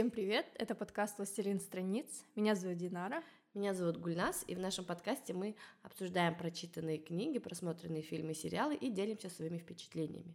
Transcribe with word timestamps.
Всем 0.00 0.10
привет! 0.10 0.46
Это 0.54 0.74
подкаст 0.74 1.18
«Властелин 1.18 1.60
страниц». 1.60 2.24
Меня 2.34 2.54
зовут 2.54 2.78
Динара. 2.78 3.22
Меня 3.52 3.74
зовут 3.74 3.98
Гульнас, 3.98 4.44
и 4.46 4.54
в 4.54 4.58
нашем 4.58 4.86
подкасте 4.86 5.34
мы 5.34 5.54
обсуждаем 5.82 6.34
прочитанные 6.36 6.96
книги, 6.96 7.38
просмотренные 7.38 8.00
фильмы 8.00 8.32
сериалы 8.32 8.76
и 8.76 8.88
делимся 8.88 9.28
своими 9.28 9.58
впечатлениями. 9.58 10.34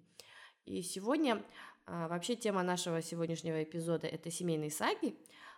И 0.66 0.84
сегодня 0.84 1.44
а, 1.88 2.08
вообще 2.08 2.36
тема 2.36 2.62
нашего 2.62 3.02
сегодняшнего 3.02 3.64
эпизода 3.64 4.06
это 4.06 4.30
семейные 4.30 4.70
саги, 4.70 5.16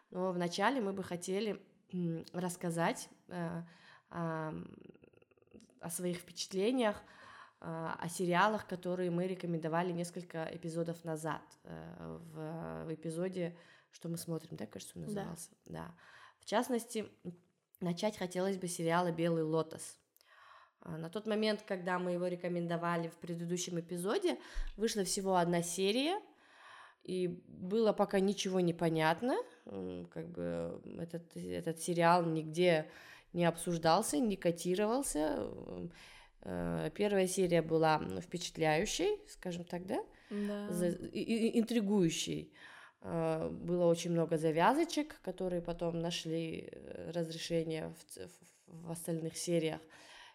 но 0.10 0.32
вначале 0.32 0.80
мы 0.80 0.94
бы 0.94 1.04
хотели 1.04 1.62
рассказать 2.32 3.10
а, 3.28 3.68
а, 4.10 4.54
о 5.82 5.90
своих 5.90 6.20
впечатлениях, 6.20 6.96
а, 7.60 7.98
о 8.00 8.08
сериалах, 8.08 8.68
которые 8.68 9.12
мы 9.12 9.28
рекомендовали 9.28 9.92
несколько 9.92 10.48
эпизодов 10.54 11.04
назад 11.04 11.42
э, 11.66 12.18
в 12.86 12.94
эпизоде, 12.94 13.54
что 13.92 14.10
мы 14.10 14.18
смотрим, 14.18 14.58
да, 14.58 14.66
кажется, 14.66 14.94
он 14.96 15.04
назывался, 15.04 15.50
да. 15.66 15.88
да. 15.88 15.96
В 16.40 16.46
частности, 16.46 17.10
начать 17.80 18.18
хотелось 18.18 18.58
бы 18.58 18.68
сериала 18.68 19.12
«Белый 19.12 19.44
лотос». 19.44 19.98
А, 20.82 20.98
на 20.98 21.10
тот 21.10 21.28
момент, 21.28 21.64
когда 21.64 22.00
мы 22.00 22.12
его 22.12 22.28
рекомендовали 22.28 23.10
в 23.10 23.18
предыдущем 23.18 23.80
эпизоде, 23.80 24.38
вышла 24.76 25.04
всего 25.04 25.36
одна 25.36 25.62
серия, 25.62 26.20
и 27.04 27.28
было 27.48 27.94
пока 27.94 28.20
ничего 28.20 28.60
не 28.60 28.74
понятно, 28.74 29.38
как 29.66 30.30
бы 30.30 30.82
этот, 31.00 31.36
этот 31.38 31.80
сериал 31.80 32.26
нигде 32.26 32.90
не 33.34 33.46
обсуждался, 33.46 34.18
не 34.18 34.36
котировался. 34.36 35.50
Э, 36.42 36.90
первая 36.94 37.28
серия 37.28 37.62
была 37.62 38.02
впечатляющей, 38.22 39.20
скажем 39.30 39.64
так, 39.64 39.86
да? 39.86 40.04
Да. 40.30 40.68
Интригующей. 41.14 42.54
Э, 43.10 43.50
было 43.50 43.86
очень 43.86 44.12
много 44.12 44.38
завязочек, 44.38 45.20
которые 45.22 45.62
потом 45.62 46.00
нашли 46.00 46.68
э, 46.70 47.12
разрешение 47.12 47.94
в, 47.94 48.86
в 48.88 48.92
остальных 48.92 49.38
сериях. 49.38 49.82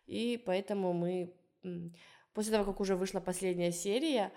И 0.06 0.42
поэтому 0.44 0.92
мы... 0.92 1.34
После 2.32 2.52
того, 2.52 2.64
как 2.64 2.80
уже 2.80 2.96
вышла 2.96 3.20
последняя 3.20 3.72
серия, 3.72 4.32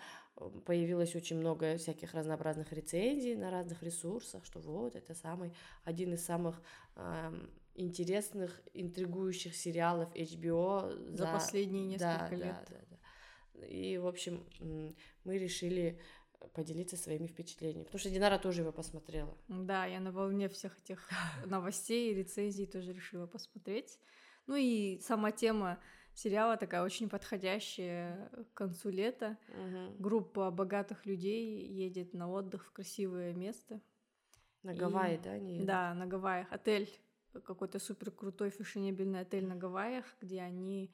появилось 0.66 1.16
очень 1.16 1.38
много 1.38 1.78
всяких 1.78 2.14
разнообразных 2.14 2.74
рецензий 2.74 3.36
на 3.36 3.50
разных 3.50 3.82
ресурсах, 3.82 4.44
что 4.44 4.60
вот 4.60 4.98
это 4.98 5.16
самый 5.16 5.54
один 5.86 6.14
из 6.14 6.26
самых 6.26 6.62
э, 6.98 7.32
интересных, 7.74 8.62
интригующих 8.74 9.56
сериалов 9.56 10.14
HBO 10.14 10.92
за, 11.12 11.26
за 11.26 11.32
последние 11.32 11.86
несколько 11.86 12.28
да, 12.32 12.36
лет. 12.36 12.66
Да, 12.70 12.76
да, 12.76 12.98
да. 13.62 13.66
И, 13.66 13.98
в 13.98 14.08
общем, 14.08 14.46
мы 15.24 15.38
решили 15.38 16.02
поделиться 16.54 16.98
своими 16.98 17.28
впечатлениями, 17.28 17.84
потому 17.84 18.00
что 18.00 18.10
Динара 18.10 18.38
тоже 18.38 18.62
его 18.62 18.72
посмотрела. 18.72 19.38
Да, 19.48 19.86
я 19.86 20.00
на 20.00 20.12
волне 20.12 20.50
всех 20.50 20.78
этих 20.80 21.10
новостей 21.46 22.12
и 22.12 22.16
рецензий 22.16 22.66
тоже 22.66 22.94
решила 22.94 23.28
посмотреть. 23.28 24.00
Ну 24.48 24.56
и 24.56 25.00
сама 25.00 25.32
тема 25.32 25.80
сериала 26.14 26.58
такая 26.58 26.84
очень 26.84 27.10
подходящая 27.10 28.30
к 28.52 28.54
концу 28.54 28.90
лета. 28.90 29.38
Угу. 29.50 29.96
Группа 30.00 30.52
богатых 30.52 31.06
людей 31.06 31.66
едет 31.68 32.14
на 32.14 32.30
отдых 32.30 32.66
в 32.66 32.72
красивое 32.72 33.34
место. 33.34 33.82
На 34.64 34.74
Гавайи, 34.74 35.16
и... 35.16 35.20
да? 35.20 35.32
Они 35.32 35.64
Да, 35.64 35.94
на 35.94 36.08
Гавайях. 36.08 36.48
Отель, 36.52 36.90
какой-то 37.44 37.80
супер 37.80 38.12
крутой 38.12 38.50
фешенебельный 38.50 39.22
отель 39.22 39.46
на 39.46 39.56
Гавайях, 39.56 40.06
где 40.22 40.42
они 40.42 40.92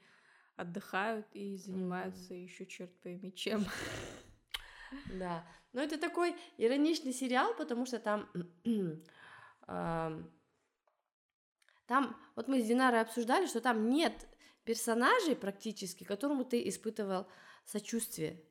отдыхают 0.55 1.27
и 1.33 1.57
занимаются 1.57 2.33
mm 2.33 2.43
еще 2.43 2.65
черт 2.65 2.91
пойми 3.01 3.33
чем. 3.33 3.65
Да, 5.13 5.45
но 5.73 5.81
это 5.81 5.97
такой 5.97 6.35
ироничный 6.57 7.13
сериал, 7.13 7.53
потому 7.55 7.85
что 7.85 7.99
там 7.99 8.29
там, 11.91 12.15
вот 12.35 12.47
мы 12.47 12.61
с 12.61 12.65
Динарой 12.65 13.01
обсуждали, 13.01 13.47
что 13.47 13.61
там 13.61 13.89
нет 13.89 14.27
персонажей 14.63 15.35
практически, 15.35 16.03
которому 16.03 16.45
ты 16.45 16.67
испытывал 16.67 17.27
сочувствие. 17.65 18.41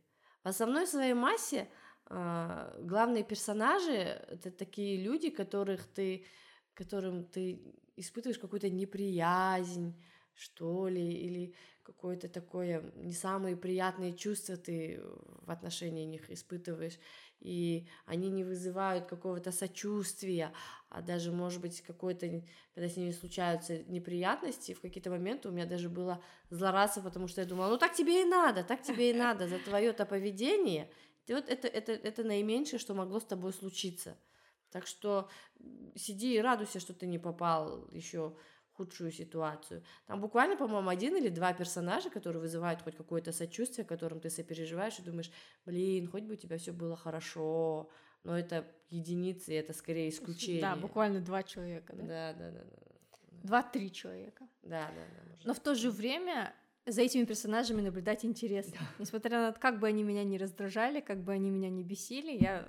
В 0.43 0.49
основной 0.49 0.87
своей 0.87 1.15
массе 1.15 1.69
э, 2.09 2.81
главные 2.83 3.25
персонажи 3.25 3.93
это 3.93 4.51
такие 4.51 5.03
люди, 5.03 5.31
которых 5.31 5.87
ты, 5.87 6.27
которым 6.75 7.25
ты 7.25 7.63
испытываешь 7.97 8.39
какую-то 8.39 8.71
неприязнь, 8.71 9.95
что 10.35 10.89
ли, 10.89 11.13
или 11.13 11.55
какое-то 11.91 12.29
такое 12.29 12.93
не 12.95 13.13
самые 13.13 13.57
приятные 13.57 14.13
чувства 14.13 14.57
ты 14.57 15.01
в 15.43 15.51
отношении 15.51 16.05
них 16.05 16.31
испытываешь, 16.31 16.99
и 17.41 17.87
они 18.07 18.31
не 18.31 18.45
вызывают 18.45 19.07
какого-то 19.07 19.51
сочувствия, 19.51 20.53
а 20.89 21.03
даже, 21.03 21.33
может 21.33 21.61
быть, 21.61 21.81
какой-то, 21.81 22.43
когда 22.75 22.89
с 22.89 22.97
ними 22.97 23.11
случаются 23.11 23.83
неприятности, 23.85 24.75
в 24.75 24.81
какие-то 24.81 25.11
моменты 25.11 25.49
у 25.49 25.53
меня 25.53 25.67
даже 25.67 25.89
было 25.89 26.23
злорадство, 26.51 27.01
потому 27.01 27.27
что 27.27 27.41
я 27.41 27.47
думала, 27.47 27.71
ну 27.71 27.79
так 27.79 27.93
тебе 27.93 28.23
и 28.23 28.25
надо, 28.25 28.63
так 28.63 28.83
тебе 28.83 29.11
и 29.11 29.15
надо, 29.15 29.49
за 29.49 29.59
твое-то 29.59 30.07
поведение, 30.07 30.91
ты 31.27 31.35
вот 31.35 31.49
это, 31.49 31.67
это, 31.67 31.93
это 31.93 32.23
наименьшее, 32.23 32.79
что 32.79 32.95
могло 32.95 33.19
с 33.19 33.25
тобой 33.25 33.53
случиться. 33.53 34.17
Так 34.71 34.87
что 34.87 35.29
сиди 35.97 36.37
и 36.37 36.41
радуйся, 36.41 36.79
что 36.79 36.95
ты 36.95 37.07
не 37.07 37.19
попал 37.19 37.89
еще 37.91 38.37
худшую 38.81 39.13
ситуацию. 39.13 39.83
Там 40.07 40.21
буквально, 40.21 40.57
по-моему, 40.57 40.89
один 40.89 41.17
или 41.17 41.29
два 41.29 41.53
персонажа, 41.53 42.09
которые 42.09 42.41
вызывают 42.41 42.81
хоть 42.83 42.97
какое-то 42.97 43.33
сочувствие, 43.33 43.85
которым 43.85 44.21
ты 44.21 44.31
сопереживаешь 44.31 44.99
и 44.99 45.03
думаешь, 45.03 45.31
блин, 45.67 46.09
хоть 46.09 46.23
бы 46.23 46.33
у 46.33 46.37
тебя 46.37 46.57
все 46.57 46.73
было 46.73 46.97
хорошо, 46.97 47.91
но 48.25 48.39
это 48.39 48.65
единицы, 48.89 49.55
это 49.55 49.75
скорее 49.75 50.09
исключение. 50.09 50.63
Да, 50.63 50.77
буквально 50.77 51.21
два 51.21 51.43
человека, 51.43 51.95
да? 51.95 52.03
Да, 52.03 52.33
да, 52.33 52.51
да. 52.51 52.65
да. 52.65 52.77
Два-три 53.43 53.93
человека. 53.93 54.49
Да, 54.63 54.89
да, 54.89 55.05
да. 55.17 55.31
Может. 55.31 55.47
Но 55.47 55.55
в 55.55 55.61
то 55.61 55.75
же 55.75 55.91
время 55.91 56.55
за 56.87 57.03
этими 57.03 57.25
персонажами 57.25 57.83
наблюдать 57.83 58.25
интересно. 58.25 58.79
Да. 58.81 58.87
Несмотря 58.99 59.41
на 59.41 59.53
то, 59.53 59.61
как 59.61 59.79
бы 59.79 59.87
они 59.89 60.03
меня 60.03 60.25
не 60.25 60.39
раздражали, 60.39 61.01
как 61.01 61.23
бы 61.23 61.33
они 61.33 61.51
меня 61.51 61.69
не 61.69 61.83
бесили, 61.83 62.33
я 62.33 62.67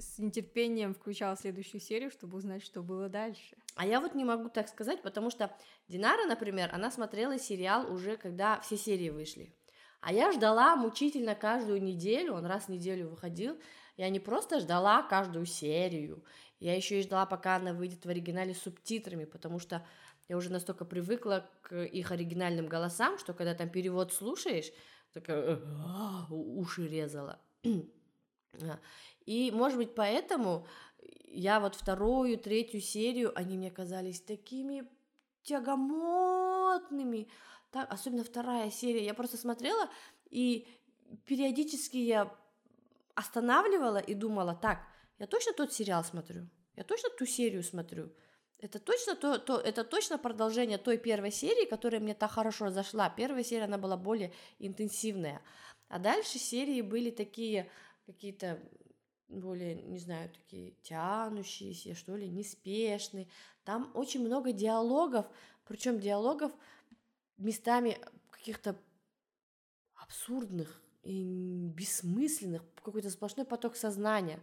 с 0.00 0.18
нетерпением 0.18 0.94
включала 0.94 1.36
следующую 1.36 1.80
серию, 1.80 2.10
чтобы 2.10 2.38
узнать, 2.38 2.62
что 2.62 2.82
было 2.82 3.08
дальше. 3.08 3.56
А 3.78 3.86
я 3.86 4.00
вот 4.00 4.16
не 4.16 4.24
могу 4.24 4.48
так 4.48 4.68
сказать, 4.68 5.02
потому 5.02 5.30
что 5.30 5.56
Динара, 5.86 6.26
например, 6.26 6.68
она 6.72 6.90
смотрела 6.90 7.38
сериал 7.38 7.88
уже, 7.92 8.16
когда 8.16 8.58
все 8.58 8.76
серии 8.76 9.08
вышли. 9.08 9.54
А 10.00 10.12
я 10.12 10.32
ждала 10.32 10.74
мучительно 10.74 11.36
каждую 11.36 11.80
неделю, 11.80 12.34
он 12.34 12.44
раз 12.44 12.64
в 12.64 12.70
неделю 12.70 13.08
выходил. 13.08 13.56
Я 13.96 14.08
не 14.08 14.18
просто 14.18 14.58
ждала 14.58 15.02
каждую 15.02 15.46
серию, 15.46 16.24
я 16.58 16.74
еще 16.74 16.98
и 16.98 17.02
ждала, 17.02 17.24
пока 17.24 17.54
она 17.54 17.72
выйдет 17.72 18.04
в 18.04 18.08
оригинале 18.08 18.52
с 18.52 18.62
субтитрами, 18.62 19.26
потому 19.26 19.60
что 19.60 19.86
я 20.26 20.36
уже 20.36 20.50
настолько 20.50 20.84
привыкла 20.84 21.48
к 21.62 21.84
их 21.84 22.10
оригинальным 22.10 22.66
голосам, 22.66 23.16
что 23.16 23.32
когда 23.32 23.54
там 23.54 23.68
перевод 23.68 24.12
слушаешь, 24.12 24.72
такая 25.12 25.60
уши 26.30 26.88
резала. 26.88 27.40
И, 29.24 29.50
может 29.52 29.76
быть, 29.76 29.94
поэтому 29.94 30.66
я 31.32 31.60
вот 31.60 31.74
вторую, 31.74 32.38
третью 32.38 32.80
серию, 32.80 33.32
они 33.36 33.56
мне 33.56 33.70
казались 33.70 34.20
такими 34.20 34.88
тягомотными. 35.42 37.28
Так, 37.70 37.92
особенно 37.92 38.24
вторая 38.24 38.70
серия. 38.70 39.04
Я 39.04 39.14
просто 39.14 39.36
смотрела, 39.36 39.88
и 40.30 40.66
периодически 41.24 41.96
я 41.96 42.34
останавливала 43.14 43.98
и 43.98 44.14
думала, 44.14 44.54
так, 44.54 44.78
я 45.18 45.26
точно 45.26 45.52
тот 45.52 45.72
сериал 45.72 46.04
смотрю, 46.04 46.48
я 46.76 46.84
точно 46.84 47.10
ту 47.10 47.26
серию 47.26 47.62
смотрю. 47.62 48.12
Это 48.60 48.80
точно, 48.80 49.14
то, 49.14 49.38
то, 49.38 49.60
это 49.60 49.84
точно 49.84 50.18
продолжение 50.18 50.78
той 50.78 50.98
первой 50.98 51.30
серии, 51.30 51.64
которая 51.64 52.00
мне 52.00 52.14
так 52.14 52.32
хорошо 52.32 52.70
зашла. 52.70 53.08
Первая 53.08 53.44
серия, 53.44 53.64
она 53.64 53.78
была 53.78 53.96
более 53.96 54.32
интенсивная. 54.58 55.40
А 55.88 56.00
дальше 56.00 56.38
серии 56.38 56.80
были 56.82 57.10
такие 57.10 57.70
какие-то 58.06 58.60
более, 59.28 59.82
не 59.82 59.98
знаю, 59.98 60.30
такие 60.30 60.72
тянущиеся, 60.82 61.94
что 61.94 62.16
ли, 62.16 62.28
неспешные. 62.28 63.28
Там 63.64 63.90
очень 63.94 64.24
много 64.24 64.52
диалогов, 64.52 65.26
причем 65.66 66.00
диалогов 66.00 66.52
местами 67.36 67.98
каких-то 68.30 68.76
абсурдных 69.94 70.80
и 71.02 71.70
бессмысленных, 71.74 72.62
какой-то 72.82 73.10
сплошной 73.10 73.46
поток 73.46 73.76
сознания. 73.76 74.40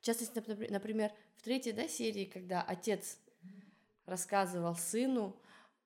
В 0.00 0.04
частности, 0.04 0.42
например, 0.70 1.12
в 1.36 1.42
третьей 1.42 1.72
да, 1.72 1.88
серии, 1.88 2.24
когда 2.24 2.62
отец 2.62 3.18
рассказывал 4.06 4.76
сыну 4.76 5.36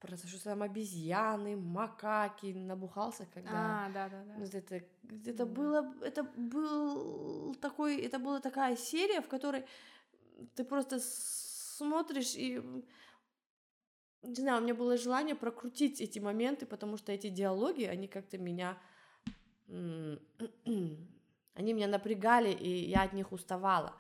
про 0.06 0.16
то, 0.16 0.28
что 0.28 0.44
там 0.44 0.62
обезьяны, 0.62 1.56
макаки, 1.56 2.52
набухался, 2.52 3.26
когда... 3.32 3.86
А, 3.86 3.90
да, 3.90 4.08
да, 4.08 4.24
да. 4.24 4.34
Вот 4.36 4.54
это, 4.54 4.82
это 5.26 5.46
было, 5.46 5.94
это 6.02 6.22
был 6.22 7.54
такой, 7.54 8.00
это 8.02 8.18
была 8.18 8.40
такая 8.40 8.76
серия, 8.76 9.20
в 9.20 9.28
которой 9.28 9.64
ты 10.54 10.64
просто 10.64 11.00
смотришь 11.00 12.34
и 12.36 12.62
не 14.22 14.34
знаю, 14.34 14.60
у 14.60 14.64
меня 14.64 14.74
было 14.74 14.96
желание 14.96 15.34
прокрутить 15.34 16.00
эти 16.00 16.18
моменты, 16.18 16.66
потому 16.66 16.96
что 16.96 17.12
эти 17.12 17.28
диалоги, 17.28 17.84
они 17.84 18.08
как-то 18.08 18.38
меня, 18.38 18.78
они 19.68 20.18
меня 21.56 21.88
напрягали, 21.88 22.50
и 22.50 22.88
я 22.88 23.02
от 23.02 23.12
них 23.12 23.32
уставала. 23.32 23.94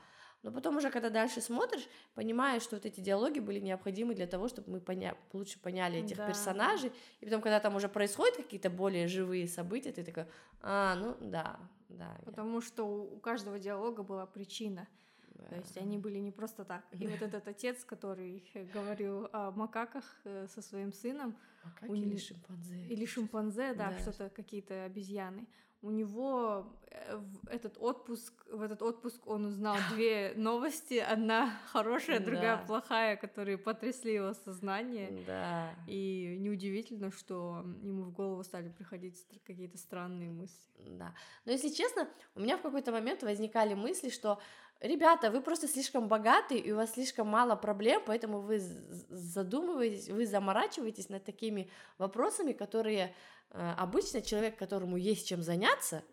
Но 0.44 0.52
потом 0.52 0.76
уже, 0.76 0.90
когда 0.90 1.08
дальше 1.08 1.40
смотришь, 1.40 1.88
понимаешь, 2.14 2.62
что 2.62 2.76
вот 2.76 2.84
эти 2.84 3.00
диалоги 3.00 3.40
были 3.40 3.60
необходимы 3.60 4.14
для 4.14 4.26
того, 4.26 4.46
чтобы 4.48 4.72
мы 4.72 4.80
поня... 4.80 5.16
лучше 5.32 5.58
поняли 5.58 6.00
этих 6.04 6.18
Да. 6.18 6.26
персонажей. 6.28 6.92
И 7.20 7.24
потом, 7.24 7.40
когда 7.40 7.60
там 7.60 7.74
уже 7.76 7.88
происходят 7.88 8.36
какие-то 8.36 8.68
более 8.68 9.08
живые 9.08 9.48
события, 9.48 9.90
ты 9.90 10.04
такая, 10.04 10.28
а, 10.60 10.96
ну 10.96 11.16
да, 11.20 11.58
да. 11.88 12.14
я- 12.18 12.24
Потому 12.26 12.60
что 12.60 12.84
у 12.84 13.18
каждого 13.20 13.58
диалога 13.58 14.02
была 14.02 14.26
причина. 14.26 14.86
да». 15.34 15.46
То 15.48 15.54
есть 15.56 15.76
они 15.78 15.96
были 15.98 16.18
не 16.18 16.30
просто 16.30 16.64
так. 16.64 16.84
И 16.92 17.06
вот 17.06 17.22
этот 17.22 17.48
отец, 17.48 17.82
который 17.84 18.44
говорил 18.74 19.28
о 19.32 19.50
макаках 19.50 20.04
э, 20.24 20.46
со 20.48 20.60
своим 20.60 20.92
сыном, 20.92 21.36
Макаки 21.64 21.90
у 21.90 21.94
или 21.94 22.18
шимпанзе? 22.18 22.86
или 22.86 23.06
шимпанзе, 23.06 23.72
да, 23.72 23.90
Да. 23.90 23.98
что-то 23.98 24.28
какие-то 24.28 24.84
обезьяны. 24.84 25.46
У 25.84 25.90
него 25.90 26.64
э, 26.90 27.16
в 27.16 27.48
этот 27.48 27.76
отпуск, 27.78 28.32
в 28.50 28.62
этот 28.62 28.80
отпуск 28.80 29.26
он 29.26 29.44
узнал 29.44 29.76
две 29.94 30.32
новости, 30.34 30.94
одна 30.94 31.50
хорошая, 31.72 32.20
другая 32.20 32.56
Да. 32.56 32.64
плохая, 32.66 33.16
которые 33.16 33.58
потрясли 33.58 34.14
его 34.14 34.32
сознание. 34.32 35.22
Да. 35.26 35.74
И 35.86 36.38
неудивительно, 36.40 37.10
что 37.10 37.62
ему 37.82 38.04
в 38.04 38.12
голову 38.12 38.42
стали 38.44 38.70
приходить 38.70 39.26
какие-то 39.46 39.76
странные 39.76 40.30
мысли. 40.30 40.56
Да. 40.98 41.14
Но 41.44 41.52
если 41.52 41.68
честно, 41.68 42.08
у 42.34 42.40
меня 42.40 42.56
в 42.56 42.62
какой-то 42.62 42.90
момент 42.90 43.22
возникали 43.22 43.74
мысли, 43.74 44.08
что 44.08 44.38
ребята, 44.80 45.30
вы 45.30 45.42
просто 45.42 45.68
слишком 45.68 46.08
богаты, 46.08 46.56
и 46.56 46.72
у 46.72 46.76
вас 46.76 46.92
слишком 46.94 47.28
мало 47.28 47.56
проблем, 47.56 48.02
поэтому 48.06 48.40
вы 48.40 48.58
задумываетесь, 48.58 50.08
вы 50.08 50.26
заморачиваетесь 50.26 51.08
над 51.10 51.24
такими 51.24 51.68
вопросами, 51.98 52.52
которые 52.52 53.14
обычно 53.54 54.20
человек, 54.20 54.58
которому 54.58 54.96
есть 54.96 55.28
чем 55.28 55.42
заняться, 55.42 56.04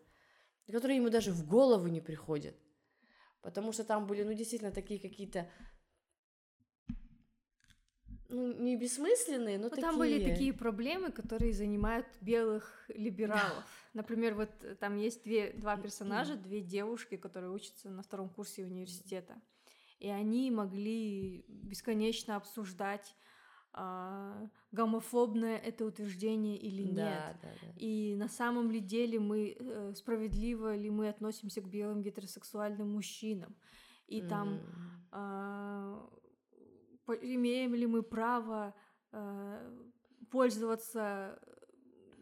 которые 0.72 0.98
ему 0.98 1.10
даже 1.10 1.32
в 1.32 1.46
голову 1.48 1.88
не 1.88 2.02
приходят. 2.02 2.56
Потому 3.42 3.72
что 3.72 3.84
там 3.84 4.06
были, 4.08 4.24
ну, 4.24 4.34
действительно, 4.34 4.72
такие 4.72 5.00
какие-то 5.00 5.50
ну, 8.32 8.54
не 8.54 8.78
бессмысленные, 8.78 9.58
но 9.58 9.66
Ну, 9.66 9.70
такие... 9.70 9.82
Там 9.82 9.98
были 9.98 10.24
такие 10.24 10.54
проблемы, 10.54 11.12
которые 11.12 11.52
занимают 11.54 12.08
белых 12.22 12.86
либералов. 12.88 13.66
Например, 13.94 14.36
вот 14.36 14.50
э, 14.62 14.76
там 14.76 14.96
есть 14.96 15.24
две, 15.24 15.52
два 15.52 15.76
персонажа, 15.76 16.36
две 16.36 16.62
девушки, 16.62 17.18
которые 17.18 17.52
учатся 17.52 17.90
на 17.90 18.04
втором 18.04 18.30
курсе 18.30 18.64
университета. 18.64 19.36
И 20.00 20.08
они 20.08 20.50
могли 20.50 21.44
бесконечно 21.48 22.38
обсуждать, 22.38 23.14
а, 23.74 24.50
гомофобное 24.72 25.58
это 25.58 25.86
утверждение 25.86 26.58
или 26.58 26.84
нет. 26.84 26.96
Да, 26.96 27.38
да, 27.42 27.50
да. 27.62 27.74
И 27.78 28.16
на 28.16 28.28
самом 28.28 28.70
ли 28.72 28.80
деле 28.80 29.20
мы 29.20 29.56
э, 29.58 29.94
справедливо 29.96 30.76
ли 30.76 30.90
мы 30.90 31.08
относимся 31.10 31.62
к 31.62 31.70
белым 31.70 32.02
гетеросексуальным 32.02 32.92
мужчинам? 32.92 33.56
И 34.08 34.22
там 34.22 34.50
М. 34.50 34.62
а, 35.12 36.10
имеем 37.22 37.76
ли 37.76 37.88
мы 37.88 38.04
право 38.04 38.74
э, 39.12 39.88
пользоваться, 40.30 41.40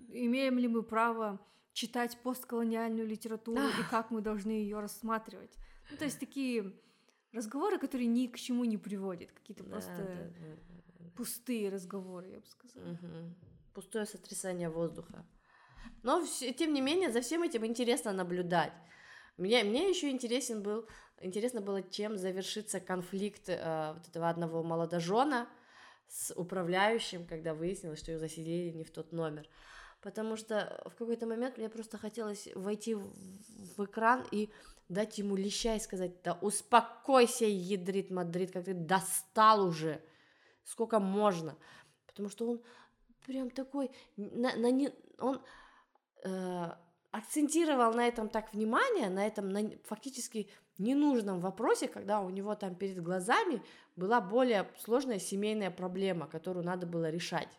имеем 0.09 0.59
ли 0.59 0.67
мы 0.67 0.83
право 0.83 1.39
читать 1.73 2.17
постколониальную 2.23 3.07
литературу 3.07 3.61
и 3.61 3.89
как 3.89 4.11
мы 4.11 4.21
должны 4.21 4.51
ее 4.51 4.79
рассматривать. 4.79 5.55
Ну, 5.89 5.97
то 5.97 6.05
есть 6.05 6.19
такие 6.19 6.73
разговоры, 7.31 7.77
которые 7.77 8.07
ни 8.07 8.27
к 8.27 8.37
чему 8.37 8.65
не 8.65 8.77
приводят, 8.77 9.31
какие-то 9.31 9.63
Да, 9.63 9.69
просто 9.69 9.97
да, 9.97 10.05
да, 10.05 10.55
да. 10.67 10.68
Пустые 11.19 11.69
разговоры, 11.69 12.29
я 12.29 12.39
бы 12.39 12.47
сказала. 12.47 12.93
Мгм. 12.93 13.35
Пустое 13.73 14.05
сотрясание 14.05 14.69
воздуха. 14.69 15.25
Но 16.01 16.25
тем 16.57 16.73
не 16.73 16.79
менее, 16.79 17.11
за 17.11 17.19
всем 17.19 17.43
этим 17.43 17.65
интересно 17.65 18.13
наблюдать. 18.13 18.71
Мне, 19.35 19.65
мне 19.65 19.89
еще 19.89 20.09
интересен 20.11 20.63
был, 20.63 20.87
интересно 21.19 21.59
было, 21.59 21.83
чем 21.83 22.17
завершится 22.17 22.79
конфликт 22.79 23.49
э, 23.49 23.93
вот 23.97 24.07
этого 24.07 24.29
одного 24.29 24.63
молодожена 24.63 25.49
с 26.07 26.33
управляющим, 26.33 27.27
когда 27.27 27.53
выяснилось, 27.53 27.99
что 27.99 28.13
ее 28.13 28.19
заселили 28.19 28.71
не 28.71 28.85
в 28.85 28.91
тот 28.91 29.11
номер. 29.11 29.45
Потому 30.01 30.37
что 30.37 30.81
в 30.85 30.95
какой-то 30.95 31.27
момент 31.27 31.57
мне 31.57 31.67
просто 31.67 31.97
хотелось 31.97 32.47
войти 32.55 32.95
в, 32.95 33.11
в 33.75 33.83
экран 33.83 34.25
и 34.31 34.49
дать 34.87 35.17
ему 35.17 35.35
леща 35.35 35.75
и 35.75 35.81
сказать, 35.81 36.21
да 36.23 36.37
успокойся, 36.41 37.45
ядрит 37.45 38.09
Мадрид, 38.09 38.51
как 38.51 38.63
ты 38.63 38.73
достал 38.73 39.67
уже, 39.67 40.01
сколько 40.69 40.99
можно. 40.99 41.57
Потому 42.05 42.29
что 42.29 42.49
он 42.49 42.61
прям 43.25 43.49
такой, 43.49 43.91
на, 44.17 44.55
на 44.55 44.71
не- 44.71 44.93
он 45.19 45.41
э, 46.23 46.71
акцентировал 47.11 47.93
на 47.93 48.07
этом 48.07 48.29
так 48.29 48.53
внимание, 48.53 49.09
на 49.09 49.25
этом 49.25 49.49
на 49.49 49.71
фактически 49.83 50.49
ненужном 50.77 51.39
вопросе, 51.39 51.87
когда 51.87 52.21
у 52.21 52.29
него 52.29 52.55
там 52.55 52.75
перед 52.75 53.01
глазами 53.01 53.61
была 53.95 54.21
более 54.21 54.69
сложная 54.77 55.19
семейная 55.19 55.71
проблема, 55.71 56.27
которую 56.27 56.65
надо 56.65 56.85
было 56.85 57.09
решать. 57.09 57.49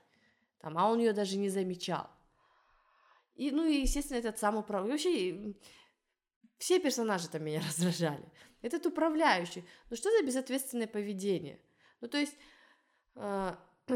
Там, 0.60 0.78
а 0.78 0.88
он 0.88 0.98
ее 1.00 1.12
даже 1.12 1.36
не 1.36 1.48
замечал. 1.48 2.08
И, 3.34 3.50
ну, 3.50 3.66
и, 3.66 3.80
естественно, 3.80 4.18
этот 4.18 4.38
сам 4.38 4.56
управляющий. 4.56 5.32
Вообще, 5.32 5.54
все 6.58 6.78
персонажи 6.78 7.28
там 7.28 7.44
меня 7.44 7.60
раздражали. 7.66 8.24
Этот 8.62 8.86
управляющий. 8.86 9.64
Ну, 9.88 9.96
что 9.96 10.10
за 10.10 10.24
безответственное 10.24 10.86
поведение? 10.86 11.58
Ну, 12.00 12.08
то 12.08 12.18
есть, 12.18 12.36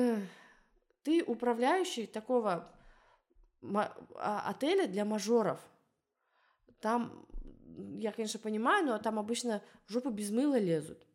ты 1.03 1.23
управляющий 1.25 2.07
такого 2.07 2.69
а- 3.73 4.49
отеля 4.49 4.87
для 4.87 5.05
мажоров. 5.05 5.61
Там, 6.81 7.27
я, 7.99 8.13
конечно, 8.13 8.39
понимаю, 8.41 8.87
но 8.87 8.99
там 8.99 9.19
обычно 9.19 9.63
в 9.87 9.93
жопу 9.93 10.11
без 10.11 10.31
мыла 10.31 10.59
лезут. 10.59 11.07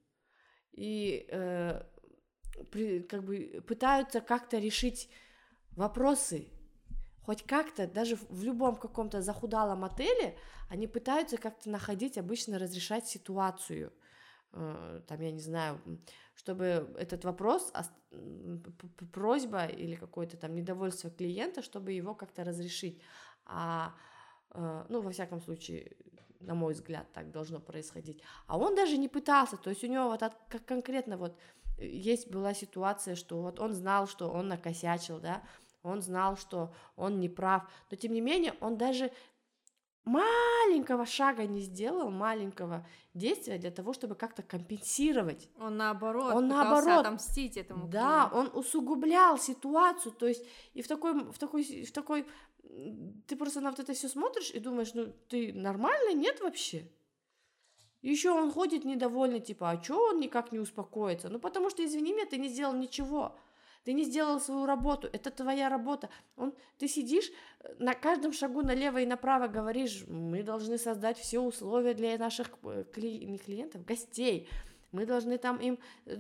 И 0.72 1.28
э, 1.30 1.82
при- 2.72 3.02
как 3.04 3.24
бы 3.24 3.64
пытаются 3.68 4.22
как-то 4.22 4.58
решить 4.58 5.10
вопросы. 5.72 6.48
Хоть 7.24 7.44
как-то, 7.44 7.88
даже 7.88 8.16
в 8.16 8.44
любом 8.44 8.76
каком-то 8.76 9.22
захудалом 9.22 9.84
отеле, 9.84 10.38
они 10.70 10.88
пытаются 10.88 11.38
как-то 11.38 11.70
находить, 11.70 12.18
обычно 12.18 12.58
разрешать 12.58 13.08
ситуацию. 13.08 13.94
Э, 14.54 15.02
Там, 15.08 15.22
я 15.22 15.32
не 15.32 15.42
знаю, 15.42 15.80
чтобы 16.36 16.94
этот 16.98 17.26
вопрос, 17.26 17.72
просьба 19.12 19.66
или 19.66 19.96
какое-то 19.96 20.38
там 20.38 20.56
недовольство 20.56 21.10
клиента, 21.10 21.62
чтобы 21.62 21.92
его 21.92 22.16
как-то 22.16 22.44
разрешить. 22.44 23.02
А, 23.46 23.94
э, 24.52 24.86
ну, 24.90 25.02
во 25.02 25.12
всяком 25.12 25.42
случае, 25.42 25.96
на 26.40 26.56
мой 26.56 26.74
взгляд, 26.74 27.06
так 27.14 27.32
должно 27.32 27.60
происходить. 27.60 28.22
А 28.48 28.58
он 28.58 28.76
даже 28.76 28.98
не 28.98 29.08
пытался, 29.10 29.58
то 29.58 29.70
есть 29.70 29.84
у 29.84 29.88
него 29.88 30.06
вот 30.10 30.24
от- 30.24 30.38
как 30.50 30.66
конкретно 30.66 31.18
вот 31.18 31.38
э, 31.78 31.86
есть 31.88 32.30
была 32.32 32.54
ситуация, 32.54 33.16
что 33.16 33.42
вот 33.42 33.60
он 33.60 33.74
знал, 33.74 34.08
что 34.08 34.30
он 34.30 34.48
накосячил, 34.48 35.20
да, 35.20 35.44
он 35.84 36.02
знал, 36.02 36.38
что 36.38 36.74
он 36.96 37.20
не 37.20 37.30
прав, 37.30 37.64
но 37.92 37.98
тем 37.98 38.14
не 38.14 38.22
менее 38.22 38.54
он 38.62 38.78
даже 38.78 39.12
маленького 40.06 41.06
шага 41.06 41.46
не 41.46 41.62
сделал, 41.62 42.10
маленького 42.10 42.86
действия 43.14 43.58
для 43.58 43.72
того, 43.72 43.94
чтобы 43.94 44.16
как-то 44.16 44.42
компенсировать 44.42 45.50
Он 45.60 45.78
наоборот 45.78 46.34
Он 46.34 46.48
наоборот. 46.48 47.06
отомстить 47.06 47.58
этому. 47.58 47.88
да, 47.88 48.28
клиенту. 48.30 48.38
он 48.54 48.60
усугублял 48.60 49.38
ситуацию, 49.38 50.12
то 50.14 50.28
есть 50.28 50.46
и 50.74 50.82
в 50.82 50.88
такой, 50.88 51.14
в 51.32 51.38
такой, 51.38 51.84
в 51.84 51.92
такой, 51.92 52.26
ты 53.28 53.36
просто 53.36 53.62
на 53.62 53.70
вот 53.72 53.80
это 53.80 53.94
все 53.94 54.08
смотришь 54.08 54.52
и 54.52 54.60
думаешь, 54.60 54.94
ну 54.94 55.14
ты 55.28 55.54
нормальный, 55.54 56.14
нет 56.14 56.40
вообще? 56.42 56.90
Еще 58.02 58.32
он 58.32 58.52
ходит 58.52 58.86
недовольный, 58.86 59.42
типа, 59.42 59.72
а 59.72 59.78
чё 59.78 60.12
он 60.12 60.20
никак 60.22 60.52
не 60.54 60.60
успокоится? 60.60 61.28
Ну 61.30 61.40
потому 61.40 61.70
что, 61.70 61.84
извини 61.84 62.14
меня, 62.14 62.26
ты 62.26 62.38
не 62.38 62.48
сделал 62.48 62.74
ничего. 62.74 63.36
Ты 63.84 63.94
не 63.94 64.04
сделал 64.04 64.40
свою 64.40 64.66
работу, 64.66 65.10
это 65.12 65.32
твоя 65.32 65.70
работа. 65.70 66.10
Он, 66.36 66.54
ты 66.78 66.88
сидишь 66.88 67.32
э, 67.60 67.76
на 67.80 67.94
каждом 67.94 68.34
шагу 68.34 68.62
налево 68.62 69.00
и 69.00 69.06
направо 69.06 69.48
говоришь, 69.48 70.06
мы 70.08 70.44
должны 70.44 70.78
создать 70.78 71.18
все 71.18 71.40
условия 71.40 71.94
для 71.94 72.18
наших 72.18 72.50
э, 72.64 72.84
кли- 72.94 73.26
не 73.26 73.38
клиентов, 73.38 73.86
гостей. 73.86 74.50
Мы 74.92 75.06
должны 75.06 75.38
там 75.38 75.58
им 75.58 75.80
э, 76.06 76.18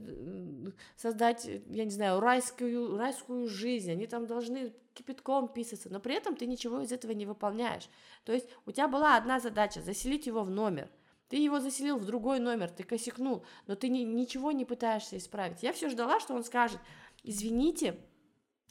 создать, 0.96 1.46
я 1.46 1.86
не 1.86 1.92
знаю, 1.92 2.20
райскую, 2.20 2.98
райскую 2.98 3.48
жизнь. 3.48 3.92
Они 3.92 4.08
там 4.08 4.25
должны 4.25 4.74
кипятком 4.94 5.48
писаться, 5.48 5.89
но 5.92 6.00
при 6.00 6.16
этом 6.16 6.36
ты 6.36 6.46
ничего 6.46 6.82
из 6.82 6.92
этого 6.92 7.12
не 7.12 7.25
выполняешь. 7.25 7.89
То 8.24 8.32
есть 8.32 8.48
у 8.66 8.72
тебя 8.72 8.88
была 8.88 9.18
одна 9.18 9.39
задача— 9.39 9.82
заселить 9.84 10.28
его 10.28 10.44
в 10.44 10.50
номер. 10.50 10.89
Ты 11.30 11.38
его 11.38 11.60
заселил 11.60 11.98
в 11.98 12.06
другой 12.06 12.39
номер, 12.39 12.70
ты 12.72 12.84
косякнул, 12.84 13.44
но 13.68 13.75
ты 13.75 13.89
ни- 13.89 14.00
ничего 14.00 14.51
не 14.51 14.66
пытаешься 14.66 15.18
исправить. 15.18 15.62
Я 15.62 15.74
все 15.74 15.89
ждала, 15.89 16.20
что 16.20 16.34
он 16.34 16.44
скажет, 16.44 16.80
извините, 17.23 17.97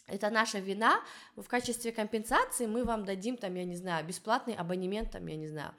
это 0.06 0.30
наша 0.30 0.58
вина, 0.58 1.00
в 1.36 1.44
качестве 1.48 1.92
компенсации 1.92 2.66
мы 2.66 2.84
вам 2.84 3.04
дадим, 3.04 3.36
там, 3.36 3.54
я 3.54 3.64
не 3.64 3.76
знаю, 3.76 4.06
бесплатный 4.06 4.54
абонемент, 4.54 5.10
там, 5.12 5.26
я 5.26 5.36
не 5.36 5.48
знаю, 5.48 5.74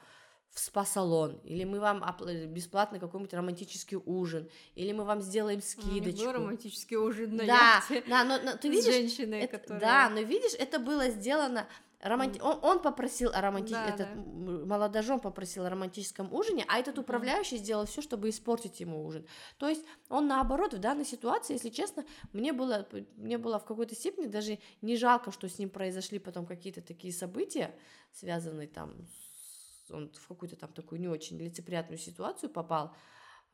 в 0.51 0.59
спа-салон, 0.59 1.39
или 1.43 1.63
мы 1.63 1.79
вам 1.79 2.03
бесплатный 2.47 2.99
какой-нибудь 2.99 3.33
романтический 3.33 3.97
ужин, 4.03 4.49
или 4.75 4.91
мы 4.93 5.03
вам 5.03 5.21
сделаем 5.21 5.59
У 5.59 5.81
них 5.91 6.03
был 6.03 6.11
скидочку. 6.11 6.31
романтический 6.31 6.97
ужин 6.97 7.35
на 7.35 7.45
Да, 7.45 7.75
яхте 7.75 8.03
да, 8.07 8.23
но, 8.23 8.39
но 8.43 8.51
ты 8.57 8.67
с 8.67 8.71
видишь, 8.71 8.85
женщиной, 8.93 9.41
это- 9.41 9.57
которая... 9.59 9.79
да, 9.79 10.09
но 10.09 10.21
видишь, 10.21 10.53
это 10.57 10.79
было 10.79 11.09
сделано 11.09 11.67
романти... 12.00 12.39
он, 12.39 12.60
он 12.63 12.82
попросил 12.82 13.32
о 13.34 13.41
романти... 13.41 13.72
Да, 13.72 13.88
этот 13.88 14.08
да. 14.15 14.65
молодожен 14.65 15.20
попросил 15.20 15.65
о 15.65 15.70
романтическом 15.70 16.34
ужине, 16.34 16.65
а 16.68 16.79
этот 16.79 16.98
управляющий 16.98 17.58
сделал 17.58 17.86
все, 17.86 18.01
чтобы 18.01 18.29
испортить 18.29 18.79
ему 18.79 19.06
ужин. 19.06 19.25
То 19.58 19.68
есть 19.68 19.86
он 20.10 20.27
наоборот 20.27 20.74
в 20.74 20.79
данной 20.79 21.06
ситуации, 21.06 21.53
если 21.53 21.70
честно, 21.70 22.06
мне 22.32 22.53
было 22.53 22.88
мне 23.18 23.38
было 23.38 23.60
в 23.60 23.65
какой-то 23.65 23.96
степени 23.96 24.27
даже 24.27 24.60
не 24.82 24.96
жалко, 24.96 25.32
что 25.32 25.50
с 25.50 25.60
ним 25.60 25.70
произошли 25.70 26.20
потом 26.20 26.46
какие-то 26.46 26.82
такие 26.82 27.13
события, 27.13 27.75
связанные 28.13 28.68
там 28.68 28.96
с- 29.08 29.91
он 29.91 30.12
в 30.12 30.27
какую-то 30.27 30.56
там 30.56 30.72
такую 30.72 31.01
не 31.01 31.08
очень 31.08 31.38
лицеприятную 31.38 31.98
ситуацию 31.98 32.50
попал 32.50 32.96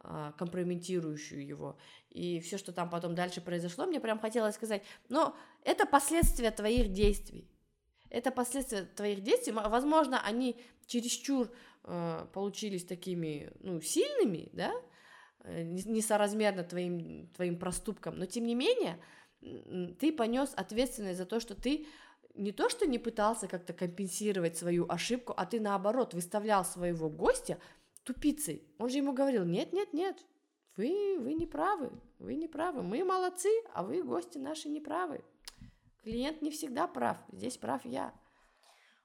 а, 0.02 0.34
компрометирующую 0.34 1.46
его, 1.46 1.78
и 2.10 2.40
все, 2.40 2.58
что 2.58 2.72
там 2.72 2.90
потом 2.90 3.16
дальше 3.16 3.42
произошло, 3.42 3.86
мне 3.86 4.00
прям 4.00 4.20
хотелось 4.20 4.56
сказать, 4.56 4.84
но 5.10 5.36
это 5.64 5.86
последствия 5.86 6.52
твоих 6.52 6.92
действий, 6.92 7.50
это 8.10 8.32
последствия 8.32 8.84
твоих 8.84 9.22
действий, 9.22 9.54
возможно, 9.54 10.22
они 10.22 10.60
чересчур 10.86 11.50
э, 11.84 12.26
получились 12.34 12.86
такими, 12.86 13.52
ну, 13.60 13.82
сильными, 13.82 14.50
да, 14.54 14.74
э, 15.44 15.64
не- 15.64 15.84
несоразмерно 15.84 16.64
твоим, 16.64 17.28
твоим 17.36 17.58
проступкам, 17.58 18.18
но 18.18 18.26
тем 18.26 18.46
не 18.46 18.56
менее 18.56 19.00
ты 20.00 20.12
понес 20.12 20.54
ответственность 20.56 21.20
за 21.20 21.26
то, 21.26 21.40
что 21.40 21.56
ты 21.56 21.86
не 22.34 22.52
то, 22.52 22.70
что 22.70 22.86
не 22.86 23.00
пытался 23.00 23.48
как-то 23.48 23.74
компенсировать 23.74 24.58
свою 24.58 24.86
ошибку, 24.90 25.34
а 25.38 25.46
ты 25.46 25.60
наоборот 25.60 26.14
выставлял 26.14 26.66
своего 26.66 27.10
гостя 27.10 27.60
тупицей. 28.04 28.64
Он 28.78 28.90
же 28.90 28.98
ему 28.98 29.14
говорил, 29.14 29.46
нет, 29.46 29.74
нет, 29.74 29.94
нет, 29.94 30.26
вы, 30.78 31.18
вы 31.20 31.34
не 31.34 31.46
правы, 31.46 31.92
вы 32.20 32.36
не 32.36 32.48
правы, 32.48 32.84
мы 32.84 33.04
молодцы, 33.04 33.50
а 33.74 33.84
вы, 33.84 34.04
гости 34.04 34.38
наши, 34.38 34.68
не 34.70 34.82
правы. 34.82 35.24
Клиент 36.06 36.44
не 36.44 36.52
всегда 36.52 36.86
прав, 36.88 37.18
здесь 37.32 37.58
прав 37.58 37.84
я. 37.84 38.14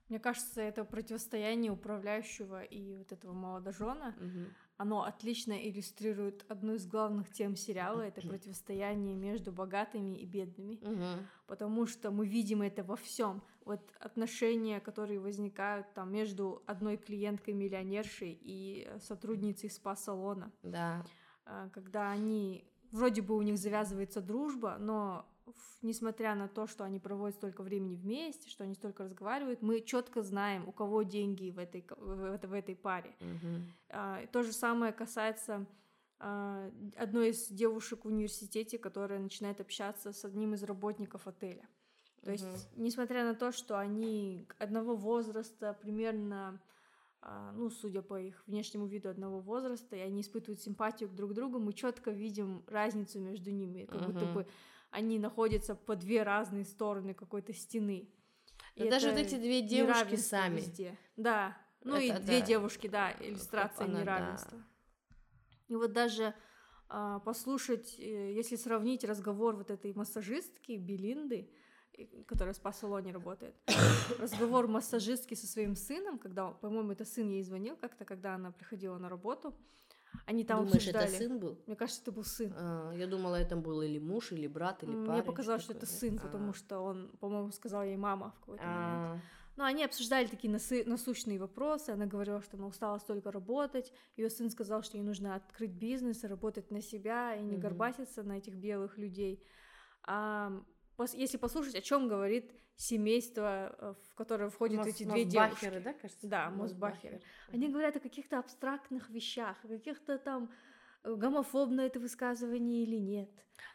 Мне 0.07 0.19
кажется, 0.19 0.61
это 0.61 0.83
противостояние 0.85 1.71
управляющего 1.71 2.61
и 2.63 2.93
вот 2.95 3.11
этого 3.11 3.33
молодожена, 3.33 4.15
оно 4.77 5.03
отлично 5.03 5.53
иллюстрирует 5.53 6.45
одну 6.47 6.75
из 6.75 6.85
главных 6.85 7.31
тем 7.31 7.55
сериала, 7.55 8.01
это 8.01 8.21
противостояние 8.27 9.15
между 9.15 9.51
богатыми 9.51 10.15
и 10.15 10.25
бедными, 10.25 10.77
Мгм. 10.81 11.27
потому 11.47 11.87
что 11.87 12.11
мы 12.11 12.27
видим 12.27 12.61
это 12.61 12.83
во 12.83 12.95
всем. 12.95 13.41
Вот 13.65 13.81
отношения, 13.99 14.79
которые 14.79 15.19
возникают 15.19 15.91
там 15.95 16.11
между 16.11 16.61
одной 16.67 16.97
клиенткой 16.97 17.55
миллионершей 17.55 18.37
и 18.39 18.87
сотрудницей 18.99 19.71
спа-салона, 19.71 20.51
Да. 20.61 21.03
а, 21.45 21.69
когда 21.69 22.11
они 22.11 22.63
вроде 22.91 23.21
бы 23.23 23.35
у 23.35 23.41
них 23.41 23.57
завязывается 23.57 24.21
дружба, 24.21 24.77
но 24.79 25.25
несмотря 25.81 26.35
на 26.35 26.47
то, 26.47 26.67
что 26.67 26.83
они 26.83 26.99
проводят 26.99 27.35
столько 27.37 27.63
времени 27.63 27.95
вместе, 27.95 28.49
что 28.49 28.63
они 28.63 28.75
столько 28.75 29.03
разговаривают, 29.03 29.61
мы 29.61 29.81
четко 29.81 30.21
знаем, 30.23 30.67
у 30.67 30.71
кого 30.71 31.03
деньги 31.03 31.49
в 31.49 31.59
этой, 31.59 31.85
в, 31.97 32.53
этой 32.53 32.75
паре. 32.75 33.15
А, 33.89 34.21
и 34.21 34.27
То 34.27 34.43
же 34.43 34.51
самое 34.53 34.93
касается 34.93 35.65
а, 36.19 36.71
одной 36.95 37.29
из 37.29 37.47
девушек 37.47 38.05
в 38.05 38.07
университете, 38.07 38.77
которая 38.77 39.19
начинает 39.19 39.59
общаться 39.59 40.13
с 40.13 40.23
одним 40.23 40.53
из 40.53 40.63
работников 40.63 41.27
отеля. 41.27 41.67
То 42.23 42.31
есть, 42.31 42.45
Мгм. 42.45 42.83
несмотря 42.83 43.23
на 43.23 43.33
то, 43.33 43.51
что 43.51 43.79
они 43.79 44.47
одного 44.59 44.95
возраста, 44.95 45.75
примерно, 45.81 46.61
а, 47.21 47.51
ну, 47.53 47.69
судя 47.71 48.01
по 48.01 48.19
их 48.19 48.43
внешнему 48.45 48.85
виду 48.85 49.09
одного 49.09 49.39
возраста, 49.39 49.95
и 49.95 49.99
они 49.99 50.21
испытывают 50.21 50.61
симпатию 50.61 51.09
к 51.09 51.15
друг 51.15 51.33
другу, 51.33 51.59
мы 51.59 51.73
четко 51.73 52.11
видим 52.11 52.63
разницу 52.67 53.19
между 53.19 53.51
ними, 53.51 53.85
как 53.85 54.05
будто 54.05 54.25
Мгм. 54.25 54.33
бы 54.33 54.47
они 54.91 55.19
находятся 55.19 55.73
по 55.73 55.95
две 55.95 56.23
разные 56.23 56.65
стороны 56.65 57.13
какой-то 57.13 57.53
стены. 57.53 58.09
Да 58.75 58.89
даже 58.89 59.09
вот 59.09 59.19
эти 59.19 59.35
две 59.35 59.61
девушки 59.61 60.15
сами. 60.15 60.57
везде. 60.57 60.97
Да, 61.17 61.57
ну 61.83 61.97
и 61.97 62.09
Это 62.09 62.21
две 62.21 62.39
да. 62.39 62.45
девушки, 62.45 62.87
да, 62.87 63.11
иллюстрация 63.19 63.85
она, 63.85 63.95
да. 63.95 64.01
неравенства. 64.01 64.63
И 65.67 65.75
вот 65.75 65.93
даже 65.93 66.35
а, 66.89 67.19
послушать, 67.19 67.95
э, 67.97 68.33
если 68.33 68.57
сравнить 68.57 69.03
разговор 69.05 69.55
вот 69.55 69.71
этой 69.71 69.93
массажистки 69.93 70.73
Белинды, 70.73 71.49
э, 71.93 72.05
которая 72.27 72.53
в 72.53 72.57
спа-салоне 72.57 73.13
работает, 73.13 73.55
разговор 74.19 74.67
массажистки 74.67 75.33
со 75.33 75.47
своим 75.47 75.75
сыном, 75.75 76.19
когда, 76.19 76.51
по-моему, 76.51 76.91
это 76.91 77.05
сын 77.05 77.29
ей 77.29 77.43
звонил 77.43 77.77
как-то, 77.77 78.03
когда 78.03 78.35
она 78.35 78.51
приходила 78.51 78.97
на 78.97 79.07
работу, 79.07 79.55
они 80.25 80.43
там 80.43 80.57
Думаешь, 80.65 80.75
обсуждали. 80.87 81.07
это 81.09 81.17
сын 81.17 81.39
был? 81.39 81.57
Мне 81.67 81.75
кажется, 81.75 82.01
это 82.01 82.11
был 82.11 82.23
сын. 82.23 82.53
А, 82.57 82.91
я 82.93 83.07
думала, 83.07 83.35
это 83.35 83.55
был 83.55 83.81
или 83.81 83.99
муж, 83.99 84.31
или 84.31 84.47
брат, 84.47 84.83
или 84.83 84.91
парень. 84.91 85.11
Мне 85.11 85.23
показалось, 85.23 85.63
что 85.63 85.73
это 85.73 85.85
сын, 85.85 86.17
А. 86.17 86.27
потому 86.27 86.53
что 86.53 86.79
он, 86.79 87.09
по-моему, 87.19 87.51
сказал 87.51 87.83
ей 87.83 87.97
мама 87.97 88.31
в 88.31 88.39
какой-то 88.39 88.63
момент. 88.63 88.81
А, 88.87 89.19
Ну, 89.57 89.65
они 89.65 89.83
обсуждали 89.83 90.27
такие 90.27 90.51
насы- 90.51 90.85
насущные 90.87 91.37
вопросы. 91.37 91.89
Она 91.89 92.05
говорила, 92.05 92.41
что 92.41 92.55
она 92.57 92.67
устала 92.67 92.97
столько 92.99 93.31
работать. 93.31 93.91
Ее 94.15 94.29
сын 94.29 94.49
сказал, 94.49 94.81
что 94.81 94.97
ей 94.97 95.03
нужно 95.03 95.35
открыть 95.35 95.71
бизнес 95.71 96.23
работать 96.23 96.71
на 96.71 96.81
себя, 96.81 97.35
и 97.35 97.43
не 97.43 97.53
Мгм. 97.57 97.61
горбатиться 97.61 98.23
на 98.23 98.37
этих 98.37 98.55
белых 98.55 98.97
людей. 98.97 99.43
А, 100.03 100.51
если 101.13 101.37
послушать, 101.37 101.75
о 101.75 101.81
чем 101.81 102.07
говорит 102.07 102.51
семейство, 102.75 103.75
э, 103.77 103.93
в 104.09 104.15
которое 104.15 104.49
входят 104.49 104.79
Мос- 104.81 104.87
эти 104.89 105.03
две 105.03 105.25
Мосбахеры, 105.25 105.71
девушки. 105.81 105.83
да, 105.83 105.93
кажется? 105.93 106.27
Да, 106.27 106.49
Мосбахеры. 106.49 107.21
Они 107.51 107.67
говорят 107.69 107.95
о 107.95 107.99
каких-то 107.99 108.39
абстрактных 108.39 109.09
вещах, 109.09 109.57
о 109.63 109.67
каких-то 109.67 110.17
там 110.17 110.51
э, 111.03 111.13
гомофобно 111.15 111.81
это 111.81 111.99
высказывание 111.99 112.83
или 112.83 112.97
нет. 112.97 113.29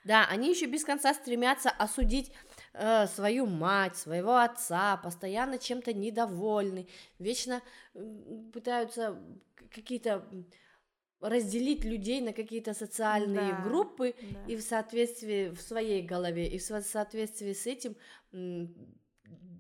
Да, 0.05 0.27
они 0.29 0.51
еще 0.51 0.67
без 0.67 0.85
конца 0.85 1.15
стремятся 1.15 1.71
осудить 1.71 2.33
э, 2.73 3.07
свою 3.07 3.47
мать, 3.47 3.97
своего 3.97 4.37
отца, 4.37 4.97
постоянно 4.97 5.59
чем-то 5.59 5.93
недовольны, 5.93 6.89
вечно 7.19 7.63
пытаются 8.53 9.21
какие-то 9.71 10.27
разделить 11.21 11.85
людей 11.85 12.21
на 12.21 12.33
какие-то 12.33 12.75
социальные 12.75 13.53
Да, 13.53 13.63
группы 13.65 14.15
да. 14.21 14.45
и 14.47 14.57
в 14.57 14.61
соответствии 14.63 15.49
в 15.51 15.61
своей 15.61 16.03
голове 16.03 16.47
и 16.49 16.59
в 16.59 16.63
со- 16.63 16.83
соответствии 16.83 17.53
с 17.53 17.67
этим 17.67 17.97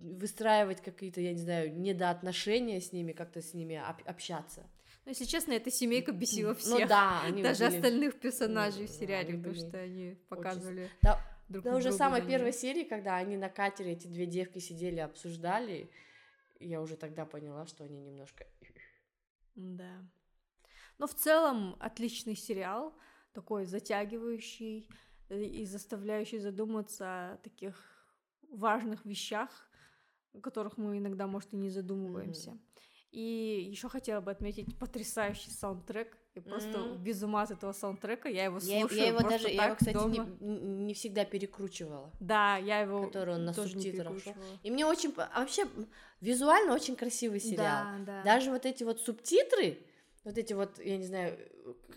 выстраивать 0.00 0.80
какие-то, 0.82 1.20
я 1.20 1.32
не 1.32 1.40
знаю, 1.40 1.78
недоотношения 1.78 2.80
с 2.80 2.92
ними, 2.92 3.12
как-то 3.12 3.40
с 3.42 3.54
ними 3.54 3.76
об- 3.76 4.06
общаться. 4.06 4.68
Ну, 5.04 5.10
если 5.10 5.24
честно, 5.24 5.52
эта 5.52 5.70
семейка 5.70 6.12
бесила 6.12 6.54
всех. 6.54 6.80
Ну 6.80 6.86
да, 6.88 7.22
они 7.22 7.42
Даже 7.42 7.64
были- 7.66 7.76
остальных 7.76 8.20
персонажей 8.20 8.86
в 8.86 8.90
да, 8.90 8.94
сериале, 8.98 9.28
они 9.30 9.38
потому 9.38 9.54
что 9.54 9.78
они 9.78 10.16
показывали 10.28 10.90
Да, 11.02 11.20
друг 11.48 11.64
Да, 11.64 11.76
уже 11.76 11.92
самой 11.92 12.22
на 12.22 12.28
первой 12.28 12.52
серии, 12.52 12.84
когда 12.84 13.16
они 13.16 13.36
на 13.36 13.48
катере, 13.48 13.92
эти 13.92 14.06
две 14.08 14.26
девки 14.26 14.58
сидели, 14.58 14.98
обсуждали, 15.00 15.90
я 16.60 16.80
уже 16.80 16.96
тогда 16.96 17.24
поняла, 17.24 17.66
что 17.66 17.84
они 17.84 17.98
немножко... 18.00 18.46
Да. 19.54 20.04
Но 20.98 21.06
в 21.06 21.14
целом 21.14 21.76
отличный 21.78 22.36
сериал, 22.36 22.94
такой 23.32 23.66
затягивающий 23.66 24.88
и 25.28 25.64
заставляющий 25.66 26.38
задуматься 26.38 27.32
о 27.32 27.36
таких 27.38 27.74
важных 28.50 29.04
вещах, 29.04 29.50
о 30.32 30.40
которых 30.40 30.78
мы 30.78 30.98
иногда, 30.98 31.26
может, 31.26 31.52
и 31.52 31.56
не 31.56 31.70
задумываемся. 31.70 32.56
И 33.10 33.66
еще 33.70 33.88
хотела 33.88 34.20
бы 34.20 34.30
отметить 34.30 34.78
потрясающий 34.78 35.50
саундтрек. 35.50 36.16
Я 36.34 36.42
просто 36.42 36.78
Мгм. 36.80 37.02
без 37.02 37.22
ума 37.22 37.42
от 37.42 37.50
этого 37.50 37.72
саундтрека. 37.72 38.28
Я 38.28 38.44
его 38.44 38.58
Я, 38.58 38.80
слушаю 38.80 39.00
я 39.00 39.06
его 39.08 39.20
просто 39.20 39.38
даже, 39.44 39.48
я 39.54 39.64
его, 39.66 39.76
кстати, 39.76 39.96
не, 39.96 40.16
дома. 40.18 40.36
н- 40.40 40.86
не 40.86 40.92
всегда 40.92 41.24
перекручивала. 41.24 42.12
Да, 42.20 42.58
я 42.58 42.80
его 42.80 43.06
который 43.06 43.36
он 43.36 43.46
на 43.46 43.50
не 43.50 43.54
субтитрах. 43.54 44.12
И 44.62 44.70
мне 44.70 44.84
очень... 44.84 45.14
а 45.16 45.40
Вообще, 45.40 45.66
визуально 46.20 46.74
очень 46.74 46.94
красивый 46.94 47.40
сериал. 47.40 47.84
Да, 47.84 47.98
да. 48.04 48.22
Даже 48.22 48.50
вот 48.50 48.66
эти 48.66 48.84
вот 48.84 49.00
субтитры, 49.00 49.78
вот 50.26 50.38
эти 50.38 50.52
вот, 50.54 50.78
я 50.84 50.96
не 50.98 51.04
знаю, 51.06 51.38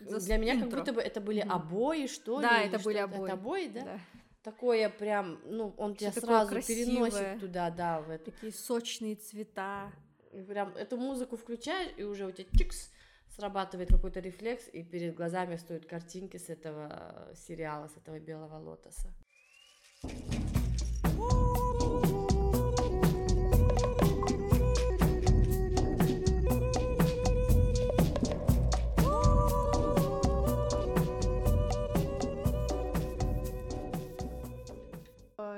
За 0.06 0.20
для 0.20 0.38
меня 0.38 0.54
как 0.56 0.66
интро. 0.66 0.80
будто 0.80 0.94
бы 0.94 1.02
это 1.02 1.20
были 1.20 1.42
Мгм. 1.42 1.52
обои, 1.52 2.08
что 2.08 2.40
ли? 2.40 2.44
Да, 2.48 2.62
это 2.62 2.80
были 2.80 2.98
обои. 2.98 3.24
Это 3.26 3.34
обои, 3.34 3.68
да? 3.68 3.82
Да. 3.84 4.00
Такое 4.44 4.90
прям, 4.90 5.40
ну, 5.46 5.74
он 5.78 5.96
тебя 5.96 6.12
сразу 6.12 6.52
красивое. 6.52 6.86
переносит 6.86 7.40
туда, 7.40 7.70
да, 7.72 8.02
в 8.02 8.10
это. 8.10 8.32
Такие 8.32 8.54
сочные 8.54 9.16
цвета. 9.16 9.92
И 10.32 10.42
прям 10.44 10.70
эту 10.76 10.96
музыку 10.98 11.38
включаешь, 11.38 11.92
и 11.98 12.04
уже 12.04 12.26
у 12.26 12.32
тебя 12.32 12.48
чикс, 12.58 12.92
срабатывает 13.36 13.90
какой-то 13.90 14.20
рефлекс, 14.20 14.68
и 14.72 14.84
перед 14.84 15.16
глазами 15.16 15.58
стоят 15.58 15.86
картинки 15.86 16.38
с 16.38 16.50
этого 16.50 17.30
э, 17.32 17.36
сериала, 17.36 17.88
с 17.88 17.98
этого 17.98 18.20
белого 18.20 18.58
лотоса. 18.60 19.12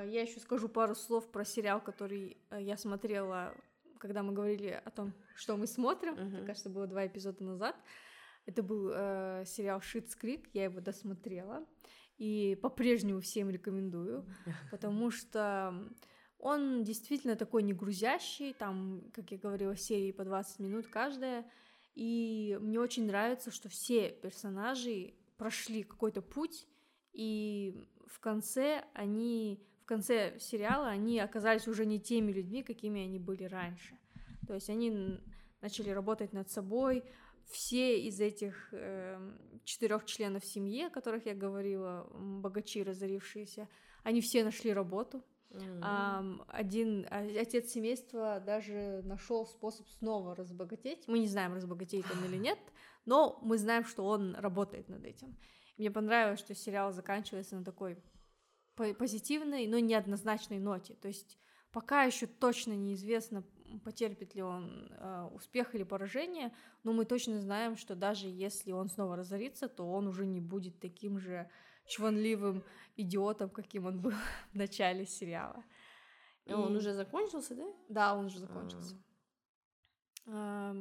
Я 0.04 0.22
еще 0.22 0.40
скажу 0.40 0.68
пару 0.68 0.94
слов 0.94 1.30
про 1.30 1.44
сериал, 1.44 1.80
который 1.80 2.36
э, 2.50 2.62
я 2.62 2.76
смотрела, 2.76 3.54
когда 3.98 4.22
мы 4.22 4.32
говорили 4.32 4.80
о 4.84 4.90
том, 4.90 5.12
что 5.34 5.56
мы 5.56 5.66
смотрим. 5.66 6.14
Мгм. 6.14 6.36
Это, 6.36 6.46
кажется, 6.46 6.70
было 6.70 6.86
два 6.86 7.06
эпизода 7.06 7.42
назад. 7.44 7.76
Это 8.46 8.62
был 8.62 8.90
э, 8.92 9.44
сериал 9.46 9.80
Шитс 9.80 10.16
Крик, 10.16 10.48
я 10.52 10.64
его 10.64 10.80
досмотрела. 10.80 11.66
И 12.18 12.58
по-прежнему 12.60 13.20
всем 13.20 13.50
рекомендую, 13.50 14.26
потому 14.70 15.10
что 15.10 15.74
Он 16.38 16.84
действительно 16.84 17.36
такой 17.36 17.62
не 17.62 17.72
грузящий, 17.72 18.52
там, 18.52 19.02
как 19.12 19.30
я 19.30 19.38
говорила, 19.38 19.76
серии 19.76 20.12
по 20.12 20.24
20 20.24 20.58
минут 20.58 20.86
каждая. 20.88 21.44
И 21.94 22.58
мне 22.60 22.80
очень 22.80 23.06
нравится, 23.06 23.50
что 23.50 23.68
все 23.68 24.10
персонажи 24.10 25.14
прошли 25.36 25.82
какой-то 25.82 26.22
путь, 26.22 26.66
и 27.12 27.86
в 28.06 28.20
конце 28.20 28.84
они, 28.94 29.60
в 29.82 29.84
конце 29.84 30.38
сериала 30.38 30.88
они 30.88 31.18
оказались 31.18 31.66
уже 31.66 31.84
не 31.86 31.98
теми 31.98 32.32
людьми, 32.32 32.62
какими 32.62 33.02
они 33.02 33.18
были 33.18 33.44
раньше. 33.44 33.98
То 34.46 34.54
есть 34.54 34.70
они 34.70 35.18
начали 35.60 35.90
работать 35.90 36.32
над 36.32 36.50
собой. 36.50 37.04
Все 37.50 38.00
из 38.00 38.20
этих 38.20 38.68
э, 38.72 39.18
четырех 39.64 40.04
членов 40.04 40.44
семьи, 40.44 40.84
о 40.84 40.90
которых 40.90 41.26
я 41.26 41.34
говорила, 41.34 42.08
богачи 42.14 42.82
разорившиеся, 42.84 43.68
они 44.04 44.20
все 44.20 44.44
нашли 44.44 44.72
работу. 44.72 45.22
Mm-hmm. 45.50 46.44
Один 46.48 47.06
отец 47.10 47.70
семейства 47.70 48.40
даже 48.40 49.02
нашел 49.04 49.46
способ 49.46 49.86
снова 49.88 50.34
разбогатеть. 50.34 51.08
Мы 51.08 51.18
не 51.18 51.26
знаем, 51.26 51.54
разбогатеет 51.54 52.06
он 52.10 52.24
или 52.24 52.36
нет, 52.36 52.58
но 53.04 53.38
мы 53.42 53.58
знаем, 53.58 53.84
что 53.84 54.04
он 54.04 54.34
работает 54.36 54.88
над 54.88 55.04
этим. 55.04 55.36
Мне 55.76 55.90
понравилось, 55.90 56.38
что 56.38 56.54
сериал 56.54 56.92
заканчивается 56.92 57.56
на 57.56 57.64
такой 57.64 57.98
позитивной, 58.76 59.66
но 59.66 59.78
неоднозначной 59.78 60.58
ноте. 60.58 60.94
То 60.94 61.08
есть 61.08 61.38
пока 61.72 62.04
еще 62.04 62.26
точно 62.26 62.72
неизвестно, 62.72 63.44
потерпит 63.84 64.34
ли 64.34 64.42
он 64.42 64.90
э, 64.90 65.28
успех 65.32 65.74
или 65.74 65.82
поражение, 65.82 66.52
но 66.84 66.92
мы 66.92 67.04
точно 67.04 67.40
знаем, 67.40 67.76
что 67.76 67.94
даже 67.94 68.28
если 68.28 68.72
он 68.72 68.88
снова 68.88 69.16
разорится, 69.16 69.68
то 69.68 69.90
он 69.90 70.06
уже 70.06 70.26
не 70.26 70.40
будет 70.40 70.78
таким 70.80 71.18
же 71.18 71.50
чванливым 71.86 72.64
идиотом, 72.96 73.50
каким 73.50 73.86
он 73.86 74.00
был 74.00 74.12
в 74.52 74.54
начале 74.54 75.06
сериала. 75.06 75.64
И... 76.44 76.52
Он 76.52 76.76
уже 76.76 76.92
закончился, 76.92 77.54
да? 77.54 77.66
Да, 77.88 78.14
он 78.14 78.26
уже 78.26 78.38
закончился. 78.38 78.96
А 80.26 80.74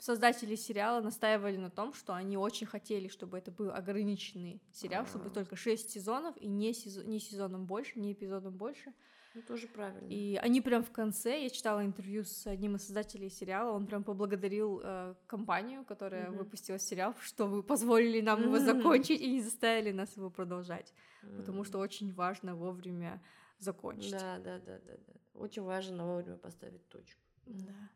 создатели 0.00 0.54
сериала 0.54 1.00
настаивали 1.00 1.56
на 1.56 1.70
том, 1.70 1.92
что 1.94 2.14
они 2.14 2.36
очень 2.36 2.66
хотели, 2.66 3.08
чтобы 3.08 3.38
это 3.38 3.50
был 3.50 3.70
ограниченный 3.70 4.62
сериал, 4.72 5.02
А-а-а. 5.02 5.08
чтобы 5.08 5.30
только 5.30 5.56
6 5.56 5.90
сезонов 5.90 6.36
и 6.36 6.46
не, 6.46 6.72
сезон, 6.72 7.08
не 7.08 7.20
сезоном 7.20 7.66
больше, 7.66 7.98
не 7.98 8.12
эпизодом 8.12 8.56
больше. 8.56 8.92
Ну, 9.36 9.42
тоже 9.42 9.66
правильно. 9.68 10.08
И 10.08 10.36
они 10.36 10.62
прям 10.62 10.82
в 10.82 10.90
конце, 10.90 11.42
я 11.42 11.50
читала 11.50 11.84
интервью 11.84 12.24
с 12.24 12.46
одним 12.46 12.76
из 12.76 12.84
создателей 12.84 13.28
сериала, 13.28 13.72
он 13.72 13.86
прям 13.86 14.02
поблагодарил 14.02 14.80
э, 14.82 15.14
компанию, 15.26 15.84
которая 15.84 16.30
mm-hmm. 16.30 16.38
выпустила 16.38 16.78
сериал, 16.78 17.14
что 17.20 17.46
вы 17.46 17.62
позволили 17.62 18.22
нам 18.22 18.40
mm-hmm. 18.40 18.44
его 18.44 18.58
закончить 18.58 19.20
и 19.20 19.30
не 19.30 19.42
заставили 19.42 19.92
нас 19.92 20.16
его 20.16 20.30
продолжать, 20.30 20.94
mm-hmm. 21.22 21.36
потому 21.36 21.64
что 21.64 21.78
очень 21.78 22.14
важно 22.14 22.56
вовремя 22.56 23.22
закончить. 23.58 24.12
Да, 24.12 24.38
да, 24.38 24.58
да, 24.58 24.78
да, 24.78 24.96
да. 25.06 25.12
Очень 25.34 25.64
важно 25.64 26.06
вовремя 26.06 26.38
поставить 26.38 26.88
точку. 26.88 27.20
Да. 27.44 27.90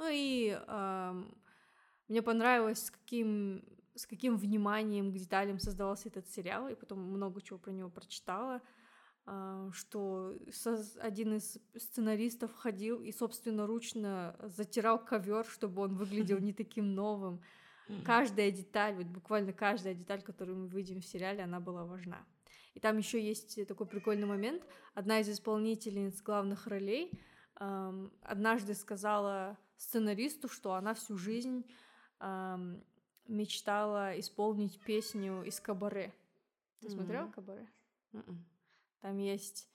Ну 0.00 0.08
и 0.10 0.58
э, 0.58 1.24
мне 2.08 2.22
понравилось, 2.22 2.86
с 2.86 2.90
каким, 2.90 3.62
с 3.94 4.06
каким 4.06 4.38
вниманием 4.38 5.12
к 5.12 5.14
деталям 5.14 5.58
создавался 5.58 6.08
этот 6.08 6.26
сериал, 6.26 6.68
и 6.68 6.74
потом 6.74 7.00
много 7.00 7.42
чего 7.42 7.58
про 7.58 7.70
него 7.70 7.90
прочитала, 7.90 8.62
э, 9.26 9.70
что 9.74 10.34
один 11.00 11.34
из 11.34 11.58
сценаристов 11.76 12.54
ходил 12.54 13.02
и 13.02 13.12
собственноручно 13.12 14.36
затирал 14.42 15.04
ковер, 15.04 15.44
чтобы 15.44 15.82
он 15.82 15.96
выглядел 15.96 16.38
не 16.38 16.54
таким 16.54 16.94
новым. 16.94 17.42
Каждая 18.06 18.50
деталь, 18.50 18.94
вот 18.94 19.06
буквально 19.06 19.52
каждая 19.52 19.92
деталь, 19.92 20.22
которую 20.22 20.60
мы 20.60 20.68
видим 20.68 21.02
в 21.02 21.04
сериале, 21.04 21.42
она 21.42 21.60
была 21.60 21.84
важна. 21.84 22.24
И 22.72 22.80
там 22.80 22.96
еще 22.96 23.20
есть 23.22 23.66
такой 23.66 23.86
прикольный 23.86 24.26
момент. 24.26 24.62
Одна 24.94 25.20
из 25.20 25.28
исполнительниц 25.28 26.22
главных 26.22 26.68
ролей 26.68 27.10
эм, 27.58 28.12
однажды 28.22 28.74
сказала 28.74 29.58
сценаристу, 29.80 30.48
что 30.48 30.74
она 30.74 30.92
всю 30.92 31.16
жизнь 31.16 31.64
эм, 32.20 32.84
мечтала 33.26 34.18
исполнить 34.20 34.78
песню 34.80 35.42
из 35.42 35.58
Кабаре. 35.58 36.12
Ты 36.80 36.86
mm-hmm. 36.86 36.90
смотрел 36.90 37.30
Кабаре? 37.30 37.66
Mm-mm. 38.12 38.36
Там 39.00 39.16
есть 39.16 39.68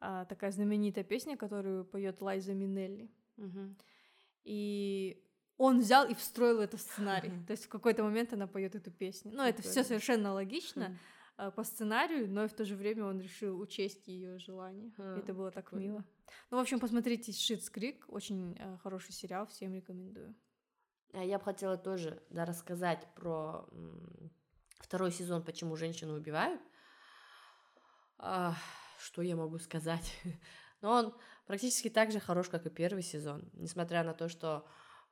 э, 0.00 0.24
такая 0.28 0.50
знаменитая 0.50 1.04
песня, 1.04 1.36
которую 1.36 1.84
поет 1.84 2.22
Лайза 2.22 2.54
Минелли. 2.54 3.10
Mm-hmm. 3.36 3.76
И 4.44 5.22
он 5.58 5.80
взял 5.80 6.08
и 6.08 6.14
встроил 6.14 6.60
это 6.60 6.78
в 6.78 6.80
сценарий. 6.80 7.28
Mm-hmm. 7.28 7.46
То 7.46 7.50
есть 7.50 7.66
в 7.66 7.68
какой-то 7.68 8.02
момент 8.02 8.32
она 8.32 8.46
поет 8.46 8.74
эту 8.74 8.90
песню. 8.90 9.32
Ну, 9.34 9.42
это 9.42 9.60
все 9.60 9.84
совершенно 9.84 10.32
логично 10.32 10.84
mm-hmm. 10.84 10.96
По 11.56 11.64
сценарию, 11.64 12.28
но 12.28 12.44
и 12.44 12.48
в 12.48 12.52
то 12.52 12.64
же 12.64 12.76
время 12.76 13.04
он 13.04 13.20
решил 13.20 13.58
учесть 13.60 14.08
ее 14.08 14.38
желание. 14.38 14.92
Mm-hmm. 14.96 15.18
Это 15.18 15.34
было 15.34 15.50
так 15.50 15.72
мило. 15.72 16.04
Ну, 16.50 16.56
в 16.56 16.60
общем, 16.60 16.80
посмотрите 16.80 17.32
Шитс 17.32 17.70
Крик, 17.70 18.04
очень 18.08 18.56
э, 18.58 18.76
хороший 18.82 19.12
сериал, 19.12 19.46
всем 19.46 19.74
рекомендую. 19.74 20.34
А 21.12 21.24
я 21.24 21.38
бы 21.38 21.44
хотела 21.44 21.76
тоже 21.76 22.22
да, 22.30 22.44
рассказать 22.44 23.06
про 23.14 23.66
второй 24.78 25.10
сезон 25.12 25.42
«Почему 25.42 25.76
женщины 25.76 26.12
убивают». 26.12 26.60
А, 28.18 28.54
что 28.98 29.22
я 29.22 29.34
могу 29.34 29.58
сказать? 29.58 30.14
Но 30.80 30.92
он 30.92 31.14
практически 31.46 31.88
так 31.88 32.12
же 32.12 32.20
хорош, 32.20 32.48
как 32.48 32.66
и 32.66 32.70
первый 32.70 33.02
сезон, 33.02 33.48
несмотря 33.54 34.04
на 34.04 34.14
то, 34.14 34.28
что 34.28 34.66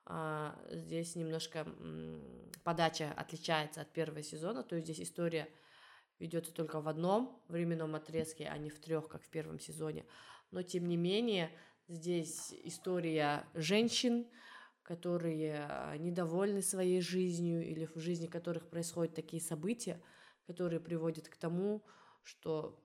а, 0.04 0.58
здесь 0.70 1.16
немножко 1.16 1.60
м, 1.60 2.22
подача 2.64 3.12
отличается 3.16 3.80
от 3.80 3.92
первого 3.92 4.22
сезона, 4.22 4.62
то 4.62 4.76
есть 4.76 4.86
здесь 4.86 5.08
история 5.08 5.48
ведется 6.18 6.52
только 6.52 6.80
в 6.80 6.88
одном 6.88 7.42
временном 7.48 7.94
отрезке, 7.94 8.48
а 8.48 8.58
не 8.58 8.70
в 8.70 8.78
трех, 8.80 9.08
как 9.08 9.22
в 9.22 9.28
первом 9.28 9.58
сезоне 9.58 10.04
но 10.50 10.62
тем 10.62 10.88
не 10.88 10.96
менее 10.96 11.50
здесь 11.88 12.54
история 12.64 13.46
женщин, 13.54 14.26
которые 14.82 15.66
а, 15.68 15.96
недовольны 15.96 16.62
своей 16.62 17.00
жизнью 17.00 17.66
или 17.66 17.86
в 17.86 17.98
жизни 17.98 18.26
которых 18.26 18.68
происходят 18.70 19.14
такие 19.14 19.42
события, 19.42 20.00
которые 20.46 20.80
приводят 20.80 21.28
к 21.28 21.36
тому, 21.36 21.84
что 22.22 22.82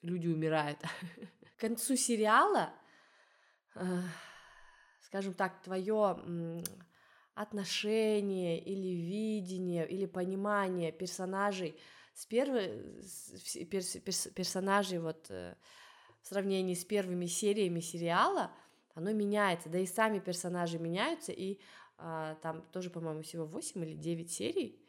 люди 0.00 0.28
умирают. 0.28 0.78
К 1.56 1.60
концу 1.60 1.94
сериала, 1.94 2.72
э, 3.74 4.00
скажем 5.02 5.34
так, 5.34 5.60
твое 5.62 6.64
отношение 7.34 8.58
или 8.58 8.88
видение 8.88 9.86
или 9.86 10.06
понимание 10.06 10.90
персонажей 10.90 11.78
с 12.14 12.26
первой 12.26 12.68
персонажей 14.34 14.98
вот 14.98 15.26
э, 15.30 15.54
в 16.22 16.26
сравнении 16.26 16.74
с 16.74 16.84
первыми 16.84 17.26
сериями 17.26 17.80
сериала, 17.80 18.50
оно 18.94 19.12
меняется, 19.12 19.68
да 19.68 19.78
и 19.78 19.86
сами 19.86 20.18
персонажи 20.18 20.78
меняются, 20.78 21.32
и 21.32 21.58
а, 21.96 22.34
там 22.36 22.62
тоже, 22.72 22.90
по-моему, 22.90 23.22
всего 23.22 23.46
8 23.46 23.84
или 23.84 23.94
9 23.94 24.30
серий, 24.30 24.84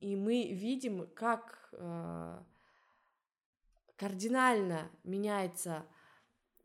и 0.00 0.16
мы 0.16 0.52
видим, 0.52 1.06
как 1.14 1.68
а, 1.72 2.44
кардинально 3.96 4.90
меняется 5.04 5.86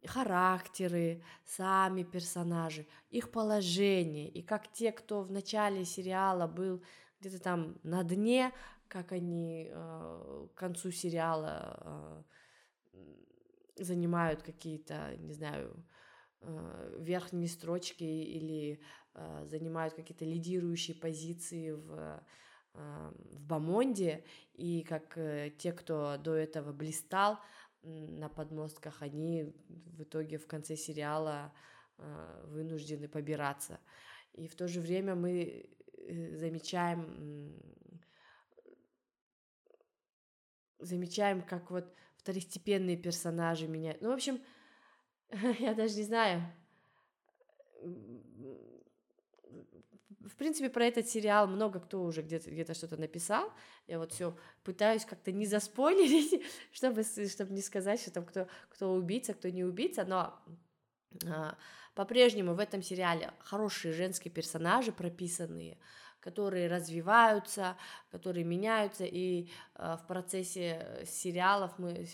характеры, 0.06 1.24
сами 1.46 2.04
персонажи, 2.04 2.88
их 3.10 3.32
положение, 3.32 4.30
и 4.30 4.42
как 4.42 4.72
те, 4.72 4.92
кто 4.92 5.22
в 5.22 5.32
начале 5.32 5.86
сериала 5.86 6.48
был 6.48 6.84
где-то 7.20 7.40
там 7.40 7.78
на 7.84 8.04
дне, 8.04 8.54
как 8.88 9.12
они 9.12 9.70
э, 9.70 10.48
к 10.54 10.58
концу 10.58 10.92
сериала 10.92 12.26
э, 12.94 13.04
занимают 13.84 14.42
какие-то, 14.42 15.16
не 15.18 15.34
знаю, 15.34 15.86
э, 16.42 16.98
верхние 17.00 17.48
строчки 17.48 18.04
или 18.04 18.82
занимают 19.46 19.96
какие-то 19.96 20.26
лидирующие 20.26 20.96
позиции 20.96 21.72
в, 21.72 22.24
в 22.74 23.42
Бамонде, 23.42 24.24
и 24.54 24.84
как 24.84 25.18
те, 25.58 25.74
кто 25.74 26.18
до 26.18 26.36
этого 26.36 26.72
блистал 26.72 27.40
на 27.82 28.30
подмостках, 28.30 29.02
они 29.02 29.56
в 29.68 30.04
итоге 30.04 30.38
в 30.38 30.46
конце 30.46 30.76
сериала 30.76 31.52
вынуждены 32.44 33.08
побираться. 33.08 33.80
И 34.34 34.48
в 34.48 34.56
то 34.56 34.68
же 34.68 34.82
время 34.82 35.16
мы 35.16 35.68
замечаем, 36.34 37.60
замечаем, 40.80 41.42
как 41.42 41.72
вот 41.72 41.94
второстепенные 42.18 42.98
персонажи 42.98 43.68
меняют. 43.68 44.02
Ну, 44.02 44.10
в 44.10 44.14
общем, 44.14 44.42
я 45.60 45.74
даже 45.74 45.96
не 45.96 46.04
знаю. 46.04 46.42
В 50.22 50.36
принципе, 50.36 50.70
про 50.70 50.86
этот 50.86 51.08
сериал 51.08 51.48
много 51.48 51.80
кто 51.80 52.04
уже 52.04 52.22
где-то 52.22 52.52
где 52.52 52.74
что-то 52.74 52.98
написал. 52.98 53.52
Я 53.88 53.98
вот 53.98 54.12
все 54.12 54.38
пытаюсь 54.64 55.06
как-то 55.06 55.32
не 55.32 55.46
заспойлерить, 55.46 56.44
чтобы, 56.72 57.04
чтобы 57.04 57.54
не 57.54 57.62
сказать, 57.62 58.02
что 58.02 58.12
там 58.12 58.26
кто, 58.26 58.48
кто 58.70 58.94
убийца, 58.94 59.34
кто 59.34 59.50
не 59.50 59.64
убийца, 59.64 60.04
но 60.06 60.38
а, 61.26 61.58
по-прежнему 61.96 62.54
в 62.54 62.60
этом 62.60 62.84
сериале 62.84 63.32
хорошие 63.40 63.94
женские 63.94 64.32
персонажи 64.32 64.92
прописанные, 64.92 65.78
которые 66.28 66.68
развиваются, 66.68 67.78
которые 68.12 68.44
меняются, 68.44 69.06
и 69.06 69.48
э, 69.76 69.98
в 70.02 70.08
процессе 70.08 71.06
сериалов 71.06 71.72
мы, 71.80 72.06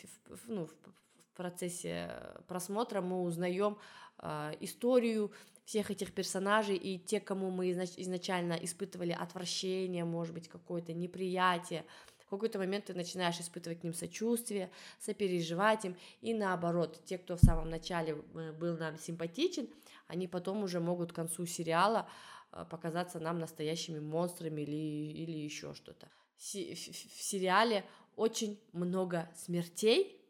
ну, 0.47 0.67
в 0.67 1.36
процессе 1.36 2.12
просмотра 2.47 3.02
мы 3.02 3.21
узнаем 3.23 3.76
э, 4.19 4.54
историю 4.60 5.32
всех 5.65 5.89
этих 5.89 6.13
персонажей 6.13 6.76
и 6.76 6.99
те, 6.99 7.19
кому 7.19 7.49
мы 7.49 7.71
изначально 7.71 8.54
испытывали 8.54 9.13
отвращение, 9.13 10.06
может 10.06 10.34
быть, 10.36 10.47
какое-то 10.47 10.93
неприятие, 10.93 11.84
в 12.19 12.30
какой-то 12.30 12.60
момент 12.60 12.86
ты 12.86 12.93
начинаешь 12.93 13.39
испытывать 13.39 13.80
к 13.80 13.84
ним 13.84 13.93
сочувствие, 13.93 14.69
сопереживать 14.99 15.86
им, 15.86 15.95
и 16.21 16.36
наоборот, 16.36 17.02
те, 17.06 17.17
кто 17.17 17.36
в 17.36 17.39
самом 17.39 17.69
начале 17.71 18.15
э, 18.36 18.52
был 18.52 18.78
нам 18.78 18.99
симпатичен, 18.99 19.67
они 20.08 20.28
потом 20.28 20.63
уже 20.63 20.80
могут 20.80 21.12
к 21.12 21.15
концу 21.15 21.47
сериала 21.47 22.08
э, 22.08 22.42
показаться 22.70 23.20
нам 23.20 23.39
настоящими 23.39 24.00
монстрами 24.00 24.62
или, 24.62 25.12
или 25.24 25.32
еще 25.32 25.74
что-то. 25.74 26.08
В 26.38 26.44
сериале 26.44 27.86
очень 28.16 28.60
много 28.74 29.30
смертей, 29.36 30.22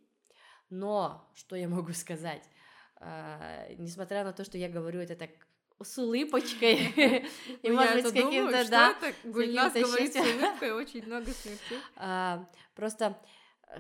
но 0.70 1.30
что 1.36 1.56
я 1.56 1.68
могу 1.68 1.94
сказать? 1.94 2.44
А, 2.96 3.68
несмотря 3.78 4.24
на 4.24 4.34
то, 4.34 4.44
что 4.46 4.58
я 4.58 4.70
говорю 4.70 5.00
это 5.02 5.16
так 5.16 5.32
с 5.82 5.98
улыбочкой 5.98 6.76
и, 7.62 7.70
ну, 7.70 7.76
может 7.76 7.94
быть, 7.96 8.08
с 8.08 8.12
каким-то, 8.12 8.70
да, 8.70 8.96
Гульнас 9.24 9.74
говорит 9.74 10.14
с 10.14 10.18
улыбкой, 10.18 10.72
очень 10.72 11.06
много 11.06 11.32
смертей. 11.32 11.80
А, 11.96 12.48
просто, 12.76 13.20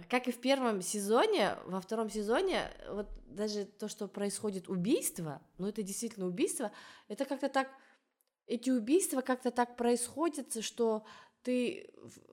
как 0.10 0.28
и 0.28 0.32
в 0.32 0.42
первом 0.42 0.82
сезоне, 0.82 1.56
во 1.66 1.80
втором 1.80 2.10
сезоне, 2.10 2.70
вот 2.90 3.08
даже 3.26 3.66
то, 3.66 3.88
что 3.88 4.08
происходит 4.08 4.68
убийство, 4.70 5.42
ну, 5.58 5.68
это 5.68 5.84
действительно 5.84 6.28
убийство, 6.28 6.72
это 7.08 7.26
как-то 7.26 7.50
так, 7.50 7.70
эти 8.54 8.70
убийства 8.70 9.22
как-то 9.22 9.50
так 9.50 9.76
происходят, 9.76 10.64
что 10.64 11.04
ты 11.42 11.90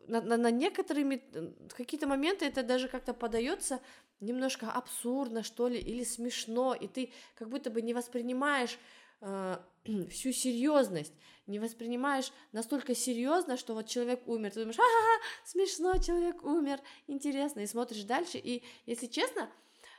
на, 0.06 0.20
на, 0.20 0.36
на 0.36 0.50
некоторыми 0.50 1.22
какие-то 1.70 2.06
моменты 2.06 2.44
это 2.44 2.62
даже 2.62 2.88
как-то 2.88 3.14
подается 3.14 3.80
немножко 4.20 4.70
абсурдно, 4.70 5.42
что 5.42 5.68
ли, 5.68 5.78
или 5.78 6.04
смешно, 6.04 6.74
и 6.74 6.88
ты 6.88 7.12
как 7.36 7.48
будто 7.48 7.70
бы 7.70 7.80
не 7.80 7.94
воспринимаешь 7.94 8.78
э, 9.22 9.56
всю 10.10 10.32
серьезность, 10.32 11.14
не 11.46 11.58
воспринимаешь 11.58 12.32
настолько 12.52 12.94
серьезно, 12.94 13.56
что 13.56 13.74
вот 13.74 13.86
человек 13.86 14.28
умер, 14.28 14.50
ты 14.50 14.60
думаешь, 14.60 14.78
ага, 14.78 15.22
смешно, 15.44 15.96
человек 15.98 16.44
умер, 16.44 16.80
интересно, 17.06 17.60
и 17.60 17.66
смотришь 17.66 18.02
дальше, 18.02 18.36
и 18.36 18.62
если 18.84 19.06
честно, 19.06 19.50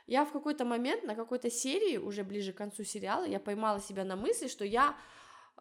я 0.06 0.24
в 0.24 0.30
какой-то 0.30 0.64
момент 0.64 1.02
на 1.02 1.16
какой-то 1.16 1.50
серии, 1.50 1.96
уже 1.96 2.22
ближе 2.22 2.52
к 2.52 2.58
концу 2.58 2.84
сериала, 2.84 3.24
я 3.24 3.40
поймала 3.40 3.80
себя 3.80 4.04
на 4.04 4.14
мысли, 4.14 4.46
что 4.46 4.64
я 4.64 4.96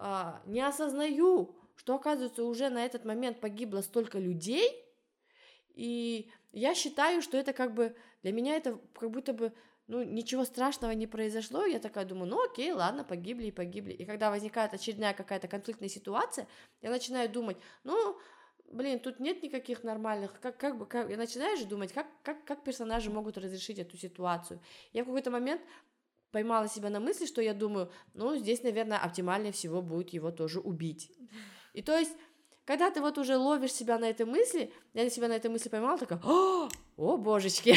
э, 0.01 0.33
не 0.45 0.61
осознаю, 0.61 1.55
что, 1.75 1.95
оказывается, 1.95 2.43
уже 2.43 2.69
на 2.69 2.85
этот 2.85 3.05
момент 3.05 3.39
погибло 3.39 3.81
столько 3.81 4.19
людей, 4.19 4.69
и 5.73 6.29
я 6.51 6.75
считаю, 6.75 7.21
что 7.21 7.37
это 7.37 7.53
как 7.53 7.73
бы 7.73 7.95
для 8.23 8.31
меня 8.31 8.55
это 8.55 8.79
как 8.93 9.11
будто 9.11 9.33
бы 9.33 9.53
ну, 9.87 10.03
ничего 10.03 10.45
страшного 10.45 10.91
не 10.91 11.07
произошло, 11.07 11.65
я 11.65 11.79
такая 11.79 12.05
думаю, 12.05 12.29
ну 12.29 12.43
окей, 12.43 12.71
ладно, 12.71 13.03
погибли 13.03 13.47
и 13.47 13.51
погибли. 13.51 13.91
И 13.93 14.05
когда 14.05 14.29
возникает 14.29 14.73
очередная 14.73 15.13
какая-то 15.13 15.47
конфликтная 15.47 15.89
ситуация, 15.89 16.47
я 16.81 16.89
начинаю 16.89 17.29
думать, 17.29 17.57
ну, 17.83 18.17
блин, 18.71 18.99
тут 18.99 19.19
нет 19.19 19.43
никаких 19.43 19.83
нормальных, 19.83 20.39
как, 20.39 20.57
как 20.57 20.77
бы, 20.77 20.85
как, 20.85 21.09
я 21.09 21.17
начинаю 21.17 21.57
же 21.57 21.65
думать, 21.65 21.91
как, 21.91 22.07
как, 22.23 22.45
как 22.45 22.63
персонажи 22.63 23.11
могут 23.11 23.37
разрешить 23.37 23.79
эту 23.79 23.97
ситуацию. 23.97 24.61
Я 24.93 25.03
в 25.03 25.07
какой-то 25.07 25.31
момент 25.31 25.61
поймала 26.31 26.67
себя 26.67 26.89
на 26.89 26.99
мысли, 26.99 27.25
что 27.25 27.41
я 27.41 27.53
думаю, 27.53 27.91
ну, 28.13 28.35
здесь, 28.37 28.63
наверное, 28.63 28.97
оптимальнее 28.97 29.51
всего 29.51 29.81
будет 29.81 30.09
его 30.09 30.31
тоже 30.31 30.59
убить. 30.59 31.11
И 31.73 31.81
то 31.81 31.97
есть 31.97 32.13
когда 32.65 32.91
ты 32.91 33.01
вот 33.01 33.17
уже 33.17 33.37
ловишь 33.37 33.73
себя 33.73 33.97
на 33.97 34.05
этой 34.05 34.25
мысли, 34.25 34.71
я 34.93 35.03
на 35.03 35.09
себя 35.09 35.27
на 35.27 35.33
этой 35.33 35.49
мысли 35.49 35.69
поймала, 35.69 35.97
такая, 35.97 36.21
о, 36.23 36.69
о 36.95 37.17
божечки, 37.17 37.75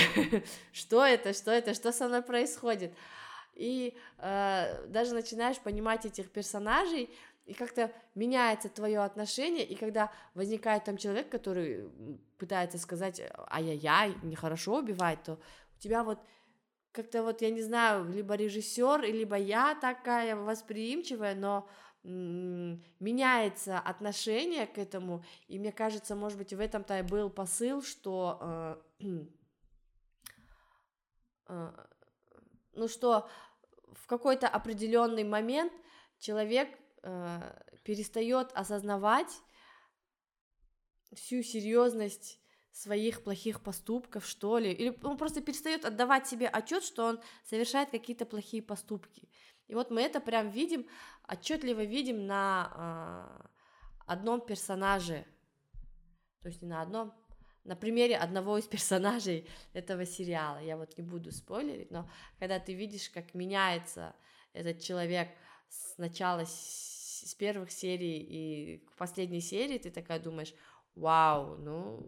что 0.73 1.05
это, 1.05 1.33
что 1.33 1.51
это, 1.51 1.75
что 1.75 1.91
со 1.91 2.07
мной 2.07 2.23
происходит? 2.23 2.93
И 3.55 3.97
э, 4.19 4.87
даже 4.89 5.15
начинаешь 5.15 5.59
понимать 5.59 6.05
этих 6.07 6.31
персонажей, 6.31 7.11
и 7.47 7.55
как-то 7.55 7.93
меняется 8.15 8.69
твое 8.69 9.01
отношение, 9.01 9.67
и 9.67 9.75
когда 9.75 10.13
возникает 10.35 10.85
там 10.85 10.97
человек, 10.97 11.29
который 11.29 11.91
пытается 12.39 12.79
сказать, 12.79 13.21
ай-яй-яй, 13.51 14.15
нехорошо 14.23 14.77
убивать, 14.77 15.23
то 15.23 15.39
у 15.77 15.81
тебя 15.81 16.05
вот 16.05 16.19
как-то 16.95 17.25
вот, 17.25 17.43
я 17.43 17.51
не 17.51 17.61
знаю, 17.61 18.09
либо 18.09 18.37
режиссер, 18.37 19.03
либо 19.03 19.37
я 19.37 19.75
такая 19.75 20.37
восприимчивая, 20.37 21.35
но 21.35 21.69
меняется 22.05 23.79
отношение 23.79 24.67
к 24.67 24.79
этому, 24.79 25.25
и 25.49 25.59
мне 25.59 25.73
кажется, 25.73 26.15
может 26.15 26.39
быть, 26.39 26.53
в 26.53 26.61
этом-то 26.61 26.99
и 26.99 27.03
был 27.03 27.31
посыл, 27.31 27.83
что, 27.83 28.79
э, 29.01 29.07
э, 31.49 31.73
ну 32.75 32.89
что, 32.89 33.29
в 33.93 34.07
какой-то 34.07 34.47
определенный 34.47 35.25
момент 35.25 35.73
человек 36.19 36.69
э, 37.03 37.41
перестает 37.83 38.53
осознавать 38.53 39.41
всю 41.15 41.43
серьезность 41.43 42.39
своих 42.75 43.23
плохих 43.23 43.61
поступков, 43.61 44.27
что 44.27 44.59
ли, 44.59 44.73
или 44.73 44.99
он 45.05 45.17
просто 45.17 45.41
перестает 45.41 45.85
отдавать 45.85 46.27
себе 46.27 46.49
отчет, 46.49 46.83
что 46.83 47.07
он 47.07 47.21
совершает 47.45 47.91
какие-то 47.91 48.27
плохие 48.27 48.63
поступки. 48.63 49.29
И 49.69 49.75
вот 49.75 49.93
мы 49.93 50.03
это 50.03 50.21
прям 50.21 50.51
видим, 50.51 50.87
отчетливо 51.29 51.85
видим 51.85 52.27
на 52.27 52.73
э, 52.75 53.47
одном 54.07 54.41
персонаже, 54.41 55.25
то 56.43 56.49
есть 56.49 56.63
не 56.63 56.69
на 56.69 56.83
одном, 56.83 57.15
на 57.63 57.77
примере 57.77 58.17
одного 58.17 58.59
из 58.59 58.65
персонажей 58.65 59.49
этого 59.73 60.05
сериала. 60.05 60.59
Я 60.59 60.77
вот 60.77 60.99
не 60.99 61.05
буду 61.05 61.31
спойлерить, 61.31 61.93
но 61.93 62.11
когда 62.41 62.59
ты 62.59 62.75
видишь, 62.75 63.09
как 63.09 63.35
меняется 63.35 64.17
этот 64.53 64.81
человек 64.81 65.29
с 65.69 65.97
с 67.25 67.35
первых 67.35 67.71
серий 67.71 68.19
и 68.19 68.79
к 68.79 68.97
последней 68.97 69.41
серии, 69.41 69.79
ты 69.79 69.91
такая 69.91 70.19
думаешь, 70.19 70.55
вау, 70.95 71.57
ну 71.57 72.05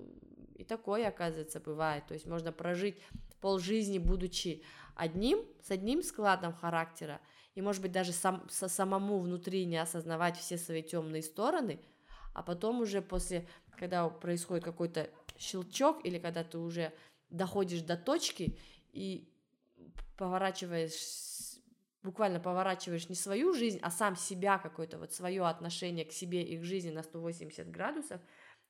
и 0.55 0.64
такое, 0.64 1.09
оказывается, 1.09 1.61
бывает. 1.61 2.07
То 2.07 2.14
есть 2.14 2.27
можно 2.27 2.53
прожить 2.53 2.96
полжизни, 3.40 3.99
будучи 3.99 4.62
одним, 4.94 5.44
с 5.62 5.70
одним 5.70 6.03
складом 6.03 6.53
характера, 6.53 7.20
и, 7.55 7.62
может 7.62 7.81
быть, 7.81 7.92
даже 7.92 8.12
сам, 8.12 8.46
со, 8.51 8.68
самому 8.68 9.18
внутри 9.18 9.64
не 9.64 9.79
осознавать 9.79 10.37
все 10.37 10.59
свои 10.59 10.83
темные 10.83 11.22
стороны, 11.22 11.81
а 12.35 12.42
потом 12.42 12.81
уже 12.81 13.01
после, 13.01 13.46
когда 13.79 14.09
происходит 14.09 14.64
какой-то 14.64 15.09
щелчок, 15.38 16.05
или 16.05 16.18
когда 16.18 16.44
ты 16.44 16.59
уже 16.59 16.92
доходишь 17.31 17.83
до 17.83 17.96
точки 17.96 18.59
и 18.92 19.33
поворачиваешь, 20.16 21.61
буквально 22.03 22.40
поворачиваешь 22.40 23.09
не 23.09 23.14
свою 23.14 23.55
жизнь, 23.55 23.79
а 23.83 23.90
сам 23.90 24.16
себя, 24.16 24.59
какое-то 24.59 24.99
вот 24.99 25.12
свое 25.12 25.46
отношение 25.46 26.05
к 26.05 26.12
себе 26.12 26.42
и 26.42 26.59
к 26.59 26.64
жизни 26.64 26.90
на 26.90 27.03
180 27.03 27.70
градусов, 27.70 28.20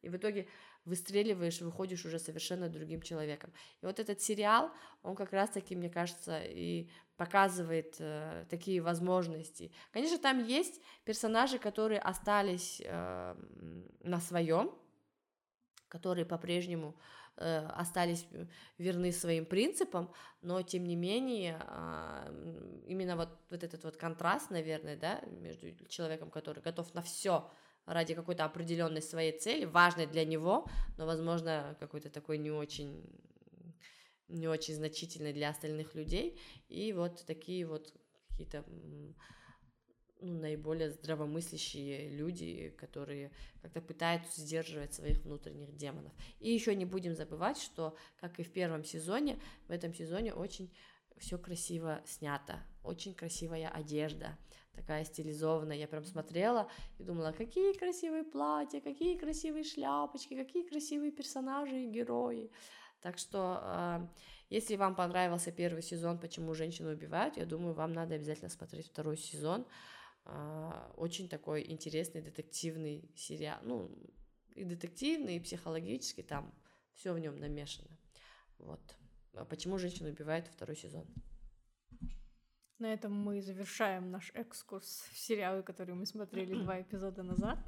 и 0.06 0.08
в 0.08 0.16
итоге 0.16 0.46
выстреливаешь, 0.84 1.60
выходишь 1.60 2.06
уже 2.06 2.18
совершенно 2.18 2.68
другим 2.68 3.02
человеком. 3.02 3.52
И 3.82 3.86
вот 3.86 3.98
этот 3.98 4.20
сериал, 4.20 4.70
он 5.02 5.16
как 5.16 5.32
раз-таки, 5.32 5.74
мне 5.74 5.90
кажется, 5.90 6.40
и 6.44 6.88
показывает 7.16 7.96
э, 7.98 8.46
такие 8.48 8.80
возможности. 8.80 9.72
Конечно, 9.90 10.18
там 10.18 10.44
есть 10.44 10.80
персонажи, 11.04 11.58
которые 11.58 11.98
остались 11.98 12.80
э, 12.84 13.34
на 14.04 14.20
своем, 14.20 14.72
которые 15.88 16.24
по-прежнему 16.24 16.94
э, 17.36 17.66
остались 17.66 18.28
верны 18.78 19.10
своим 19.10 19.44
принципам, 19.44 20.12
но 20.40 20.62
тем 20.62 20.84
не 20.84 20.94
менее 20.94 21.58
э, 21.66 22.82
именно 22.86 23.16
вот, 23.16 23.30
вот 23.50 23.64
этот 23.64 23.82
вот 23.82 23.96
контраст, 23.96 24.50
наверное, 24.50 24.96
да, 24.96 25.20
между 25.26 25.74
человеком, 25.88 26.30
который 26.30 26.62
готов 26.62 26.94
на 26.94 27.02
все 27.02 27.50
ради 27.86 28.14
какой-то 28.14 28.44
определенной 28.44 29.02
своей 29.02 29.38
цели, 29.38 29.64
важной 29.64 30.06
для 30.06 30.24
него, 30.24 30.66
но, 30.98 31.06
возможно, 31.06 31.76
какой-то 31.80 32.10
такой 32.10 32.38
не 32.38 32.50
очень 32.50 33.04
не 34.28 34.48
очень 34.48 34.74
значительной 34.74 35.32
для 35.32 35.50
остальных 35.50 35.94
людей, 35.94 36.36
и 36.68 36.92
вот 36.92 37.24
такие 37.26 37.64
вот 37.64 37.94
какие-то 38.28 38.64
ну, 40.20 40.40
наиболее 40.40 40.90
здравомыслящие 40.90 42.10
люди, 42.10 42.74
которые 42.78 43.30
как-то 43.62 43.80
пытаются 43.80 44.40
сдерживать 44.40 44.94
своих 44.94 45.18
внутренних 45.24 45.76
демонов. 45.76 46.12
И 46.40 46.50
еще 46.50 46.74
не 46.74 46.84
будем 46.84 47.14
забывать, 47.14 47.58
что, 47.58 47.96
как 48.18 48.40
и 48.40 48.42
в 48.42 48.52
первом 48.52 48.82
сезоне, 48.82 49.38
в 49.68 49.70
этом 49.70 49.94
сезоне 49.94 50.34
очень 50.34 50.74
все 51.18 51.38
красиво 51.38 52.02
снято, 52.06 52.62
очень 52.82 53.14
красивая 53.14 53.68
одежда, 53.68 54.36
такая 54.76 55.04
стилизованная. 55.04 55.76
Я 55.76 55.88
прям 55.88 56.04
смотрела 56.04 56.70
и 56.98 57.02
думала, 57.02 57.32
какие 57.32 57.72
красивые 57.72 58.22
платья, 58.22 58.80
какие 58.80 59.16
красивые 59.18 59.64
шляпочки, 59.64 60.36
какие 60.36 60.68
красивые 60.68 61.10
персонажи 61.10 61.82
и 61.82 61.90
герои. 61.90 62.50
Так 63.00 63.18
что, 63.18 63.60
э, 63.62 64.06
если 64.50 64.76
вам 64.76 64.94
понравился 64.94 65.52
первый 65.52 65.82
сезон 65.82 66.18
«Почему 66.18 66.54
женщины 66.54 66.92
убивают», 66.92 67.36
я 67.36 67.46
думаю, 67.46 67.74
вам 67.74 67.92
надо 67.92 68.14
обязательно 68.14 68.50
смотреть 68.50 68.88
второй 68.88 69.16
сезон. 69.16 69.66
Э, 70.24 70.92
очень 70.96 71.28
такой 71.28 71.64
интересный 71.70 72.22
детективный 72.22 73.10
сериал. 73.16 73.58
Ну, 73.62 73.90
и 74.54 74.64
детективный, 74.64 75.36
и 75.36 75.40
психологический, 75.40 76.22
там 76.22 76.52
все 76.94 77.12
в 77.12 77.18
нем 77.18 77.38
намешано. 77.38 77.90
Вот. 78.58 78.80
почему 79.50 79.78
женщину 79.78 80.08
убивают 80.08 80.46
второй 80.46 80.76
сезон. 80.76 81.06
На 82.78 82.92
этом 82.92 83.12
мы 83.12 83.40
завершаем 83.40 84.10
наш 84.10 84.30
экскурс 84.34 85.08
в 85.10 85.16
сериалы, 85.16 85.62
которые 85.62 85.94
мы 85.94 86.04
смотрели 86.04 86.54
два 86.62 86.82
эпизода 86.82 87.22
назад, 87.22 87.58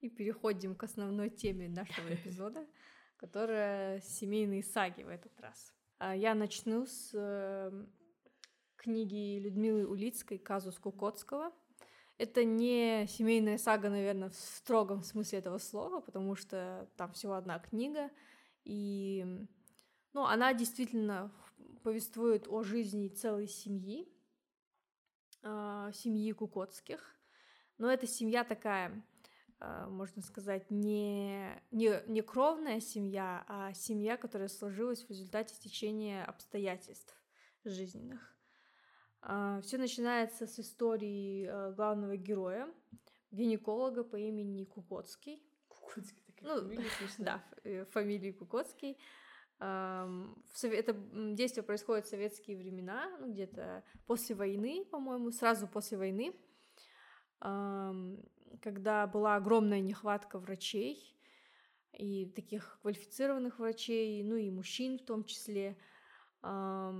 и 0.00 0.10
переходим 0.10 0.74
к 0.74 0.82
основной 0.82 1.30
теме 1.30 1.68
нашего 1.68 2.08
эпизода, 2.14 2.66
которая 3.16 4.00
семейные 4.00 4.62
саги 4.62 5.02
в 5.02 5.08
этот 5.08 5.38
раз. 5.40 5.72
А 5.98 6.14
я 6.14 6.34
начну 6.34 6.84
с 6.84 7.10
э, 7.14 7.86
книги 8.76 9.38
Людмилы 9.38 9.86
Улицкой 9.86 10.38
«Казус 10.38 10.78
Кукотского». 10.78 11.50
Это 12.18 12.44
не 12.44 13.06
семейная 13.08 13.56
сага, 13.56 13.88
наверное, 13.88 14.28
в 14.28 14.34
строгом 14.34 15.02
смысле 15.02 15.38
этого 15.38 15.58
слова, 15.58 16.00
потому 16.00 16.36
что 16.36 16.88
там 16.96 17.12
всего 17.12 17.32
одна 17.32 17.58
книга, 17.58 18.10
и 18.64 19.46
ну, 20.12 20.24
она 20.24 20.52
действительно 20.52 21.32
повествует 21.82 22.46
о 22.46 22.62
жизни 22.62 23.08
целой 23.08 23.48
семьи, 23.48 24.13
э, 25.44 25.90
семьи 25.92 26.32
Кукотских. 26.32 27.14
Но 27.78 27.90
эта 27.90 28.06
семья 28.06 28.44
такая, 28.44 29.04
э, 29.60 29.86
можно 29.88 30.22
сказать, 30.22 30.70
не, 30.70 31.62
не, 31.70 32.02
не 32.06 32.22
кровная 32.22 32.80
семья, 32.80 33.44
а 33.46 33.72
семья, 33.74 34.16
которая 34.16 34.48
сложилась 34.48 35.04
в 35.04 35.10
результате 35.10 35.54
стечения 35.54 36.24
обстоятельств 36.24 37.14
жизненных. 37.64 38.34
Э, 39.22 39.60
Все 39.62 39.78
начинается 39.78 40.46
с 40.46 40.58
истории 40.58 41.46
э, 41.46 41.72
главного 41.72 42.16
героя, 42.16 42.68
гинеколога 43.30 44.04
по 44.04 44.16
имени 44.16 44.64
Кукотский. 44.64 45.42
Кукотский, 45.68 46.24
ну, 46.40 46.60
фамилия 46.60 46.90
Да, 47.18 47.44
э, 47.64 47.84
фамилии 47.86 48.32
Кукотский. 48.32 48.98
Это 49.58 50.92
действие 51.32 51.62
происходит 51.62 52.06
в 52.06 52.10
советские 52.10 52.56
времена, 52.56 53.10
ну, 53.20 53.32
где-то 53.32 53.82
после 54.06 54.34
войны, 54.34 54.84
по-моему, 54.90 55.30
сразу 55.30 55.66
после 55.66 55.96
войны, 55.98 56.34
когда 58.60 59.06
была 59.06 59.36
огромная 59.36 59.80
нехватка 59.80 60.38
врачей, 60.38 61.10
и 61.92 62.26
таких 62.26 62.78
квалифицированных 62.82 63.58
врачей, 63.60 64.22
ну 64.24 64.34
и 64.34 64.50
мужчин 64.50 64.98
в 64.98 65.04
том 65.04 65.24
числе. 65.24 65.76
А 66.42 66.92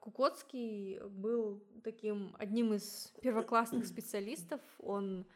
Кукотский 0.00 1.00
был 1.00 1.64
таким 1.82 2.36
одним 2.38 2.74
из 2.74 3.12
первоклассных 3.22 3.86
специалистов. 3.86 4.60
Он 4.78 5.26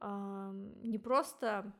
не 0.00 0.98
просто 0.98 1.72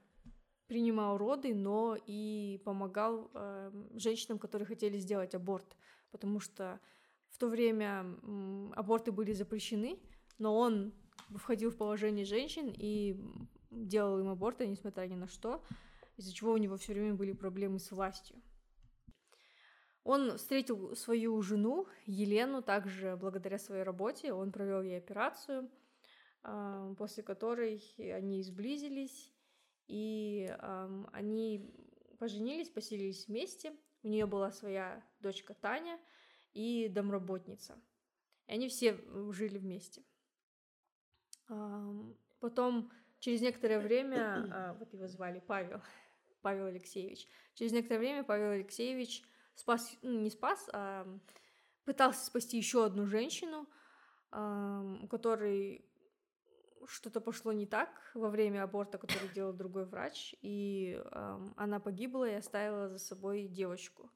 принимал 0.75 1.19
роды, 1.19 1.55
но 1.55 1.97
и 2.05 2.61
помогал 2.65 3.31
э, 3.33 3.71
женщинам, 3.95 4.41
которые 4.41 4.67
хотели 4.67 4.99
сделать 4.99 5.33
аборт, 5.33 5.77
потому 6.11 6.41
что 6.41 6.81
в 7.29 7.39
то 7.39 7.47
время 7.47 8.05
э, 8.05 8.71
аборты 8.75 9.13
были 9.13 9.33
запрещены, 9.33 10.01
но 10.41 10.59
он 10.59 10.93
входил 11.37 11.71
в 11.71 11.77
положение 11.77 12.25
женщин 12.25 12.75
и 12.77 13.17
делал 13.71 14.19
им 14.19 14.29
аборты, 14.31 14.67
несмотря 14.67 15.07
ни 15.07 15.15
на 15.15 15.29
что, 15.29 15.63
из-за 16.17 16.35
чего 16.35 16.51
у 16.51 16.57
него 16.57 16.77
все 16.77 16.93
время 16.93 17.15
были 17.15 17.31
проблемы 17.31 17.79
с 17.79 17.93
властью. 17.93 18.37
Он 20.03 20.37
встретил 20.37 20.97
свою 20.97 21.41
жену 21.43 21.87
Елену 22.05 22.63
также 22.63 23.17
благодаря 23.17 23.61
своей 23.61 23.85
работе, 23.85 24.33
он 24.33 24.51
провел 24.51 24.83
ей 24.83 24.99
операцию, 24.99 25.71
э, 26.43 26.95
после 26.99 27.23
которой 27.23 27.81
они 27.97 28.43
сблизились 28.43 29.34
и 29.87 30.49
э, 30.51 31.05
они 31.13 31.71
поженились, 32.19 32.71
поселились 32.71 33.29
вместе. 33.29 33.73
У 34.03 34.09
нее 34.09 34.27
была 34.27 34.51
своя 34.51 35.05
дочка 35.21 35.55
Таня 35.55 35.99
и 36.53 36.89
домработница. 36.89 37.81
И 38.47 38.53
они 38.53 38.69
все 38.69 38.99
жили 39.33 39.59
вместе. 39.59 40.03
Э, 41.49 41.93
потом, 42.41 42.91
через 43.19 43.41
некоторое 43.41 43.81
время, 43.81 44.47
э, 44.53 44.79
вот 44.79 44.93
его 44.93 45.07
звали 45.07 45.41
Павел, 45.41 45.81
Павел 46.43 46.67
Алексеевич. 46.67 47.29
Через 47.55 47.73
некоторое 47.73 47.99
время 47.99 48.25
Павел 48.25 48.51
Алексеевич 48.51 49.23
спас, 49.55 49.97
ну, 50.03 50.21
не 50.21 50.31
спас, 50.31 50.69
а 50.73 51.07
пытался 51.85 52.25
спасти 52.25 52.57
еще 52.57 52.85
одну 52.85 53.07
женщину, 53.07 53.69
у 54.33 55.07
которой 55.09 55.87
что-то 56.87 57.21
пошло 57.21 57.53
не 57.53 57.67
так 57.67 57.89
во 58.15 58.29
время 58.29 58.63
аборта, 58.63 58.99
который 58.99 59.29
делал 59.35 59.53
другой 59.53 59.85
врач, 59.85 60.35
и 60.43 61.01
э, 61.03 61.39
она 61.57 61.81
погибла 61.81 62.29
и 62.29 62.35
оставила 62.35 62.89
за 62.89 62.99
собой 62.99 63.47
девочку, 63.47 64.11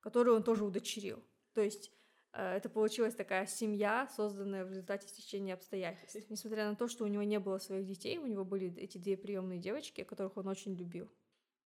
которую 0.00 0.36
он 0.36 0.42
тоже 0.42 0.64
удочерил. 0.64 1.22
То 1.54 1.60
есть 1.60 1.92
э, 2.32 2.56
это 2.56 2.68
получилась 2.68 3.14
такая 3.14 3.46
семья, 3.46 4.08
созданная 4.16 4.64
в 4.64 4.70
результате 4.70 5.08
стечения 5.08 5.54
обстоятельств. 5.54 6.16
Несмотря 6.30 6.68
на 6.68 6.76
то, 6.76 6.88
что 6.88 7.04
у 7.04 7.08
него 7.08 7.22
не 7.22 7.38
было 7.38 7.58
своих 7.58 7.86
детей, 7.86 8.18
у 8.18 8.26
него 8.26 8.44
были 8.44 8.74
эти 8.76 8.98
две 8.98 9.16
приемные 9.16 9.58
девочки, 9.58 10.04
которых 10.04 10.36
он 10.36 10.48
очень 10.48 10.74
любил. 10.74 11.10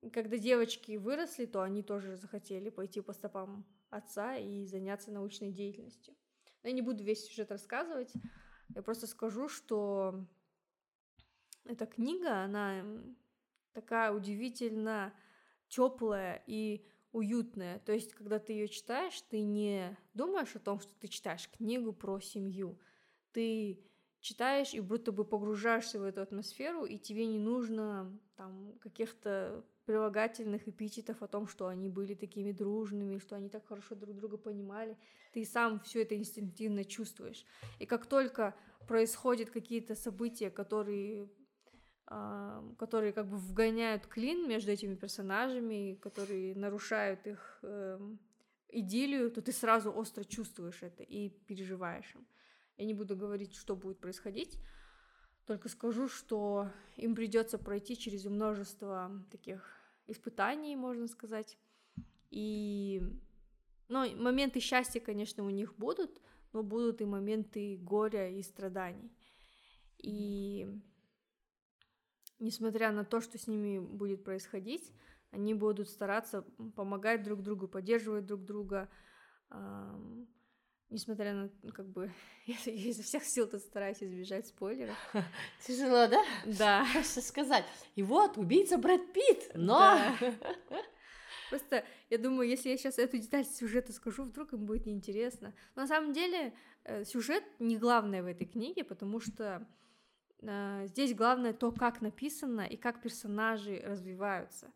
И 0.01 0.09
когда 0.09 0.37
девочки 0.37 0.97
выросли, 0.97 1.45
то 1.45 1.61
они 1.61 1.81
тоже 1.81 2.17
захотели 2.17 2.69
пойти 2.69 2.99
по 2.99 3.13
стопам 3.13 3.65
отца 3.89 4.35
и 4.35 4.65
заняться 4.65 5.11
научной 5.11 5.51
деятельностью. 5.51 6.13
Но 6.61 6.69
я 6.69 6.75
не 6.75 6.81
буду 6.81 7.03
весь 7.03 7.25
сюжет 7.25 7.51
рассказывать. 7.51 8.11
Я 8.75 8.81
просто 8.81 9.07
скажу, 9.07 9.47
что 9.47 10.25
эта 11.65 11.86
книга, 11.86 12.43
она 12.43 12.84
такая 13.73 14.12
удивительно 14.12 15.13
теплая 15.67 16.43
и 16.47 16.86
уютная. 17.12 17.80
То 17.80 17.91
есть, 17.93 18.13
когда 18.13 18.39
ты 18.39 18.54
ее 18.54 18.67
читаешь, 18.67 19.21
ты 19.21 19.41
не 19.41 19.97
думаешь 20.13 20.56
о 20.56 20.60
том, 20.60 20.80
что 20.80 20.93
ты 20.95 21.08
читаешь 21.08 21.49
книгу 21.49 21.93
про 21.93 22.19
семью. 22.19 22.80
Ты 23.32 23.84
читаешь 24.19 24.73
и 24.73 24.80
будто 24.80 25.12
бы 25.12 25.26
погружаешься 25.26 25.99
в 25.99 26.04
эту 26.04 26.21
атмосферу, 26.21 26.86
и 26.86 26.97
тебе 26.97 27.28
не 27.28 27.39
нужно 27.39 28.17
там 28.36 28.78
каких-то 28.80 29.65
прилагательных 29.86 30.67
эпитетов 30.67 31.21
о 31.21 31.28
том, 31.28 31.47
что 31.47 31.67
они 31.67 31.89
были 31.89 32.13
такими 32.13 32.52
дружными, 32.52 33.17
что 33.17 33.36
они 33.36 33.49
так 33.49 33.67
хорошо 33.67 33.95
друг 33.95 34.15
друга 34.15 34.38
понимали. 34.38 34.97
Ты 35.34 35.43
сам 35.43 35.82
все 35.82 36.04
это 36.04 36.15
инстинктивно 36.15 36.86
чувствуешь. 36.86 37.45
И 37.80 37.86
как 37.86 38.06
только 38.06 38.56
происходят 38.88 39.49
какие-то 39.49 39.95
события, 39.95 40.49
которые 40.49 41.30
которые 42.78 43.13
как 43.13 43.28
бы 43.28 43.38
вгоняют 43.38 44.08
клин 44.08 44.47
между 44.47 44.71
этими 44.71 44.95
персонажами, 44.95 45.97
которые 46.02 46.56
нарушают 46.56 47.26
их 47.28 47.60
э, 47.63 47.99
идиллию, 48.69 49.32
то 49.32 49.41
ты 49.41 49.52
сразу 49.52 49.91
остро 49.91 50.23
чувствуешь 50.23 50.84
это 50.84 51.04
и 51.04 51.30
переживаешь 51.30 52.15
им. 52.15 52.26
Я 52.78 52.86
не 52.86 52.93
буду 52.93 53.15
говорить, 53.15 53.56
что 53.56 53.76
будет 53.76 53.99
происходить, 53.99 54.60
только 55.45 55.69
скажу, 55.69 56.08
что 56.08 56.69
им 56.95 57.15
придется 57.15 57.58
пройти 57.58 57.97
через 57.97 58.26
множество 58.26 59.12
таких 59.30 59.67
испытаний, 60.08 60.76
можно 60.76 61.08
сказать. 61.08 61.58
И 62.32 63.02
ну, 63.89 64.15
моменты 64.15 64.60
счастья, 64.60 64.99
конечно, 64.99 65.43
у 65.43 65.49
них 65.49 65.76
будут, 65.76 66.21
но 66.54 66.63
будут 66.63 67.02
и 67.02 67.06
моменты 67.06 67.78
горя 67.78 68.30
и 68.30 68.41
страданий. 68.41 69.12
И 69.97 70.67
несмотря 72.43 72.91
на 72.91 73.06
то, 73.06 73.21
что 73.21 73.38
с 73.38 73.47
ними 73.47 73.79
будет 73.79 74.23
происходить, 74.23 74.91
они 75.32 75.53
будут 75.53 75.89
стараться 75.89 76.45
помогать 76.75 77.23
друг 77.23 77.41
другу, 77.41 77.67
поддерживать 77.67 78.25
друг 78.25 78.43
друга, 78.43 78.89
эм, 79.49 80.27
несмотря 80.89 81.34
на, 81.34 81.49
как 81.71 81.88
бы, 81.88 82.12
я, 82.45 82.56
я 82.65 82.89
изо 82.89 83.01
всех 83.01 83.23
сил 83.23 83.47
тут 83.47 83.62
стараюсь 83.62 84.03
избежать 84.03 84.47
спойлеров. 84.47 84.95
Тяжело, 85.65 86.08
да? 86.08 86.21
Да. 86.45 86.86
Что 87.03 87.21
сказать? 87.21 87.65
И 87.95 88.03
вот, 88.03 88.38
убийца 88.38 88.77
Брэд 88.77 89.13
Питт, 89.13 89.51
но... 89.56 89.79
Да. 89.79 90.15
Просто 91.49 91.86
я 92.10 92.17
думаю, 92.17 92.49
если 92.49 92.69
я 92.69 92.77
сейчас 92.77 92.97
эту 92.97 93.17
деталь 93.17 93.45
сюжета 93.45 93.93
скажу, 93.93 94.23
вдруг 94.23 94.53
им 94.53 94.65
будет 94.65 94.86
неинтересно. 94.86 95.53
Но 95.75 95.84
на 95.84 95.88
самом 95.88 96.12
деле 96.12 96.53
э, 96.84 97.06
сюжет 97.06 97.43
не 97.60 97.77
главное 97.77 98.23
в 98.23 98.25
этой 98.25 98.47
книге, 98.47 98.84
потому 98.84 99.19
что 99.19 99.67
здесь 100.88 101.15
главное 101.15 101.53
то, 101.53 101.71
как 101.71 102.01
написано 102.01 102.62
и 102.62 102.77
как 102.77 103.01
персонажи 103.01 103.82
развиваются. 103.86 104.71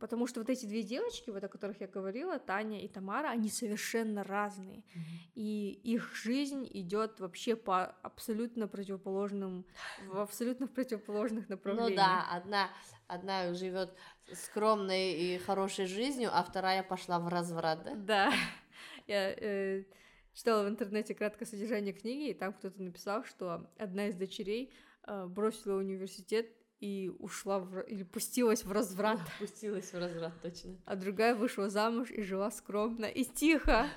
Потому 0.00 0.26
что 0.26 0.40
вот 0.40 0.50
эти 0.50 0.66
две 0.66 0.82
девочки, 0.82 1.30
вот 1.30 1.44
о 1.44 1.48
которых 1.48 1.80
я 1.80 1.86
говорила, 1.86 2.40
Таня 2.40 2.82
и 2.82 2.88
Тамара, 2.88 3.28
они 3.28 3.48
совершенно 3.48 4.24
разные. 4.24 4.78
Mm-hmm. 4.78 5.32
И 5.36 5.70
их 5.84 6.16
жизнь 6.16 6.68
идет 6.72 7.20
вообще 7.20 7.54
по 7.54 7.84
абсолютно 8.02 8.66
противоположным, 8.66 9.64
в 10.08 10.18
абсолютно 10.18 10.66
противоположных 10.66 11.48
направлениях. 11.48 11.90
Ну 11.90 11.96
да, 11.96 12.26
одна, 12.28 12.70
одна 13.06 13.54
живет 13.54 13.94
скромной 14.32 15.12
и 15.12 15.38
хорошей 15.38 15.86
жизнью, 15.86 16.30
а 16.32 16.42
вторая 16.42 16.82
пошла 16.82 17.20
в 17.20 17.28
разврат, 17.28 17.84
да? 17.84 17.94
Да. 17.94 18.32
Я, 19.06 19.30
э, 19.30 19.84
читала 20.32 20.64
в 20.64 20.68
интернете 20.68 21.14
краткое 21.14 21.46
содержание 21.46 21.92
книги, 21.92 22.30
и 22.30 22.34
там 22.34 22.52
кто-то 22.52 22.82
написал, 22.82 23.24
что 23.24 23.70
одна 23.78 24.08
из 24.08 24.16
дочерей 24.16 24.72
э, 25.06 25.26
бросила 25.26 25.78
университет 25.78 26.50
и 26.80 27.10
ушла 27.18 27.58
в, 27.58 27.80
или 27.82 28.02
пустилась 28.02 28.64
в 28.64 28.72
разврат. 28.72 29.20
Пустилась 29.38 29.92
в 29.92 29.98
разврат, 29.98 30.32
точно. 30.40 30.76
А 30.86 30.96
другая 30.96 31.34
вышла 31.34 31.68
замуж 31.68 32.10
и 32.10 32.22
жила 32.22 32.50
скромно 32.50 33.06
и 33.06 33.24
тихо. 33.24 33.88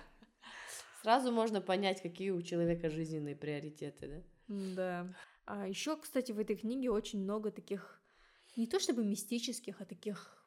Сразу 1.02 1.32
можно 1.32 1.62
понять, 1.62 2.02
какие 2.02 2.32
у 2.32 2.42
человека 2.42 2.90
жизненные 2.90 3.36
приоритеты, 3.36 4.08
да? 4.48 4.76
Да. 4.76 5.16
А 5.46 5.68
еще, 5.68 5.98
кстати, 5.98 6.32
в 6.32 6.40
этой 6.40 6.56
книге 6.56 6.92
очень 6.92 7.22
много 7.22 7.52
таких 7.52 8.02
не 8.56 8.68
то 8.68 8.80
чтобы 8.80 9.04
мистических, 9.04 9.82
а 9.82 9.86
таких 9.86 10.38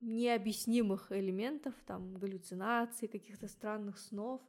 необъяснимых 0.00 1.10
элементов, 1.10 1.74
там 1.86 2.14
галлюцинаций, 2.14 3.08
каких-то 3.08 3.48
странных 3.48 3.98
снов, 3.98 4.42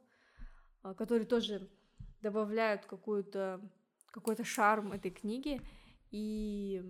которые 0.94 1.26
тоже 1.26 1.68
добавляют 2.22 2.86
какую-то 2.86 3.60
какой-то 4.10 4.44
шарм 4.44 4.92
этой 4.92 5.10
книги 5.10 5.60
и 6.10 6.82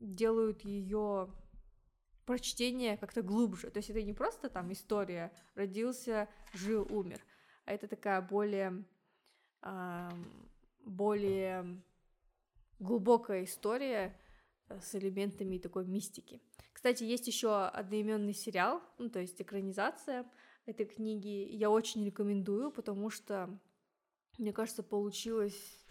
делают 0.00 0.62
ее 0.62 1.32
прочтение 2.24 2.96
как-то 2.96 3.22
глубже. 3.22 3.70
То 3.70 3.78
есть 3.78 3.90
это 3.90 4.02
не 4.02 4.12
просто 4.12 4.48
там 4.48 4.72
история 4.72 5.32
родился, 5.54 6.28
жил, 6.52 6.86
умер, 6.90 7.20
а 7.64 7.72
это 7.72 7.86
такая 7.86 8.20
более 8.20 8.84
более 10.84 11.82
глубокая 12.78 13.44
история 13.44 14.18
э, 14.68 14.80
с 14.80 14.94
элементами 14.94 15.58
такой 15.58 15.84
мистики. 15.86 16.40
Кстати, 16.72 17.04
есть 17.04 17.26
еще 17.26 17.66
одноименный 17.66 18.34
сериал, 18.34 18.80
ну, 18.98 19.08
то 19.08 19.18
есть 19.18 19.40
экранизация 19.40 20.24
этой 20.66 20.84
книги. 20.84 21.48
Я 21.50 21.70
очень 21.70 22.04
рекомендую, 22.04 22.70
потому 22.70 23.08
что, 23.08 23.58
мне 24.38 24.52
кажется, 24.52 24.82
получилась 24.82 25.84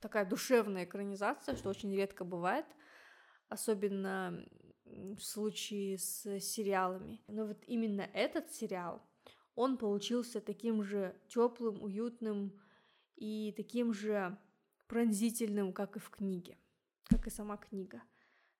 такая 0.00 0.28
душевная 0.28 0.84
экранизация, 0.84 1.54
что 1.54 1.68
очень 1.68 1.94
редко 1.94 2.24
бывает, 2.24 2.66
особенно 3.48 4.44
в 4.84 5.20
случае 5.20 5.98
с 5.98 6.40
сериалами. 6.40 7.22
Но 7.28 7.46
вот 7.46 7.62
именно 7.66 8.02
этот 8.12 8.50
сериал, 8.50 9.02
он 9.54 9.76
получился 9.76 10.40
таким 10.40 10.82
же 10.82 11.14
теплым, 11.28 11.82
уютным 11.82 12.58
и 13.16 13.52
таким 13.56 13.92
же 13.92 14.36
пронзительным, 14.88 15.72
как 15.72 15.96
и 15.96 16.00
в 16.00 16.10
книге, 16.10 16.58
как 17.04 17.26
и 17.26 17.30
сама 17.30 17.56
книга. 17.58 18.02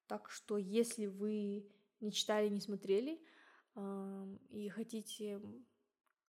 Так 0.06 0.30
что 0.30 0.58
если 0.58 1.06
вы 1.06 1.66
не 2.00 2.12
читали, 2.12 2.48
не 2.48 2.60
смотрели 2.60 3.22
и 3.74 4.68
хотите 4.68 5.40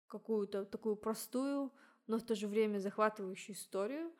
какую-то 0.08 0.66
такую 0.66 0.96
простую, 0.96 1.72
но 2.08 2.18
в 2.18 2.24
то 2.24 2.36
же 2.36 2.48
время 2.48 2.80
захватывающую 2.80 3.56
историю, 3.56 4.12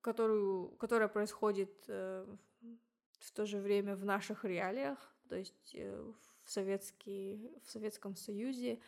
которую, 0.00 0.70
которая 0.76 1.08
происходит 1.08 1.84
э, 1.88 2.36
в 3.20 3.32
то 3.32 3.46
же 3.46 3.58
время 3.58 3.96
в 3.96 4.04
наших 4.04 4.44
реалиях, 4.44 4.98
то 5.28 5.36
есть 5.36 5.74
э, 5.74 6.12
в, 6.44 6.50
советский, 6.50 7.52
в 7.62 7.70
Советском 7.70 8.16
Союзе 8.16 8.80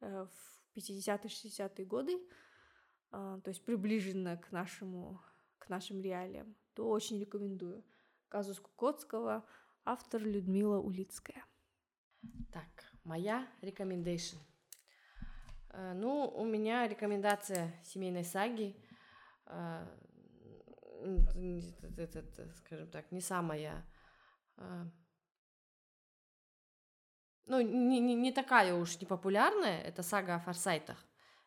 э, 0.00 0.26
в 0.26 0.76
50-60-е 0.76 1.84
годы, 1.84 2.14
э, 2.14 3.40
то 3.42 3.48
есть 3.48 3.64
приближенно 3.64 4.36
к 4.36 4.50
нашему 4.52 5.20
к 5.58 5.68
нашим 5.70 6.00
реалиям, 6.00 6.54
то 6.74 6.88
очень 6.90 7.18
рекомендую. 7.18 7.84
Казус 8.28 8.60
Кукотского, 8.60 9.46
автор 9.84 10.22
Людмила 10.22 10.78
Улицкая. 10.78 11.44
Так, 12.52 12.92
моя 13.04 13.46
рекомендация. 13.62 14.40
Ну, 15.94 16.28
у 16.28 16.44
меня 16.44 16.86
рекомендация 16.86 17.74
семейной 17.84 18.24
саги. 18.24 18.76
Э, 19.46 19.86
скажем 22.56 22.88
так, 22.90 23.10
не 23.12 23.20
самая 23.20 23.84
э, 24.56 24.84
ну, 27.46 27.60
не, 27.60 28.00
не, 28.00 28.14
не 28.14 28.32
такая 28.32 28.74
уж 28.74 28.98
непопулярная, 29.00 29.82
это 29.82 30.02
сага 30.02 30.36
о 30.36 30.40
форсайтах. 30.40 30.96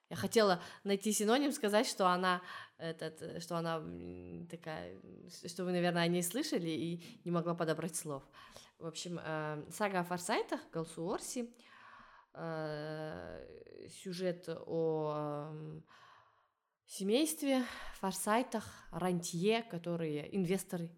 Я 0.10 0.16
хотела 0.16 0.62
найти 0.84 1.12
синоним, 1.12 1.52
сказать, 1.52 1.88
что 1.88 2.08
она, 2.08 2.42
этот, 2.78 3.42
что 3.42 3.58
она 3.58 3.84
такая, 4.50 4.96
что 5.46 5.66
вы, 5.66 5.72
наверное, 5.72 6.04
о 6.04 6.08
ней 6.08 6.24
слышали 6.24 6.70
и 6.70 7.22
не 7.26 7.32
могла 7.32 7.56
подобрать 7.56 7.96
слов. 7.96 8.24
В 8.80 8.86
общем, 8.86 9.20
э, 9.20 9.63
сага 9.72 10.02
о 10.02 10.04
форсайтах, 10.04 10.60
Галсу 10.72 11.12
Орси, 11.12 11.52
э, 12.34 13.88
сюжет 13.90 14.48
о 14.50 15.50
э, 15.50 15.82
семействе, 16.86 17.63
форсайтах, 17.96 18.66
рантье, 18.92 19.63
которые 19.63 20.36
инвесторы, 20.36 20.92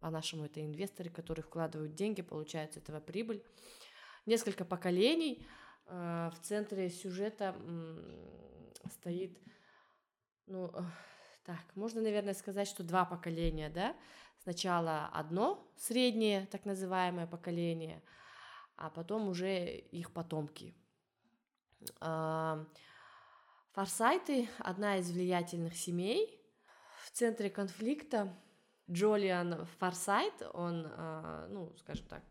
по-нашему 0.00 0.46
это 0.46 0.60
инвесторы, 0.60 1.08
которые 1.08 1.44
вкладывают 1.44 1.94
деньги, 1.94 2.20
получают 2.20 2.74
с 2.74 2.78
этого 2.78 2.98
прибыль. 2.98 3.44
Несколько 4.26 4.64
поколений, 4.64 5.46
в 5.86 6.34
центре 6.42 6.88
сюжета 6.88 7.56
стоит, 8.90 9.38
ну, 10.46 10.72
так, 11.44 11.58
можно, 11.74 12.00
наверное, 12.00 12.34
сказать, 12.34 12.68
что 12.68 12.82
два 12.82 13.04
поколения, 13.04 13.70
да? 13.70 13.96
Сначала 14.42 15.06
одно 15.12 15.66
среднее, 15.76 16.46
так 16.46 16.64
называемое 16.64 17.26
поколение, 17.26 18.02
а 18.76 18.90
потом 18.90 19.28
уже 19.28 19.76
их 19.76 20.12
потомки. 20.12 20.74
Форсайты– 23.72 24.48
одна 24.58 24.96
из 24.98 25.10
влиятельных 25.10 25.76
семей. 25.76 26.40
В 27.04 27.10
центре 27.12 27.50
конфликта 27.50 28.34
Джолиан 28.90 29.66
Форсайт, 29.78 30.34
он, 30.52 30.86
а, 30.96 31.46
ну, 31.48 31.74
скажем 31.76 32.06
так, 32.06 32.22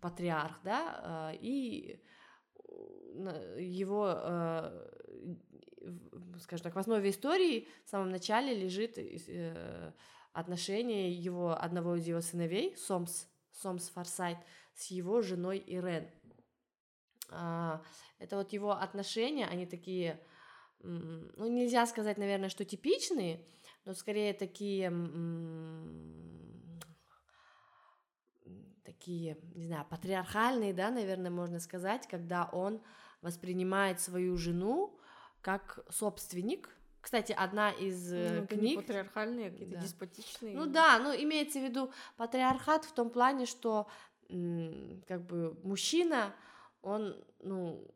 патриарх, 0.00 0.58
да, 0.62 1.00
а, 1.02 1.32
и 1.32 2.00
его, 3.58 4.12
э, 4.16 4.88
скажем 6.40 6.64
так, 6.64 6.74
в 6.74 6.78
основе 6.78 7.10
истории 7.10 7.68
в 7.84 7.90
самом 7.90 8.10
начале 8.10 8.54
лежит 8.54 8.98
э, 8.98 9.92
отношение 10.32 11.12
его 11.12 11.52
одного 11.60 11.96
из 11.96 12.06
его 12.06 12.20
сыновей, 12.20 12.76
Сомс, 12.76 13.26
Сомс 13.52 13.88
Форсайт, 13.90 14.38
с 14.74 14.86
его 14.88 15.22
женой 15.22 15.62
Ирен. 15.66 16.08
А, 17.30 17.82
это 18.18 18.36
вот 18.36 18.52
его 18.52 18.72
отношения, 18.72 19.46
они 19.46 19.66
такие, 19.66 20.20
ну, 20.80 21.48
нельзя 21.48 21.86
сказать, 21.86 22.18
наверное, 22.18 22.48
что 22.48 22.64
типичные, 22.64 23.46
но 23.84 23.94
скорее 23.94 24.34
такие 24.34 24.90
такие, 28.84 29.36
не 29.54 29.66
знаю, 29.66 29.86
патриархальные, 29.88 30.72
да, 30.72 30.90
наверное, 30.90 31.30
можно 31.30 31.58
сказать, 31.58 32.06
когда 32.06 32.48
он 32.52 32.80
воспринимает 33.22 34.00
свою 34.00 34.36
жену 34.36 34.98
как 35.44 35.84
собственник. 35.90 36.70
Кстати, 37.02 37.32
одна 37.32 37.70
из 37.70 38.10
э, 38.10 38.40
ну, 38.40 38.46
книг... 38.46 38.80
Патриархальные, 38.80 39.50
какие-то 39.50 39.76
да. 39.76 39.82
деспотичные. 39.82 40.56
Ну 40.56 40.64
да, 40.64 40.98
ну 40.98 41.14
имеется 41.14 41.60
в 41.60 41.62
виду 41.62 41.92
патриархат 42.16 42.86
в 42.86 42.92
том 42.92 43.10
плане, 43.10 43.44
что 43.44 43.86
как 45.06 45.26
бы 45.26 45.54
мужчина, 45.62 46.34
он, 46.80 47.22
ну, 47.40 47.86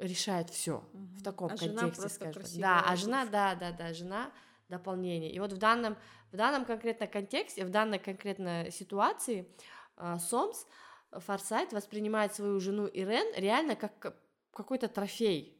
решает 0.00 0.50
все 0.50 0.78
угу. 0.92 1.04
в 1.18 1.22
таком 1.22 1.52
а 1.52 1.56
контексте, 1.56 2.08
скажем. 2.08 2.42
Да, 2.56 2.82
а 2.84 2.96
жена, 2.96 3.26
да, 3.26 3.54
да, 3.54 3.70
да, 3.70 3.94
жена 3.94 4.32
дополнение. 4.68 5.30
И 5.30 5.38
вот 5.38 5.52
в 5.52 5.58
данном, 5.58 5.96
в 6.32 6.36
данном 6.36 6.64
конкретно 6.64 7.06
контексте, 7.06 7.64
в 7.64 7.70
данной 7.70 8.00
конкретной 8.00 8.72
ситуации 8.72 9.48
а, 9.96 10.18
Сомс, 10.18 10.66
Форсайт 11.12 11.72
воспринимает 11.72 12.34
свою 12.34 12.58
жену 12.58 12.86
Ирен 12.86 13.34
реально 13.36 13.76
как 13.76 14.16
какой-то 14.52 14.88
трофей. 14.88 15.57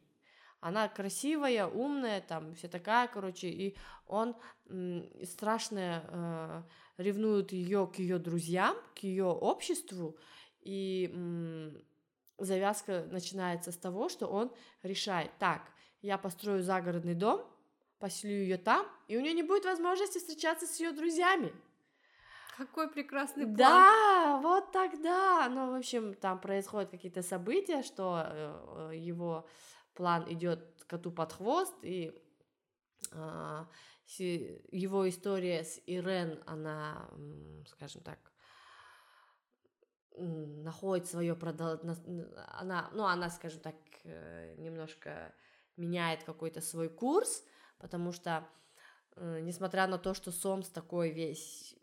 Она 0.61 0.89
красивая, 0.89 1.67
умная, 1.67 2.21
там 2.21 2.53
вся 2.55 2.67
такая, 2.67 3.07
короче, 3.07 3.47
и 3.47 3.77
он 4.07 4.35
страшно 5.23 6.03
э, 6.97 7.01
ревнует 7.01 7.53
ее 7.53 7.87
к 7.87 7.99
ее 7.99 8.19
друзьям, 8.19 8.75
к 8.95 8.99
ее 8.99 9.25
обществу, 9.25 10.17
и 10.61 11.09
м, 11.13 11.81
завязка 12.37 13.05
начинается 13.09 13.71
с 13.71 13.77
того, 13.77 14.09
что 14.09 14.27
он 14.27 14.51
решает, 14.83 15.31
так, 15.39 15.61
я 16.01 16.17
построю 16.17 16.61
загородный 16.61 17.15
дом, 17.15 17.41
поселю 17.99 18.41
ее 18.41 18.57
там, 18.57 18.85
и 19.07 19.17
у 19.17 19.21
нее 19.21 19.33
не 19.33 19.43
будет 19.43 19.65
возможности 19.65 20.17
встречаться 20.17 20.67
с 20.67 20.79
ее 20.79 20.91
друзьями. 20.91 21.53
Какой 22.57 22.89
прекрасный 22.89 23.45
план. 23.45 23.55
Да, 23.55 24.39
вот 24.41 24.71
тогда. 24.73 25.47
Ну, 25.49 25.71
в 25.71 25.75
общем, 25.75 26.13
там 26.13 26.41
происходят 26.41 26.89
какие-то 26.89 27.21
события, 27.21 27.83
что 27.83 28.25
э, 28.25 28.91
его 28.95 29.47
план 29.99 30.23
идет 30.31 30.85
коту 30.87 31.11
под 31.11 31.33
хвост, 31.33 31.75
и 31.83 32.17
э, 33.11 33.65
его 34.71 35.09
история 35.09 35.65
с 35.65 35.81
Ирен, 35.87 36.41
она, 36.45 37.09
скажем 37.67 38.01
так, 38.01 38.17
находит 40.15 41.05
свое 41.07 41.35
продолжение, 41.35 42.27
она, 42.47 42.89
ну, 42.93 43.03
она, 43.03 43.29
скажем 43.29 43.59
так, 43.59 43.75
э, 44.05 44.55
немножко 44.57 45.35
меняет 45.75 46.23
какой-то 46.23 46.61
свой 46.61 46.87
курс, 46.87 47.43
потому 47.77 48.13
что 48.13 48.47
э, 49.17 49.41
несмотря 49.41 49.85
на 49.85 49.97
то, 49.97 50.13
что 50.13 50.31
Сомс 50.31 50.69
такой 50.69 51.11
весь, 51.11 51.75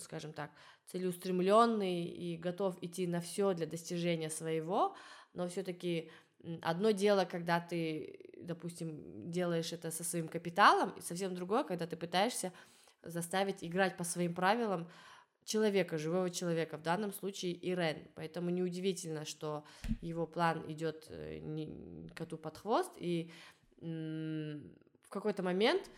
скажем 0.00 0.32
так, 0.32 0.52
целеустремленный 0.86 2.04
и 2.04 2.36
готов 2.36 2.80
идти 2.80 3.08
на 3.08 3.20
все 3.20 3.54
для 3.54 3.66
достижения 3.66 4.30
своего, 4.30 4.94
но 5.34 5.48
все-таки 5.48 6.12
одно 6.62 6.90
дело, 6.90 7.24
когда 7.24 7.60
ты, 7.60 8.20
допустим, 8.38 9.30
делаешь 9.30 9.72
это 9.72 9.90
со 9.90 10.04
своим 10.04 10.28
капиталом, 10.28 10.90
и 10.90 11.00
совсем 11.00 11.34
другое, 11.34 11.64
когда 11.64 11.86
ты 11.86 11.96
пытаешься 11.96 12.52
заставить 13.02 13.64
играть 13.64 13.96
по 13.96 14.04
своим 14.04 14.34
правилам 14.34 14.88
человека, 15.44 15.98
живого 15.98 16.30
человека, 16.30 16.76
в 16.76 16.82
данном 16.82 17.12
случае 17.12 17.52
Ирен. 17.52 18.08
Поэтому 18.14 18.50
неудивительно, 18.50 19.24
что 19.24 19.64
его 20.00 20.26
план 20.26 20.64
идет 20.70 21.06
э, 21.08 21.40
коту 22.14 22.38
под 22.38 22.58
хвост, 22.58 22.92
и 22.96 23.30
в 23.80 25.08
какой-то 25.08 25.42
момент 25.42 25.90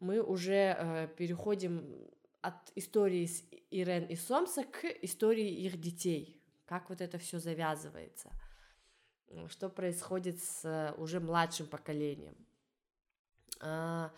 мы 0.00 0.20
уже 0.20 0.76
э, 0.76 1.08
переходим 1.16 2.10
от 2.42 2.54
истории 2.74 3.26
с 3.26 3.44
Ирен 3.70 4.04
и 4.06 4.16
Сомса 4.16 4.64
к 4.64 4.84
истории 5.02 5.48
их 5.48 5.80
детей, 5.80 6.42
как 6.66 6.88
вот 6.88 7.00
это 7.00 7.18
все 7.18 7.38
завязывается, 7.38 8.30
что 9.48 9.68
происходит 9.68 10.42
с 10.42 10.94
уже 10.96 11.20
младшим 11.20 11.66
поколением. 11.66 12.36
А, 13.60 14.12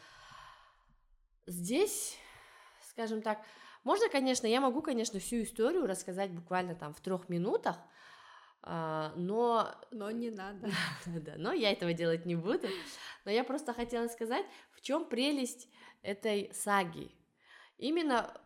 здесь, 1.46 2.16
скажем 2.88 3.22
так, 3.22 3.44
можно, 3.84 4.08
конечно, 4.08 4.46
я 4.46 4.60
могу, 4.60 4.80
конечно, 4.80 5.18
всю 5.18 5.42
историю 5.42 5.86
рассказать 5.86 6.30
буквально 6.30 6.74
там 6.74 6.94
в 6.94 7.00
трех 7.00 7.28
минутах, 7.28 7.76
а, 8.62 9.12
но... 9.16 9.74
Но 9.90 10.10
не 10.10 10.30
надо. 10.30 10.70
да, 11.06 11.34
но 11.36 11.52
я 11.52 11.72
этого 11.72 11.92
делать 11.92 12.26
не 12.26 12.36
буду. 12.36 12.68
Но 13.24 13.30
я 13.30 13.42
просто 13.42 13.74
хотела 13.74 14.06
сказать, 14.08 14.46
в 14.72 14.80
чем 14.82 15.04
прелесть 15.04 15.68
этой 16.02 16.52
саги. 16.54 17.12
Именно 17.78 18.40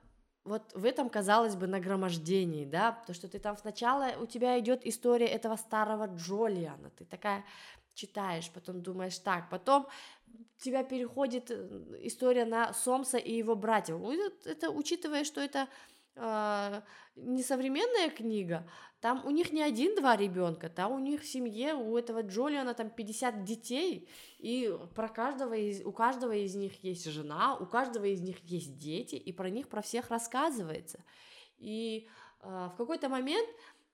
вот 0.47 0.73
в 0.75 0.85
этом, 0.85 1.11
казалось 1.11 1.57
бы, 1.57 1.67
нагромождении, 1.67 2.65
да, 2.65 2.93
то, 3.07 3.15
что 3.15 3.29
ты 3.29 3.39
там 3.39 3.57
сначала, 3.57 4.13
у 4.21 4.27
тебя 4.27 4.59
идет 4.59 4.87
история 4.87 5.27
этого 5.27 5.57
старого 5.57 6.07
Джолиана, 6.07 6.91
ты 6.91 7.05
такая 7.05 7.45
читаешь, 7.95 8.51
потом 8.51 8.83
думаешь 8.83 9.19
так, 9.19 9.51
потом 9.51 9.87
тебя 10.59 10.85
переходит 10.85 11.51
э, 11.51 11.85
история 12.03 12.45
на 12.45 12.73
Сомса 12.73 13.19
и 13.19 13.33
его 13.33 13.57
братьев. 13.57 14.01
Это, 14.01 14.51
это 14.51 14.71
учитывая, 14.71 15.25
что 15.25 15.41
это 15.41 15.69
э, 16.17 16.83
не 17.15 17.43
современная 17.43 18.11
книга, 18.11 18.69
там 19.01 19.25
у 19.25 19.31
них 19.31 19.53
не 19.53 19.63
один-два 19.63 20.17
ребенка, 20.17 20.69
там 20.69 20.93
у 20.93 20.99
них 20.99 21.23
в 21.23 21.27
семье, 21.27 21.75
у 21.75 21.97
этого 21.97 22.23
Джолиана 22.23 22.75
там 22.75 22.91
50 22.91 23.45
детей, 23.45 24.09
и 24.39 24.77
про 24.95 25.09
каждого 25.09 25.55
из, 25.55 25.85
у 25.85 25.93
каждого 25.93 26.33
из 26.33 26.55
них 26.55 26.83
есть 26.83 27.05
жена, 27.05 27.57
у 27.57 27.67
каждого 27.67 28.05
из 28.05 28.21
них 28.21 28.39
есть 28.45 28.79
дети, 28.79 29.15
и 29.15 29.33
про 29.33 29.51
них 29.51 29.69
про 29.69 29.83
всех 29.83 30.11
рассказывается. 30.11 31.05
И 31.59 32.09
э, 32.41 32.69
в 32.73 32.77
какой-то 32.77 33.09
момент 33.09 33.49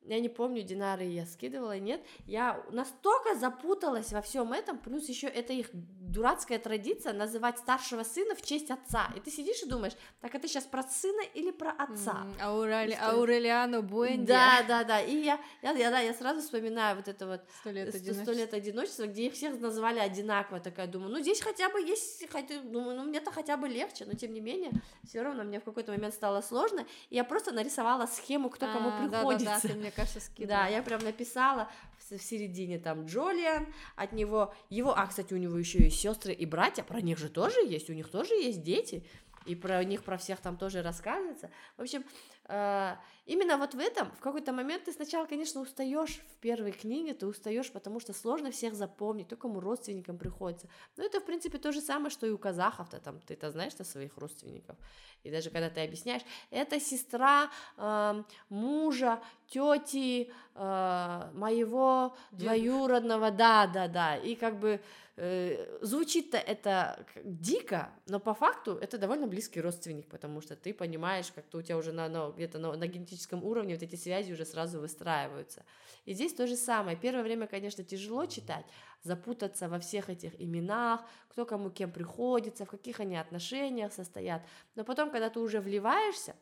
я 0.05 0.19
не 0.19 0.29
помню, 0.29 0.63
динары 0.63 1.05
я 1.05 1.27
скидывала, 1.27 1.79
нет, 1.79 2.05
я 2.27 2.65
настолько 2.71 3.37
запуталась 3.37 4.13
во 4.13 4.21
всем 4.21 4.53
этом, 4.53 4.79
плюс 4.79 5.09
еще 5.09 5.29
это 5.29 5.53
их 5.53 5.71
дурацкая 6.13 6.59
традиция 6.59 7.13
называть 7.13 7.59
старшего 7.59 8.03
сына 8.03 8.35
в 8.35 8.43
честь 8.43 8.71
отца, 8.71 9.11
и 9.17 9.21
ты 9.21 9.31
сидишь 9.31 9.63
и 9.63 9.67
думаешь, 9.67 9.95
так 10.21 10.35
это 10.35 10.47
сейчас 10.47 10.65
про 10.65 10.83
сына 10.83 11.23
или 11.35 11.51
про 11.51 11.71
отца? 11.71 12.25
Mm, 12.25 12.43
Аурели... 12.43 12.93
Аурелиано 13.01 13.83
Буэнди. 13.83 14.27
Да, 14.27 14.63
да, 14.69 14.85
да, 14.85 15.01
и 15.01 15.17
я, 15.17 15.41
я, 15.63 15.73
я, 15.73 15.91
да, 15.91 16.01
я 16.01 16.13
сразу 16.15 16.41
вспоминаю 16.41 16.97
вот 16.97 17.09
это 17.09 17.27
вот 17.27 17.41
сто 17.61 17.71
лет, 17.71 17.95
одиночества. 17.95 18.33
лет 18.33 18.55
одиночества, 18.55 19.07
где 19.07 19.27
их 19.27 19.35
всех 19.35 19.59
называли 19.61 19.99
одинаково, 19.99 20.61
такая 20.61 20.87
думаю, 20.87 21.13
ну 21.13 21.21
здесь 21.21 21.41
хотя 21.41 21.69
бы 21.71 21.81
есть, 21.81 22.29
хотя, 22.31 22.61
думаю, 22.61 22.97
ну 22.97 23.05
мне-то 23.05 23.31
хотя 23.31 23.57
бы 23.57 23.69
легче, 23.69 24.05
но 24.05 24.13
тем 24.13 24.33
не 24.33 24.41
менее, 24.41 24.71
все 25.07 25.23
равно 25.23 25.45
мне 25.45 25.61
в 25.61 25.65
какой-то 25.65 25.93
момент 25.93 26.15
стало 26.15 26.43
сложно, 26.43 26.87
и 27.11 27.17
я 27.17 27.25
просто 27.25 27.53
нарисовала 27.53 28.07
схему, 28.07 28.51
кто 28.51 28.67
а, 28.67 28.73
кому 28.73 28.91
приходится. 28.99 29.45
Да, 29.45 29.55
да, 29.55 29.61
да, 29.63 29.69
ты 29.69 29.75
мне 29.75 29.91
кажется, 29.91 30.21
скидывала. 30.21 30.65
Да, 30.65 30.69
я 30.69 30.83
прям 30.83 31.03
написала 31.03 31.69
в 32.11 32.19
середине 32.19 32.79
там 32.79 33.07
Джолиан, 33.07 33.67
от 33.97 34.13
него, 34.13 34.55
его, 34.69 34.97
а, 34.97 35.07
кстати, 35.07 35.33
у 35.35 35.37
него 35.37 35.57
еще 35.57 35.79
есть 35.79 36.02
сестры 36.03 36.33
и 36.33 36.47
братья, 36.47 36.83
про 36.83 37.01
них 37.01 37.19
же 37.19 37.29
тоже 37.29 37.61
есть, 37.61 37.89
у 37.91 37.93
них 37.93 38.11
тоже 38.11 38.35
есть 38.35 38.63
дети, 38.63 39.05
и 39.47 39.55
про 39.55 39.83
них, 39.85 40.03
про 40.03 40.17
всех 40.17 40.41
там 40.41 40.57
тоже 40.57 40.83
рассказывается. 40.83 41.51
В 41.77 41.83
общем, 41.83 42.05
э, 42.49 42.97
именно 43.33 43.57
вот 43.57 43.75
в 43.75 43.79
этом, 43.79 44.11
в 44.13 44.21
какой-то 44.21 44.53
момент 44.53 44.85
ты 44.85 44.93
сначала, 44.93 45.27
конечно, 45.27 45.61
устаешь 45.61 46.21
в 46.33 46.41
первой 46.41 46.73
книге, 46.73 47.15
ты 47.15 47.27
устаешь, 47.27 47.71
потому 47.73 48.01
что 48.01 48.13
сложно 48.13 48.51
всех 48.51 48.75
запомнить, 48.75 49.29
то 49.29 49.37
кому 49.37 49.61
родственникам 49.61 50.19
приходится. 50.19 50.69
Но 50.97 51.05
это, 51.05 51.21
в 51.21 51.25
принципе, 51.25 51.59
то 51.59 51.73
же 51.73 51.81
самое, 51.81 52.11
что 52.11 52.27
и 52.27 52.31
у 52.31 52.39
казахов-то, 52.39 53.01
там, 53.01 53.21
ты-то 53.21 53.51
знаешь-то 53.51 53.85
своих 53.85 54.17
родственников. 54.19 54.77
И 55.23 55.31
даже 55.31 55.51
когда 55.51 55.71
ты 55.71 55.81
объясняешь, 55.81 56.23
это 56.51 56.81
сестра 56.81 57.51
э, 57.79 58.23
мужа, 58.49 59.21
тети 59.49 60.31
э, 60.55 61.31
моего 61.35 62.15
Дед. 62.33 62.41
двоюродного, 62.41 63.31
да, 63.31 63.67
да, 63.67 63.89
да, 63.89 64.17
и 64.17 64.35
как 64.35 64.59
бы 64.59 64.81
Э, 65.17 65.79
звучит-то 65.83 66.39
это 66.39 67.05
дико, 67.23 67.91
но 68.07 68.19
по 68.19 68.33
факту 68.33 68.77
это 68.77 68.97
довольно 68.97 69.27
близкий 69.27 69.61
родственник, 69.61 70.09
потому 70.09 70.41
что 70.41 70.57
ты 70.57 70.73
понимаешь, 70.73 71.31
как-то 71.35 71.59
у 71.59 71.63
тебя 71.63 71.77
уже 71.77 71.93
на, 71.93 72.09
на, 72.09 72.31
где-то 72.31 72.59
на, 72.59 72.75
на 72.75 72.87
генетическом 72.87 73.22
уровне 73.31 73.75
вот 73.75 73.83
эти 73.83 73.97
связи 73.97 74.33
уже 74.33 74.45
сразу 74.45 74.81
выстраиваются. 74.81 75.65
И 76.05 76.15
здесь 76.15 76.35
то 76.35 76.47
же 76.47 76.57
самое. 76.57 76.97
Первое 76.97 77.23
время, 77.23 77.47
конечно, 77.47 77.85
тяжело 77.85 78.27
читать, 78.27 78.67
запутаться 79.03 79.69
во 79.69 79.79
всех 79.79 80.11
этих 80.11 80.41
именах, 80.41 81.01
кто 81.29 81.47
кому 81.47 81.71
кем 81.71 81.93
приходится, 81.93 82.65
в 82.65 82.71
каких 82.71 83.01
они 83.01 83.17
отношениях 83.17 83.93
состоят. 83.93 84.43
Но 84.75 84.85
потом, 84.85 85.11
когда 85.11 85.31
ты 85.31 85.41
уже 85.41 85.61
вливаешься, 85.61 86.35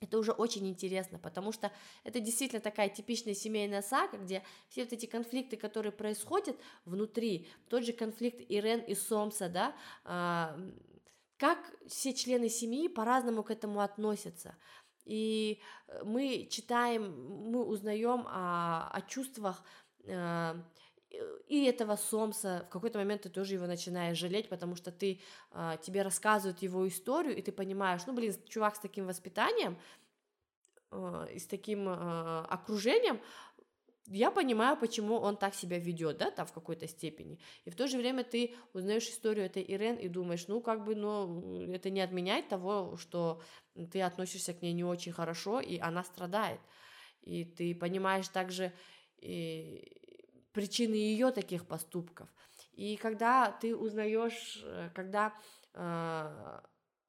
это 0.00 0.18
уже 0.18 0.32
очень 0.32 0.68
интересно, 0.68 1.18
потому 1.18 1.52
что 1.52 1.72
это 2.02 2.20
действительно 2.20 2.60
такая 2.60 2.88
типичная 2.88 3.34
семейная 3.34 3.80
сага, 3.80 4.18
где 4.18 4.42
все 4.68 4.84
вот 4.84 4.92
эти 4.92 5.06
конфликты, 5.06 5.56
которые 5.56 5.92
происходят 5.92 6.56
внутри, 6.84 7.48
тот 7.68 7.84
же 7.84 7.92
конфликт 7.92 8.40
Ирен 8.48 8.80
и 8.80 8.94
Сомса, 8.94 9.48
да, 9.48 9.74
а, 10.04 10.58
как 11.36 11.58
все 11.86 12.12
члены 12.12 12.48
семьи 12.48 12.88
по-разному 12.88 13.42
к 13.42 13.50
этому 13.50 13.80
относятся. 13.80 14.56
И 15.04 15.60
мы 16.04 16.48
читаем, 16.50 17.50
мы 17.50 17.64
узнаем 17.64 18.26
о, 18.26 18.88
о 18.90 19.00
чувствах 19.02 19.62
а, 20.08 20.56
и 21.46 21.64
этого 21.64 21.96
Сомса, 21.96 22.64
в 22.68 22.72
какой-то 22.72 22.98
момент 22.98 23.22
ты 23.22 23.28
тоже 23.28 23.54
его 23.54 23.66
начинаешь 23.66 24.18
жалеть, 24.18 24.48
потому 24.48 24.76
что 24.76 24.90
ты, 24.90 25.20
э, 25.52 25.76
тебе 25.82 26.02
рассказывают 26.02 26.62
его 26.62 26.86
историю, 26.88 27.36
и 27.36 27.42
ты 27.42 27.52
понимаешь, 27.52 28.02
ну, 28.06 28.12
блин, 28.12 28.34
чувак 28.48 28.76
с 28.76 28.80
таким 28.80 29.06
воспитанием 29.06 29.78
э, 30.90 31.26
и 31.34 31.38
с 31.38 31.46
таким 31.46 31.88
э, 31.88 32.40
окружением, 32.48 33.20
я 34.06 34.30
понимаю, 34.30 34.76
почему 34.76 35.16
он 35.16 35.36
так 35.36 35.54
себя 35.54 35.78
ведет, 35.78 36.18
да, 36.18 36.30
там 36.30 36.46
в 36.46 36.52
какой-то 36.52 36.86
степени. 36.86 37.38
И 37.64 37.70
в 37.70 37.76
то 37.76 37.86
же 37.86 37.96
время 37.96 38.22
ты 38.22 38.54
узнаешь 38.74 39.08
историю 39.08 39.46
этой 39.46 39.62
Ирен 39.62 39.96
и 39.96 40.08
думаешь, 40.08 40.46
ну, 40.46 40.60
как 40.60 40.84
бы, 40.84 40.94
ну, 40.94 41.72
это 41.72 41.90
не 41.90 42.00
отменяет 42.00 42.48
того, 42.48 42.96
что 42.96 43.40
ты 43.90 44.02
относишься 44.02 44.52
к 44.52 44.60
ней 44.62 44.72
не 44.74 44.84
очень 44.84 45.12
хорошо, 45.12 45.60
и 45.60 45.78
она 45.78 46.04
страдает. 46.04 46.60
И 47.22 47.44
ты 47.44 47.74
понимаешь 47.74 48.28
также, 48.28 48.72
и 49.18 49.90
причины 50.52 50.94
ее 50.94 51.30
таких 51.30 51.66
поступков. 51.66 52.28
И 52.72 52.96
когда 52.96 53.52
ты 53.52 53.74
узнаешь, 53.74 54.62
э, 54.64 54.90
когда 54.94 55.32
э, 55.72 56.60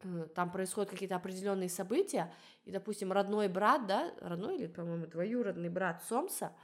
э, 0.02 0.28
там 0.34 0.52
происходят 0.52 0.92
какие-то 0.92 1.16
определенные 1.18 1.70
события, 1.70 2.34
и, 2.64 2.72
допустим, 2.72 3.12
родной 3.12 3.50
брат, 3.50 3.86
да, 3.86 4.14
родной 4.22 4.58
или, 4.58 4.68
по-моему, 4.68 5.08
двоюродный 5.08 5.70
брат 5.70 6.04
Сомса, 6.04 6.56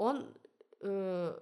он, 0.00 0.34
э, 0.80 1.40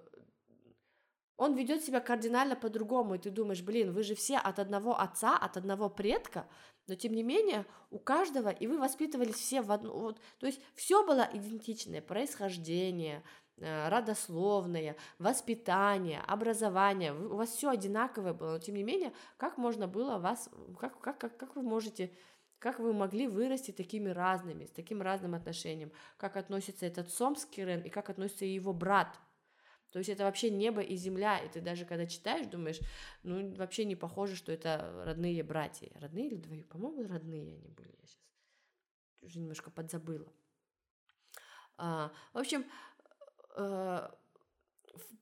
он 1.37 1.55
ведет 1.55 1.83
себя 1.83 1.99
кардинально 1.99 2.55
по-другому, 2.55 3.15
и 3.15 3.17
ты 3.17 3.29
думаешь, 3.29 3.61
блин, 3.61 3.91
вы 3.91 4.03
же 4.03 4.15
все 4.15 4.37
от 4.37 4.59
одного 4.59 4.99
отца, 4.99 5.37
от 5.37 5.57
одного 5.57 5.89
предка, 5.89 6.45
но 6.87 6.95
тем 6.95 7.13
не 7.13 7.23
менее 7.23 7.65
у 7.91 7.99
каждого, 7.99 8.49
и 8.49 8.67
вы 8.67 8.77
воспитывались 8.77 9.35
все 9.35 9.61
в 9.61 9.71
одну, 9.71 9.97
вот, 9.97 10.19
то 10.39 10.47
есть 10.47 10.61
все 10.75 11.05
было 11.05 11.27
идентичное, 11.31 12.01
происхождение, 12.01 13.23
Э, 13.61 13.89
родословное, 13.89 14.95
воспитание, 15.17 16.21
образование, 16.27 17.13
у 17.13 17.35
вас 17.35 17.49
все 17.49 17.69
одинаковое 17.69 18.33
было, 18.33 18.51
но 18.51 18.59
тем 18.59 18.75
не 18.75 18.83
менее, 18.83 19.11
как 19.35 19.57
можно 19.57 19.85
было 19.85 20.17
вас, 20.17 20.49
как, 20.79 20.99
как, 21.01 21.17
как, 21.17 21.37
как 21.37 21.55
вы 21.57 21.61
можете, 21.61 22.09
как 22.59 22.79
вы 22.79 22.93
могли 22.93 23.27
вырасти 23.27 23.71
такими 23.71 24.09
разными, 24.09 24.65
с 24.65 24.71
таким 24.71 25.01
разным 25.01 25.35
отношением, 25.35 25.91
как 26.17 26.37
относится 26.37 26.85
этот 26.85 27.11
Сомский 27.11 27.65
Рен 27.65 27.81
и 27.81 27.89
как 27.89 28.09
относится 28.09 28.45
его 28.45 28.73
брат, 28.73 29.19
то 29.91 29.97
есть 29.97 30.09
это 30.09 30.23
вообще 30.23 30.51
небо 30.51 30.81
и 30.81 30.95
земля, 30.95 31.39
и 31.39 31.49
ты 31.49 31.61
даже 31.61 31.85
когда 31.85 32.05
читаешь, 32.05 32.45
думаешь, 32.45 32.79
ну 33.23 33.55
вообще 33.55 33.85
не 33.85 33.95
похоже, 33.95 34.35
что 34.35 34.51
это 34.51 35.03
родные 35.05 35.43
братья, 35.43 35.89
родные 35.95 36.27
или 36.27 36.35
двое, 36.35 36.63
по-моему, 36.63 37.07
родные 37.07 37.55
они 37.55 37.69
были, 37.69 37.95
я 37.99 38.05
сейчас 38.05 38.19
уже 39.21 39.39
немножко 39.39 39.71
подзабыла. 39.71 40.31
А, 41.77 42.11
в 42.33 42.37
общем, 42.37 42.65
Э, 43.59 44.09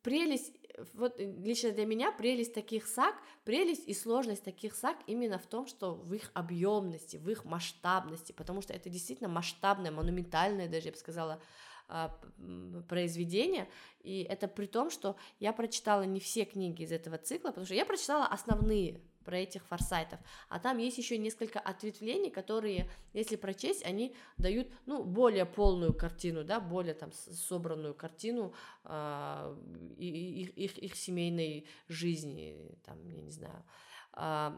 прелесть 0.04 0.54
вот 0.94 1.20
лично 1.20 1.72
для 1.72 1.86
меня 1.86 2.12
прелесть 2.12 2.54
таких 2.54 2.86
саг, 2.88 3.16
прелесть 3.44 3.88
и 3.88 3.94
сложность 3.94 4.44
таких 4.44 4.76
саг 4.76 4.98
именно 5.08 5.40
в 5.40 5.46
том, 5.46 5.68
что 5.68 5.96
в 5.96 6.14
их 6.14 6.32
объемности, 6.34 7.18
в 7.18 7.30
их 7.30 7.46
масштабности, 7.46 8.32
потому 8.32 8.62
что 8.62 8.74
это 8.74 8.90
действительно 8.90 9.30
масштабное, 9.30 9.92
монументальное, 9.92 10.68
даже 10.68 10.88
я 10.88 10.92
бы 10.92 10.98
сказала, 10.98 11.42
а, 11.90 12.20
произведение, 12.90 13.70
и 14.02 14.22
это 14.24 14.50
при 14.50 14.66
том, 14.66 14.90
что 14.90 15.16
я 15.40 15.54
прочитала 15.54 16.04
не 16.04 16.20
все 16.20 16.44
книги 16.44 16.84
из 16.84 16.92
этого 16.92 17.18
цикла, 17.18 17.50
потому 17.50 17.66
что 17.66 17.76
я 17.76 17.86
прочитала 17.86 18.26
основные 18.26 19.02
про 19.28 19.38
этих 19.40 19.66
форсайтов, 19.66 20.20
а 20.48 20.58
там 20.58 20.78
есть 20.78 20.98
еще 20.98 21.18
несколько 21.18 21.60
ответвлений, 21.60 22.32
которые, 22.32 22.90
если 23.12 23.36
прочесть, 23.36 23.86
они 23.86 24.16
дают, 24.38 24.68
ну, 24.86 25.04
более 25.04 25.46
полную 25.46 25.94
картину, 25.94 26.46
да, 26.46 26.62
более 26.62 26.94
там 26.94 27.12
собранную 27.12 27.94
картину 27.94 28.54
э, 28.86 29.56
их, 30.00 30.58
их, 30.58 30.78
их 30.78 30.96
семейной 30.96 31.68
жизни, 31.90 32.78
там, 32.86 33.06
я 33.10 33.22
не 33.22 33.32
знаю, 33.32 33.64
э, 34.14 34.58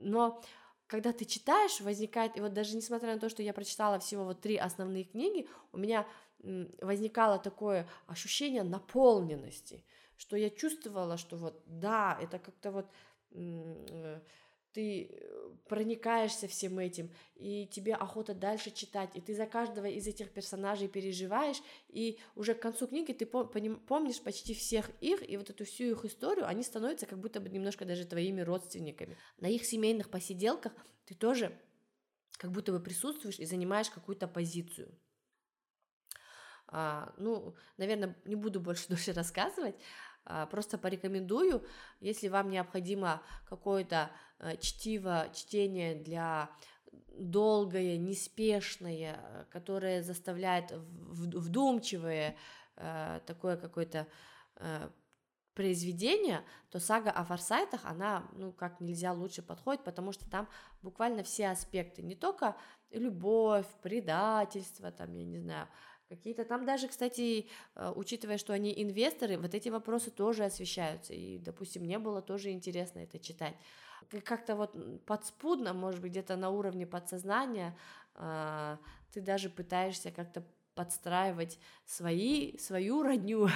но 0.00 0.42
когда 0.86 1.12
ты 1.12 1.24
читаешь, 1.24 1.80
возникает, 1.80 2.36
и 2.36 2.40
вот 2.40 2.52
даже 2.52 2.76
несмотря 2.76 3.14
на 3.14 3.20
то, 3.20 3.30
что 3.30 3.42
я 3.42 3.54
прочитала 3.54 3.98
всего 3.98 4.24
вот 4.24 4.42
три 4.42 4.56
основные 4.56 5.04
книги, 5.04 5.48
у 5.72 5.78
меня 5.78 6.06
возникало 6.82 7.38
такое 7.38 7.86
ощущение 8.06 8.64
наполненности, 8.64 9.84
что 10.16 10.36
я 10.36 10.50
чувствовала, 10.50 11.16
что 11.16 11.36
вот 11.36 11.62
да, 11.66 12.18
это 12.20 12.38
как-то 12.38 12.70
вот 12.70 12.86
ты 14.72 15.08
э, 15.10 15.50
проникаешься 15.68 16.46
всем 16.46 16.78
этим, 16.78 17.10
и 17.34 17.66
тебе 17.66 17.94
охота 17.94 18.34
дальше 18.34 18.70
читать, 18.70 19.10
и 19.14 19.20
ты 19.20 19.34
за 19.34 19.46
каждого 19.46 19.86
из 19.86 20.06
этих 20.06 20.30
персонажей 20.30 20.88
переживаешь, 20.88 21.60
и 21.88 22.18
уже 22.36 22.54
к 22.54 22.60
концу 22.60 22.86
книги 22.86 23.12
ты 23.12 23.26
помнишь 23.26 24.20
почти 24.20 24.54
всех 24.54 24.90
их, 25.00 25.28
и 25.28 25.36
вот 25.36 25.50
эту 25.50 25.64
всю 25.64 25.84
их 25.84 26.04
историю, 26.04 26.46
они 26.46 26.62
становятся 26.62 27.06
как 27.06 27.18
будто 27.18 27.40
бы 27.40 27.48
немножко 27.48 27.84
даже 27.84 28.04
твоими 28.04 28.42
родственниками. 28.42 29.16
На 29.38 29.46
их 29.46 29.64
семейных 29.64 30.10
посиделках 30.10 30.72
ты 31.04 31.14
тоже 31.14 31.58
как 32.38 32.52
будто 32.52 32.72
бы 32.72 32.80
присутствуешь 32.80 33.38
и 33.38 33.44
занимаешь 33.44 33.90
какую-то 33.90 34.28
позицию. 34.28 34.96
А, 36.72 37.12
ну, 37.18 37.56
наверное, 37.76 38.16
не 38.24 38.36
буду 38.36 38.60
больше 38.60 38.86
дольше 38.88 39.12
рассказывать, 39.12 39.74
просто 40.50 40.78
порекомендую, 40.78 41.64
если 42.00 42.28
вам 42.28 42.50
необходимо 42.50 43.22
какое-то 43.48 44.10
а, 44.38 44.56
чтиво, 44.56 45.28
чтение 45.34 45.94
для 45.94 46.50
долгое, 47.18 47.98
неспешное, 47.98 49.46
которое 49.50 50.02
заставляет 50.02 50.72
вдумчивое 50.72 52.36
а, 52.76 53.20
такое 53.20 53.56
какое-то 53.56 54.06
а, 54.56 54.90
произведение, 55.54 56.42
то 56.70 56.80
сага 56.80 57.10
о 57.10 57.24
форсайтах, 57.24 57.84
она, 57.84 58.26
ну, 58.32 58.52
как 58.52 58.80
нельзя 58.80 59.12
лучше 59.12 59.42
подходит, 59.42 59.84
потому 59.84 60.12
что 60.12 60.28
там 60.30 60.48
буквально 60.80 61.22
все 61.22 61.48
аспекты, 61.48 62.02
не 62.02 62.14
только 62.14 62.56
любовь, 62.90 63.66
предательство, 63.82 64.90
там, 64.90 65.12
я 65.12 65.24
не 65.24 65.38
знаю, 65.38 65.68
Какие-то 66.10 66.44
там 66.44 66.64
даже, 66.66 66.88
кстати, 66.88 67.46
э, 67.76 67.92
учитывая, 67.94 68.36
что 68.36 68.52
они 68.52 68.74
инвесторы, 68.82 69.38
вот 69.38 69.54
эти 69.54 69.68
вопросы 69.68 70.10
тоже 70.10 70.44
освещаются. 70.44 71.14
И, 71.14 71.38
допустим, 71.38 71.82
мне 71.82 72.00
было 72.00 72.20
тоже 72.20 72.50
интересно 72.50 72.98
это 72.98 73.20
читать. 73.20 73.54
Как-то 74.24 74.56
вот 74.56 75.04
подспудно, 75.06 75.72
может 75.72 76.00
быть, 76.00 76.10
где-то 76.10 76.34
на 76.34 76.50
уровне 76.50 76.84
подсознания, 76.84 77.78
а, 78.16 78.80
ты 79.12 79.20
даже 79.20 79.50
пытаешься 79.50 80.10
как-то 80.10 80.44
подстраивать 80.74 81.60
свои, 81.86 82.58
свою 82.58 83.04
родню 83.04 83.48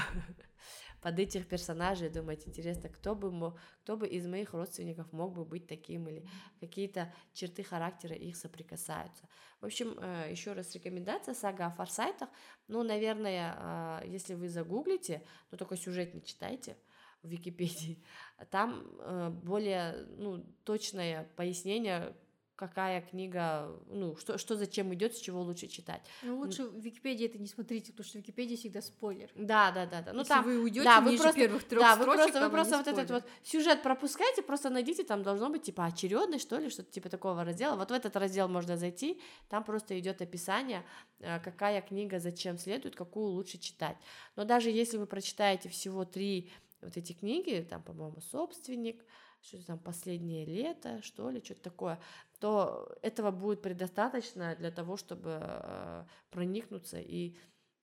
под 1.05 1.19
этих 1.19 1.47
персонажей, 1.47 2.09
думать, 2.09 2.49
интересно, 2.49 2.89
кто 2.89 3.15
бы, 3.15 3.31
мог, 3.31 3.61
кто 3.83 3.95
бы 3.99 4.09
из 4.09 4.27
моих 4.27 4.55
родственников 4.55 5.13
мог 5.13 5.35
бы 5.35 5.45
быть 5.45 5.67
таким, 5.67 6.09
или 6.09 6.27
какие-то 6.61 7.13
черты 7.35 7.63
характера 7.63 8.17
их 8.17 8.37
соприкасаются. 8.37 9.29
В 9.61 9.67
общем, 9.67 9.99
э, 9.99 10.29
еще 10.31 10.55
раз 10.55 10.75
рекомендация 10.75 11.35
сага 11.35 11.67
о 11.67 11.71
форсайтах. 11.71 12.31
Ну, 12.69 12.83
наверное, 12.83 13.55
а, 13.59 14.03
если 14.07 14.33
вы 14.33 14.49
загуглите, 14.49 15.23
но 15.51 15.59
только 15.59 15.77
сюжет 15.77 16.15
не 16.15 16.25
читайте, 16.25 16.75
в 17.23 17.29
Википедии, 17.29 18.03
там 18.51 18.87
э, 19.01 19.31
более 19.43 20.07
ну, 20.17 20.43
точное 20.65 21.25
пояснение, 21.37 22.15
какая 22.57 23.01
книга, 23.03 23.69
ну, 23.89 24.17
что, 24.17 24.39
что 24.39 24.57
зачем 24.57 24.93
идет, 24.95 25.17
с 25.17 25.21
чего 25.21 25.43
лучше 25.43 25.67
читать. 25.67 26.03
Ну, 26.23 26.39
лучше 26.39 26.65
в 26.65 26.79
Википедии 26.79 27.27
это 27.27 27.39
не 27.39 27.49
смотрите, 27.49 27.93
потому 27.93 28.07
что 28.07 28.19
в 28.19 28.21
Википедии 28.23 28.57
всегда 28.57 28.81
спойлер. 28.81 29.31
Да, 29.35 29.73
да, 29.73 29.87
да, 29.87 30.03
да. 30.03 30.13
Ну, 30.13 30.21
Если 30.21 30.29
там, 30.29 30.45
вы 30.45 30.63
уйдете 30.63 30.85
да, 30.85 31.01
вы 31.01 31.17
просто, 31.17 31.41
первых 31.41 31.65
трех 31.65 31.81
да, 31.81 31.95
строчек, 31.97 32.09
вы 32.11 32.17
просто, 32.17 32.45
вы 32.45 32.51
просто 32.51 32.79
вот 32.79 32.89
этот 32.89 33.11
вот 33.11 33.25
сюжет 33.43 33.83
пропускаете, 33.83 34.43
просто 34.43 34.71
найдите, 34.71 35.05
там 35.05 35.23
должно 35.23 35.51
быть 35.51 35.63
типа 35.63 35.87
очередный, 35.87 36.39
что 36.39 36.59
ли, 36.59 36.71
что-то 36.71 36.91
типа 36.91 37.09
такого 37.09 37.45
раздела. 37.45 37.77
Вот 37.77 37.91
в 37.91 37.93
этот 37.93 38.15
раздел 38.17 38.49
можно 38.49 38.77
зайти, 38.77 39.21
там 39.49 39.65
просто 39.65 39.99
идет 39.99 40.23
описание, 40.23 40.85
э, 41.21 41.41
какая 41.41 41.83
книга 41.83 42.21
зачем 42.21 42.59
следует, 42.59 42.95
какую 42.95 43.29
лучше 43.29 43.59
читать. 43.59 43.97
Но 44.37 44.45
даже 44.45 44.71
если 44.71 44.97
вы 44.97 45.07
прочитаете 45.07 45.69
всего 45.69 46.05
три 46.05 46.51
вот 46.85 46.97
эти 46.97 47.13
книги, 47.13 47.67
там, 47.69 47.83
по-моему, 47.83 48.21
«Собственник», 48.21 49.05
что-то 49.43 49.67
там 49.67 49.79
«Последнее 49.79 50.45
лето», 50.45 51.03
что 51.03 51.31
ли, 51.31 51.43
что-то 51.45 51.63
такое, 51.63 52.01
то 52.45 52.95
этого 53.01 53.31
будет 53.31 53.63
предостаточно 53.63 54.55
для 54.55 54.71
того, 54.71 54.99
чтобы 54.99 55.39
э, 55.41 56.05
проникнуться 56.29 56.99
и, 57.01 57.39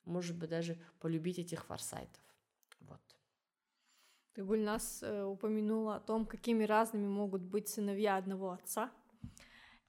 может 0.05 0.37
быть, 0.37 0.51
даже 0.51 0.77
полюбить 0.99 1.39
этих 1.39 1.65
форсайтов. 1.65 2.21
Вот. 2.81 3.01
Ты, 4.33 4.43
Гульнас, 4.43 5.01
э, 5.01 5.23
упомянула 5.23 5.95
о 5.95 5.99
том, 5.99 6.27
какими 6.27 6.63
разными 6.63 7.07
могут 7.07 7.41
быть 7.41 7.69
сыновья 7.69 8.17
одного 8.17 8.51
отца. 8.51 8.91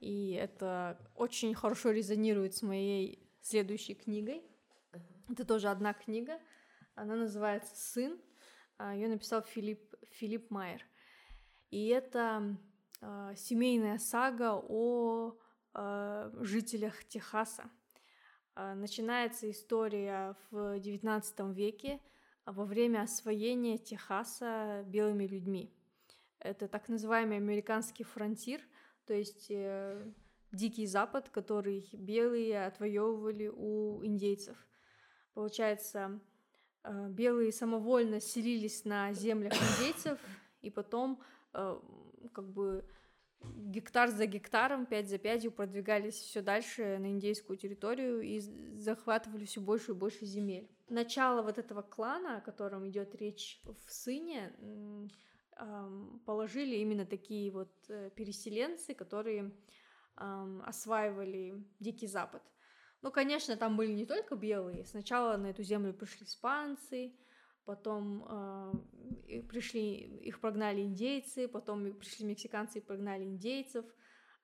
И 0.00 0.30
это 0.30 0.98
очень 1.16 1.54
хорошо 1.54 1.90
резонирует 1.90 2.54
с 2.54 2.62
моей 2.62 3.30
следующей 3.42 3.94
книгой. 3.94 4.42
Это 5.28 5.44
тоже 5.44 5.68
одна 5.68 5.92
книга. 5.92 6.40
Она 6.94 7.16
называется 7.16 7.76
«Сын». 7.76 8.18
А, 8.78 8.94
Ее 8.94 9.08
написал 9.08 9.42
Филипп, 9.42 9.94
Филипп 10.12 10.50
Майер. 10.50 10.82
И 11.68 11.88
это 11.88 12.56
э, 13.02 13.34
семейная 13.36 13.98
сага 13.98 14.54
о 14.56 15.36
э, 15.74 16.30
жителях 16.40 17.04
Техаса. 17.04 17.70
Э, 18.54 18.74
начинается 18.74 19.50
история 19.50 20.36
в 20.50 20.78
XIX 20.78 21.52
веке 21.52 22.00
во 22.46 22.64
время 22.64 23.02
освоения 23.02 23.76
Техаса 23.76 24.82
белыми 24.86 25.26
людьми. 25.26 25.70
Это 26.38 26.66
так 26.66 26.88
называемый 26.88 27.36
американский 27.36 28.04
фронтир, 28.04 28.60
то 29.06 29.14
есть 29.14 29.46
э, 29.50 30.12
дикий 30.52 30.86
запад, 30.86 31.28
который 31.28 31.88
белые 31.92 32.66
отвоевывали 32.66 33.48
у 33.48 34.04
индейцев. 34.04 34.56
Получается, 35.34 36.20
э, 36.82 37.08
белые 37.10 37.52
самовольно 37.52 38.20
селились 38.20 38.84
на 38.84 39.12
землях 39.12 39.52
индейцев, 39.54 40.18
и 40.60 40.70
потом 40.70 41.20
э, 41.54 41.78
как 42.32 42.48
бы 42.52 42.84
гектар 43.40 44.10
за 44.10 44.26
гектаром, 44.26 44.86
пять 44.86 45.08
за 45.08 45.18
пятью 45.18 45.50
продвигались 45.50 46.14
все 46.14 46.42
дальше 46.42 46.98
на 46.98 47.10
индейскую 47.10 47.56
территорию 47.56 48.20
и 48.20 48.40
захватывали 48.78 49.44
все 49.44 49.60
больше 49.60 49.92
и 49.92 49.94
больше 49.94 50.24
земель. 50.26 50.70
Начало 50.88 51.42
вот 51.42 51.58
этого 51.58 51.82
клана, 51.82 52.38
о 52.38 52.40
котором 52.40 52.88
идет 52.88 53.14
речь 53.16 53.60
в 53.64 53.90
сыне, 53.90 54.52
положили 56.24 56.76
именно 56.76 57.04
такие 57.04 57.50
вот 57.50 57.72
э, 57.88 58.10
переселенцы, 58.16 58.94
которые 58.94 59.52
осваивали 60.14 61.64
Дикий 61.80 62.06
Запад. 62.06 62.42
Ну, 63.02 63.10
конечно, 63.10 63.56
там 63.56 63.76
были 63.76 63.92
не 63.92 64.06
только 64.06 64.36
белые. 64.36 64.84
Сначала 64.86 65.36
на 65.36 65.48
эту 65.48 65.62
землю 65.62 65.92
пришли 65.92 66.26
испанцы, 66.26 67.12
потом 67.64 68.24
э, 68.28 69.42
пришли, 69.48 69.96
их 69.96 70.40
прогнали 70.40 70.82
индейцы, 70.82 71.48
потом 71.48 71.92
пришли 71.94 72.26
мексиканцы 72.26 72.78
и 72.78 72.82
прогнали 72.82 73.24
индейцев, 73.24 73.84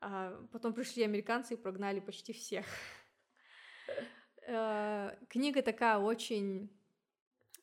а 0.00 0.40
потом 0.52 0.72
пришли 0.72 1.02
американцы 1.02 1.54
и 1.54 1.56
прогнали 1.56 2.00
почти 2.00 2.32
всех. 2.32 2.66
Э, 4.50 5.14
книга 5.28 5.60
такая 5.60 5.98
очень 5.98 6.70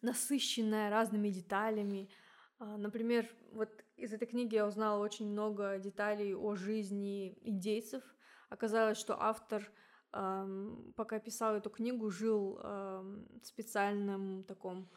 насыщенная 0.03 0.91
разными 0.91 1.30
деталями. 1.30 2.12
А, 2.60 2.78
например, 2.78 3.28
вот 3.53 3.84
из 3.97 4.14
этой 4.14 4.28
книги 4.28 4.53
я 4.53 4.68
узнала 4.68 5.03
очень 5.03 5.32
много 5.32 5.80
деталей 5.80 6.36
о 6.36 6.53
жизни 6.53 7.39
индейцев. 7.41 8.03
Оказалось, 8.49 8.99
что 8.99 9.20
автор, 9.20 9.68
пока 10.12 11.20
писал 11.20 11.56
эту 11.56 11.72
книгу, 11.72 12.12
жил 12.12 12.60
в 12.62 13.41
специальном 13.41 14.43
таком 14.43 14.88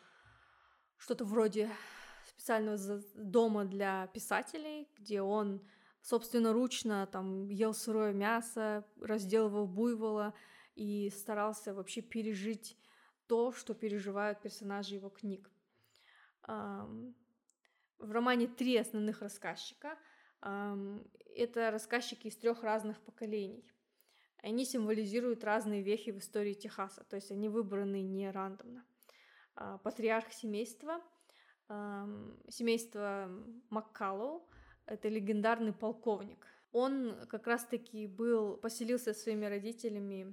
что-то 0.99 1.25
вроде 1.25 1.71
специального 2.27 3.03
дома 3.15 3.65
для 3.65 4.07
писателей, 4.09 4.89
где 4.99 5.23
он 5.23 5.67
собственноручно 6.03 7.07
там 7.07 7.49
ел 7.49 7.73
сырое 7.75 8.13
мясо, 8.13 8.85
разделывал 9.01 9.67
буйвола 9.67 10.35
и 10.75 11.11
старался 11.11 11.73
вообще 11.75 12.03
пережить 12.03 12.77
то, 13.27 13.53
что 13.53 13.75
переживают 13.75 14.41
персонажи 14.41 14.95
его 14.95 15.09
книг. 15.09 15.51
В 16.47 17.13
романе 17.99 18.47
три 18.47 18.77
основных 18.77 19.23
рассказчика. 19.23 19.99
Это 20.41 21.71
рассказчики 21.71 22.29
из 22.29 22.37
трех 22.37 22.63
разных 22.63 23.01
поколений. 23.01 23.71
Они 24.41 24.65
символизируют 24.65 25.43
разные 25.43 25.83
вехи 25.83 26.11
в 26.11 26.19
истории 26.19 26.55
Техаса, 26.55 27.05
то 27.05 27.17
есть 27.17 27.33
они 27.33 27.49
выбраны 27.49 28.03
не 28.03 28.31
рандомно. 28.31 28.85
А, 29.61 29.79
патриарх 29.79 30.33
семейства, 30.33 31.01
семейство 32.49 33.29
Маккаллоу, 33.69 34.49
это 34.87 35.09
легендарный 35.09 35.73
полковник. 35.73 36.47
Он 36.73 37.27
как 37.29 37.47
раз-таки 37.47 38.07
был, 38.07 38.57
поселился 38.57 39.13
со 39.13 39.21
своими 39.21 39.47
родителями 39.47 40.33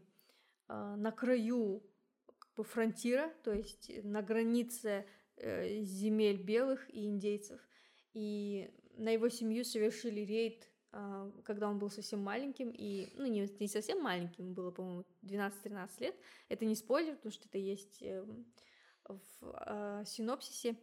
а, 0.67 0.95
на 0.95 1.11
краю 1.11 1.81
как 2.27 2.53
бы, 2.55 2.63
фронтира, 2.63 3.33
то 3.43 3.51
есть 3.51 3.91
на 4.03 4.21
границе 4.21 5.07
э, 5.37 5.81
земель 5.81 6.43
белых 6.43 6.87
и 6.93 7.07
индейцев. 7.07 7.59
И 8.13 8.71
на 8.93 9.09
его 9.09 9.27
семью 9.27 9.65
совершили 9.65 10.21
рейд 10.21 10.69
а, 10.91 11.31
когда 11.43 11.67
он 11.67 11.79
был 11.79 11.89
совсем 11.89 12.21
маленьким, 12.21 12.69
и, 12.69 13.09
ну, 13.15 13.25
не, 13.25 13.49
не 13.59 13.67
совсем 13.67 14.01
маленьким, 14.01 14.53
было, 14.53 14.71
по-моему, 14.71 15.03
12-13 15.23 15.89
лет. 15.99 16.15
Это 16.47 16.63
не 16.63 16.75
спойлер, 16.75 17.15
потому 17.15 17.33
что 17.33 17.49
это 17.49 17.57
есть 17.57 18.01
эм, 18.01 18.45
в 19.07 19.55
э, 19.67 20.03
синопсисе. 20.05 20.75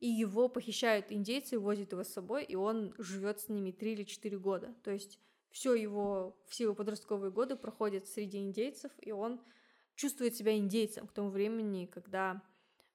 И 0.00 0.06
его 0.06 0.48
похищают 0.48 1.12
индейцы, 1.12 1.58
возят 1.58 1.92
его 1.92 2.04
с 2.04 2.08
собой, 2.08 2.44
и 2.44 2.54
он 2.54 2.94
живет 2.96 3.40
с 3.40 3.48
ними 3.48 3.70
3 3.70 3.92
или 3.92 4.04
4 4.04 4.38
года. 4.38 4.74
То 4.82 4.90
есть 4.90 5.18
все 5.50 5.74
его, 5.74 6.36
все 6.48 6.64
его 6.64 6.74
подростковые 6.74 7.30
годы 7.30 7.56
проходят 7.56 8.08
среди 8.08 8.38
индейцев, 8.38 8.90
и 8.98 9.12
он 9.12 9.40
чувствует 9.96 10.34
себя 10.34 10.56
индейцем 10.56 11.06
к 11.06 11.12
тому 11.12 11.28
времени, 11.28 11.84
когда 11.84 12.42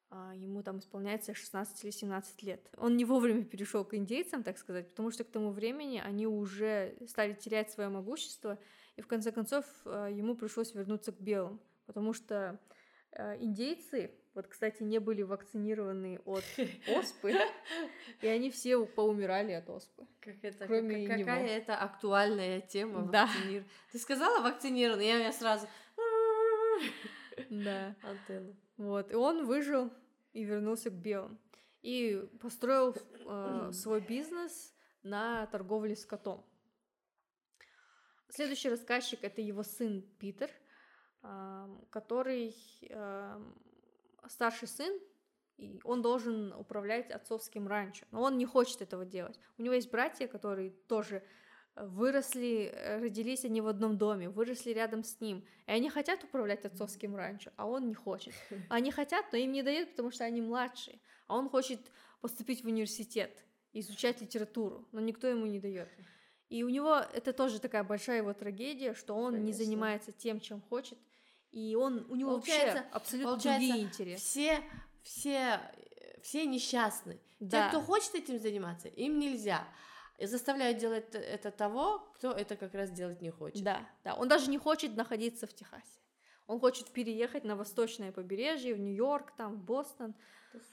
а, 0.10 0.34
ему 0.34 0.64
там 0.64 0.80
исполняется 0.80 1.34
16 1.34 1.84
или 1.84 1.92
17 1.92 2.44
лет. 2.44 2.70
Он 2.78 2.96
не 2.96 3.06
вовремя 3.06 3.44
перешел 3.44 3.84
к 3.84 3.94
индейцам, 3.94 4.44
так 4.44 4.58
сказать, 4.58 4.90
потому 4.90 5.12
что 5.12 5.24
к 5.24 5.30
тому 5.30 5.52
времени 5.52 6.02
они 6.04 6.26
уже 6.26 6.96
стали 7.08 7.34
терять 7.34 7.72
свое 7.72 7.90
могущество, 7.90 8.58
и 8.96 9.02
в 9.02 9.08
конце 9.08 9.32
концов 9.32 9.66
а, 9.86 10.08
ему 10.08 10.36
пришлось 10.36 10.74
вернуться 10.74 11.12
к 11.12 11.20
белым, 11.20 11.60
потому 11.86 12.14
что 12.14 12.60
индейцы, 13.40 14.12
вот, 14.34 14.48
кстати, 14.48 14.84
не 14.84 15.00
были 15.00 15.22
вакцинированы 15.22 16.20
от 16.26 16.44
оспы, 16.98 17.34
и 18.22 18.28
они 18.28 18.52
все 18.52 18.86
поумирали 18.86 19.54
от 19.54 19.70
оспы. 19.70 20.06
Как 20.20 20.36
это, 20.44 20.68
кроме 20.68 21.08
как, 21.08 21.20
какая 21.20 21.44
него. 21.44 21.54
это 21.54 21.78
актуальная 21.78 22.62
тема 22.62 23.10
да. 23.12 23.26
вакцинир... 23.26 23.64
Ты 23.92 24.00
сказала 24.00 24.42
вакцинированный, 24.42 25.08
я, 25.08 25.18
я 25.18 25.32
сразу... 25.32 25.68
Да. 27.50 27.96
Антенна. 28.02 28.56
Вот, 28.78 29.12
и 29.12 29.16
он 29.16 29.46
выжил 29.46 29.92
и 30.34 30.44
вернулся 30.44 30.90
к 30.90 30.94
белым. 30.94 31.40
И 31.82 32.28
построил 32.42 32.96
э, 33.26 33.70
свой 33.74 34.02
бизнес 34.02 34.74
на 35.04 35.46
торговле 35.48 35.96
с 35.96 36.06
котом. 36.06 36.46
Следующий 38.30 38.70
рассказчик 38.70 39.24
это 39.24 39.42
его 39.42 39.64
сын 39.64 40.02
Питер, 40.20 40.50
э, 40.50 40.65
который 41.90 42.56
э, 42.90 43.40
старший 44.28 44.68
сын, 44.68 45.00
и 45.58 45.80
он 45.84 46.02
должен 46.02 46.54
управлять 46.54 47.12
отцовским 47.12 47.68
ранчо, 47.68 48.06
но 48.12 48.22
он 48.22 48.38
не 48.38 48.46
хочет 48.46 48.82
этого 48.82 49.06
делать. 49.06 49.40
У 49.58 49.62
него 49.62 49.74
есть 49.74 49.90
братья, 49.90 50.28
которые 50.28 50.72
тоже 50.88 51.24
выросли, 51.76 52.72
э, 52.74 53.00
родились 53.00 53.46
они 53.46 53.62
в 53.62 53.68
одном 53.68 53.98
доме, 53.98 54.30
выросли 54.30 54.72
рядом 54.72 55.04
с 55.04 55.20
ним, 55.20 55.46
и 55.68 55.72
они 55.72 55.90
хотят 55.90 56.24
управлять 56.24 56.66
отцовским 56.66 57.16
ранчо, 57.16 57.52
а 57.56 57.68
он 57.68 57.88
не 57.88 57.94
хочет. 57.94 58.34
Они 58.70 58.92
хотят, 58.92 59.26
но 59.32 59.38
им 59.38 59.52
не 59.52 59.64
дают, 59.64 59.92
потому 59.92 60.12
что 60.12 60.24
они 60.26 60.42
младшие, 60.42 61.00
а 61.28 61.38
он 61.38 61.50
хочет 61.50 61.80
поступить 62.22 62.64
в 62.64 62.68
университет, 62.68 63.46
изучать 63.74 64.22
литературу, 64.22 64.88
но 64.92 65.02
никто 65.02 65.28
ему 65.28 65.46
не 65.46 65.60
дает. 65.60 65.90
И 66.50 66.64
у 66.64 66.70
него 66.70 66.98
это 67.14 67.34
тоже 67.34 67.60
такая 67.60 67.84
большая 67.84 68.18
его 68.18 68.34
трагедия, 68.34 68.94
что 68.94 69.16
он 69.16 69.34
Конечно. 69.34 69.46
не 69.46 69.54
занимается 69.54 70.12
тем, 70.12 70.40
чем 70.40 70.62
хочет, 70.62 70.98
и 71.56 71.74
он 71.76 72.06
у 72.10 72.16
него 72.16 72.32
получается, 72.32 72.76
вообще 72.76 72.90
абсолютно 72.92 73.32
получается, 73.32 73.68
другие 73.68 73.86
интересы. 73.86 74.22
Все, 74.22 74.64
все, 75.04 75.60
все 76.22 76.46
несчастны. 76.46 77.18
Да. 77.40 77.64
Те, 77.64 77.70
кто 77.70 77.82
хочет 77.82 78.14
этим 78.14 78.40
заниматься, 78.40 78.90
им 78.90 79.20
нельзя 79.20 79.66
и 80.18 80.26
заставляют 80.26 80.80
делать 80.80 81.16
это 81.16 81.52
того, 81.52 82.00
кто 82.16 82.32
это 82.32 82.58
как 82.58 82.74
раз 82.74 82.92
делать 82.92 83.22
не 83.22 83.30
хочет. 83.30 83.64
Да, 83.64 83.88
да. 84.04 84.16
Он 84.16 84.28
даже 84.28 84.50
не 84.50 84.58
хочет 84.58 84.98
находиться 84.98 85.48
в 85.48 85.54
Техасе. 85.54 86.02
Он 86.48 86.60
хочет 86.60 86.92
переехать 86.92 87.46
на 87.46 87.56
восточное 87.56 88.12
побережье, 88.12 88.76
в 88.76 88.80
Нью-Йорк, 88.80 89.32
там, 89.38 89.56
в 89.56 89.64
Бостон. 89.64 90.14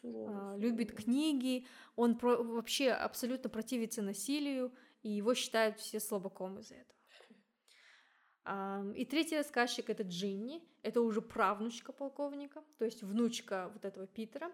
Сурово, 0.00 0.52
а, 0.54 0.56
любит 0.56 0.92
книги. 0.92 1.66
Он 1.94 2.18
про- 2.18 2.42
вообще 2.42 2.90
абсолютно 2.90 3.48
противится 3.50 4.02
насилию, 4.02 4.72
и 5.02 5.10
его 5.10 5.34
считают 5.34 5.78
все 5.78 6.00
слабаком 6.00 6.58
из-за 6.58 6.74
этого. 6.74 6.98
И 8.96 9.04
третий 9.04 9.36
рассказчик 9.36 9.88
это 9.88 10.02
Джинни. 10.02 10.62
Это 10.82 11.00
уже 11.00 11.22
правнучка 11.22 11.92
полковника, 11.92 12.62
то 12.78 12.84
есть 12.84 13.02
внучка 13.02 13.70
вот 13.72 13.84
этого 13.84 14.06
Питера. 14.06 14.50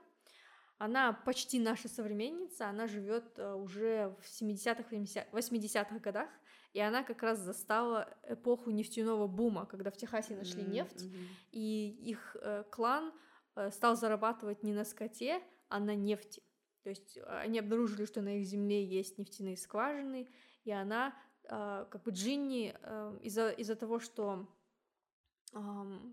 Она 0.78 1.12
почти 1.12 1.59
наша 1.59 1.89
современница, 1.89 2.68
она 2.68 2.86
живет 2.86 3.36
э, 3.39 3.53
уже 3.53 4.14
в 4.20 4.43
70-х, 4.43 4.95
80-х 5.32 5.99
годах, 5.99 6.28
и 6.72 6.78
она 6.78 7.03
как 7.03 7.22
раз 7.24 7.41
застала 7.41 8.16
эпоху 8.28 8.70
нефтяного 8.70 9.26
бума, 9.26 9.66
когда 9.66 9.91
в 9.91 9.97
Техасе 9.97 10.36
нашли 10.36 10.62
mm-hmm. 10.62 10.70
нефть, 10.70 11.05
и 11.51 11.89
их 11.89 12.36
э, 12.41 12.62
клан 12.70 13.12
э, 13.57 13.72
стал 13.72 13.97
зарабатывать 13.97 14.62
не 14.62 14.72
на 14.72 14.84
скоте, 14.84 15.43
а 15.68 15.80
на 15.80 15.97
нефти. 15.97 16.43
То 16.84 16.91
есть 16.91 17.18
они 17.26 17.59
обнаружили, 17.59 18.05
что 18.05 18.22
на 18.22 18.39
их 18.39 18.47
земле 18.47 18.84
есть 18.84 19.18
нефтяные 19.18 19.57
скважины, 19.57 20.28
и 20.62 20.70
она, 20.70 21.12
как 21.49 22.03
бы 22.03 22.11
Джинни, 22.11 22.75
э, 22.81 23.19
из-за 23.23 23.51
из 23.51 23.75
того, 23.77 24.01
что, 24.01 24.47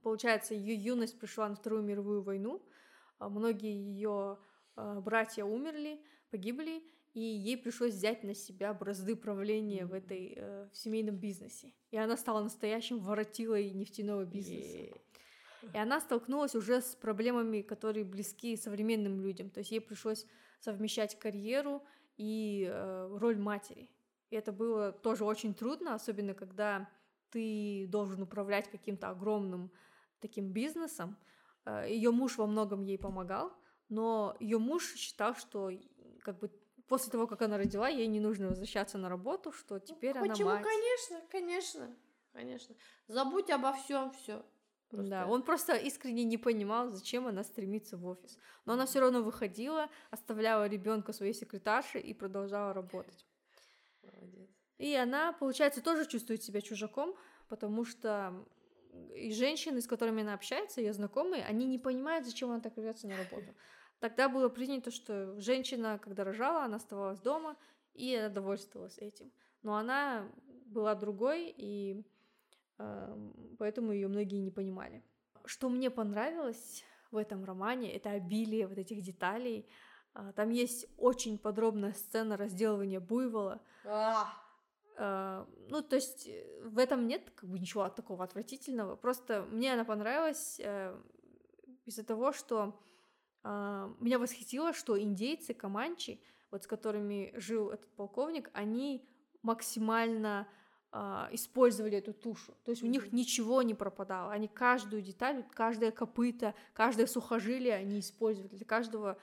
получается, 0.04 0.54
ее 0.54 0.76
юность 0.76 1.20
пришла 1.20 1.50
на 1.50 1.56
Вторую 1.56 1.84
мировую 1.84 2.22
войну, 2.24 2.66
э, 3.20 3.28
многие 3.28 3.74
ее 3.74 4.38
а, 4.76 5.00
братья 5.00 5.46
умерли, 5.46 6.02
погибли, 6.32 6.84
и 7.14 7.22
ей 7.22 7.58
пришлось 7.58 7.94
взять 7.94 8.24
на 8.24 8.34
себя 8.34 8.74
бразды 8.74 9.16
правления 9.16 9.86
в 9.86 9.94
этой 9.94 10.34
э, 10.36 10.68
в 10.72 10.78
семейном 10.78 11.16
бизнесе. 11.16 11.74
И 11.92 11.98
она 11.98 12.18
стала 12.18 12.44
настоящим 12.44 13.00
воротилой 13.00 13.70
нефтяного 13.70 14.26
бизнеса. 14.26 14.78
Yeah. 14.78 15.02
И 15.74 15.78
она 15.78 16.02
столкнулась 16.02 16.56
уже 16.56 16.82
с 16.82 16.96
проблемами, 16.96 17.62
которые 17.62 18.04
близки 18.04 18.58
современным 18.58 19.22
людям. 19.22 19.50
То 19.50 19.60
есть 19.60 19.72
ей 19.72 19.80
пришлось 19.80 20.26
совмещать 20.60 21.18
карьеру 21.18 21.82
и 22.18 22.68
э, 22.70 23.18
роль 23.18 23.38
матери. 23.38 23.90
И 24.36 24.38
это 24.38 24.52
было 24.52 24.92
тоже 24.92 25.24
очень 25.24 25.54
трудно, 25.54 25.96
особенно 25.96 26.34
когда 26.34 26.90
ты 27.30 27.88
должен 27.88 28.22
управлять 28.22 28.70
каким-то 28.70 29.08
огромным 29.08 29.72
таким 30.20 30.52
бизнесом. 30.52 31.16
Э, 31.64 31.86
Ее 31.88 32.12
муж 32.12 32.38
во 32.38 32.46
многом 32.46 32.84
ей 32.84 32.98
помогал, 32.98 33.54
но 33.88 34.36
ее 34.42 34.58
муж 34.58 34.94
считал, 34.96 35.36
что 35.36 35.72
как 36.22 36.40
бы 36.40 36.52
после 36.90 37.14
того, 37.14 37.28
как 37.28 37.44
она 37.44 37.58
родила, 37.58 37.88
ей 37.88 38.08
не 38.08 38.20
нужно 38.20 38.50
возвращаться 38.50 38.98
на 38.98 39.08
работу, 39.08 39.54
что 39.54 39.80
теперь 39.80 40.16
ну, 40.20 40.28
почему? 40.28 40.50
она 40.50 40.60
мать. 40.60 40.68
Конечно, 40.68 41.22
конечно, 41.32 41.96
конечно. 42.34 42.76
Забудь 43.08 43.50
обо 43.50 43.72
всем, 43.72 44.12
все. 44.12 44.44
Просто... 44.90 45.10
Да, 45.10 45.28
он 45.28 45.44
просто 45.44 45.76
искренне 45.76 46.26
не 46.26 46.38
понимал, 46.38 46.92
зачем 46.92 47.26
она 47.26 47.46
стремится 47.46 47.96
в 47.96 48.06
офис. 48.06 48.38
Но 48.66 48.74
она 48.74 48.86
все 48.86 49.00
равно 49.00 49.22
выходила, 49.22 49.90
оставляла 50.12 50.68
ребенка 50.68 51.14
своей 51.14 51.34
секретарше 51.34 52.00
и 52.00 52.14
продолжала 52.14 52.74
работать. 52.74 53.26
Молодец. 54.14 54.50
И 54.78 54.94
она, 54.96 55.34
получается, 55.34 55.82
тоже 55.82 56.06
чувствует 56.06 56.44
себя 56.44 56.62
чужаком, 56.62 57.16
потому 57.48 57.86
что 57.86 58.46
и 59.14 59.34
женщины, 59.34 59.82
с 59.82 59.88
которыми 59.88 60.22
она 60.22 60.34
общается, 60.34 60.82
ее 60.82 60.94
знакомые, 60.94 61.44
они 61.44 61.66
не 61.66 61.80
понимают, 61.80 62.26
зачем 62.26 62.52
она 62.52 62.62
так 62.62 62.78
рвется 62.78 63.08
на 63.08 63.18
работу. 63.18 63.54
Тогда 64.00 64.30
было 64.30 64.50
принято, 64.50 64.92
что 64.92 65.40
женщина, 65.40 66.00
когда 66.02 66.24
рожала, 66.24 66.64
она 66.64 66.78
оставалась 66.78 67.20
дома 67.20 67.58
и 67.94 68.30
довольствовалась 68.34 68.98
этим. 68.98 69.32
Но 69.64 69.76
она 69.76 70.30
была 70.66 70.96
другой, 70.96 71.54
и 71.56 72.04
э, 72.78 73.32
поэтому 73.58 73.92
ее 73.92 74.08
многие 74.08 74.40
не 74.40 74.52
понимали. 74.52 75.04
Что 75.46 75.70
мне 75.70 75.90
понравилось 75.90 76.84
в 77.12 77.18
этом 77.18 77.44
романе, 77.46 77.94
это 77.94 78.12
обилие 78.12 78.68
вот 78.68 78.78
этих 78.78 79.02
деталей. 79.02 79.68
Э, 80.16 80.32
там 80.36 80.50
есть 80.50 80.88
очень 80.98 81.38
подробная 81.38 81.94
сцена 81.94 82.38
разделывания 82.38 83.00
буйвола. 83.00 83.62
Э, 84.98 85.46
ну, 85.70 85.82
то 85.82 85.96
есть 85.96 86.28
э, 86.28 86.62
в 86.64 86.78
этом 86.78 87.08
нет 87.08 87.30
как 87.36 87.50
бы 87.50 87.60
ничего 87.60 87.88
такого 87.90 88.24
отвратительного. 88.24 88.96
Просто 88.96 89.46
мне 89.52 89.74
она 89.74 89.84
понравилась 89.84 90.60
э, 90.60 90.98
из-за 91.86 92.04
того, 92.04 92.32
что 92.32 92.80
э, 93.44 93.94
меня 94.00 94.18
восхитило, 94.18 94.74
что 94.74 95.00
индейцы, 95.00 95.54
команчи, 95.54 96.22
вот 96.50 96.64
с 96.64 96.68
которыми 96.68 97.34
жил 97.36 97.70
этот 97.70 97.94
полковник, 97.96 98.50
они 98.54 99.08
максимально 99.42 100.48
использовали 101.32 101.98
эту 101.98 102.14
тушу. 102.14 102.54
То 102.64 102.72
есть 102.72 102.82
у 102.82 102.88
них 102.88 103.12
ничего 103.12 103.62
не 103.64 103.74
пропадало. 103.74 104.32
Они 104.32 104.48
каждую 104.48 105.02
деталь, 105.02 105.44
каждое 105.52 105.92
копыто, 105.92 106.56
каждое 106.74 107.06
сухожилие 107.06 107.74
они 107.74 108.00
использовали. 108.00 108.56
Для 108.56 108.66
каждого 108.66 109.18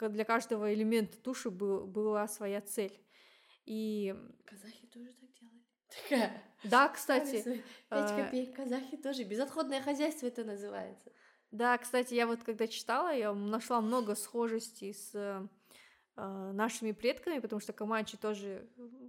для 0.00 0.24
каждого 0.24 0.72
элемента 0.72 1.16
туши 1.18 1.50
был, 1.50 1.86
была 1.86 2.28
своя 2.28 2.60
цель. 2.60 2.98
И... 3.66 4.14
Казахи 4.44 4.86
тоже 4.86 5.12
так 5.12 5.30
делали. 5.40 6.30
Да, 6.64 6.88
кстати. 6.88 7.62
5 7.90 8.16
копеек 8.16 8.56
казахи 8.56 8.96
тоже. 8.96 9.24
Безотходное 9.24 9.82
хозяйство 9.82 10.26
это 10.26 10.44
называется. 10.44 11.12
Да, 11.50 11.76
кстати, 11.78 12.14
я 12.14 12.26
вот 12.26 12.42
когда 12.42 12.66
читала, 12.66 13.14
я 13.14 13.32
нашла 13.32 13.80
много 13.80 14.14
схожестей 14.14 14.92
с 14.94 15.14
э, 15.14 15.46
нашими 16.16 16.92
предками, 16.92 17.38
потому 17.38 17.60
что 17.60 17.72
Камачи 17.72 18.16
тоже 18.16 18.66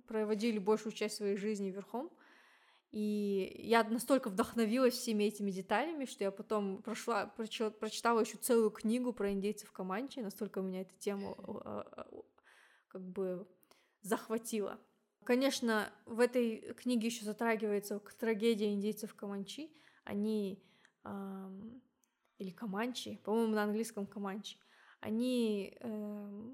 проводили 0.07 0.59
большую 0.59 0.93
часть 0.93 1.15
своей 1.15 1.37
жизни 1.37 1.71
верхом. 1.71 2.11
И 2.95 3.59
я 3.59 3.83
настолько 3.83 4.29
вдохновилась 4.29 4.93
всеми 4.93 5.25
этими 5.25 5.51
деталями, 5.51 6.05
что 6.05 6.23
я 6.23 6.31
потом 6.31 6.81
прошла, 6.81 7.25
прочитала, 7.25 7.69
прочитала 7.69 8.21
еще 8.21 8.37
целую 8.37 8.71
книгу 8.71 9.11
про 9.11 9.33
индейцев 9.33 9.69
Каманчи, 9.73 10.19
настолько 10.19 10.61
меня 10.61 10.79
эта 10.79 10.97
тема 10.97 11.35
как 12.87 13.01
бы 13.01 13.45
захватила. 14.01 14.79
Конечно, 15.25 15.91
в 16.05 16.21
этой 16.21 16.73
книге 16.75 17.07
еще 17.07 17.25
затрагивается 17.25 17.99
трагедия 18.17 18.71
индейцев 18.71 19.13
Каманчи. 19.13 19.69
Они 20.05 20.63
эм, 21.03 21.81
или 22.37 22.51
Каманчи, 22.51 23.19
по-моему, 23.25 23.55
на 23.55 23.63
английском 23.63 24.07
Каманчи, 24.07 24.57
они 25.01 25.75
э, 25.81 26.51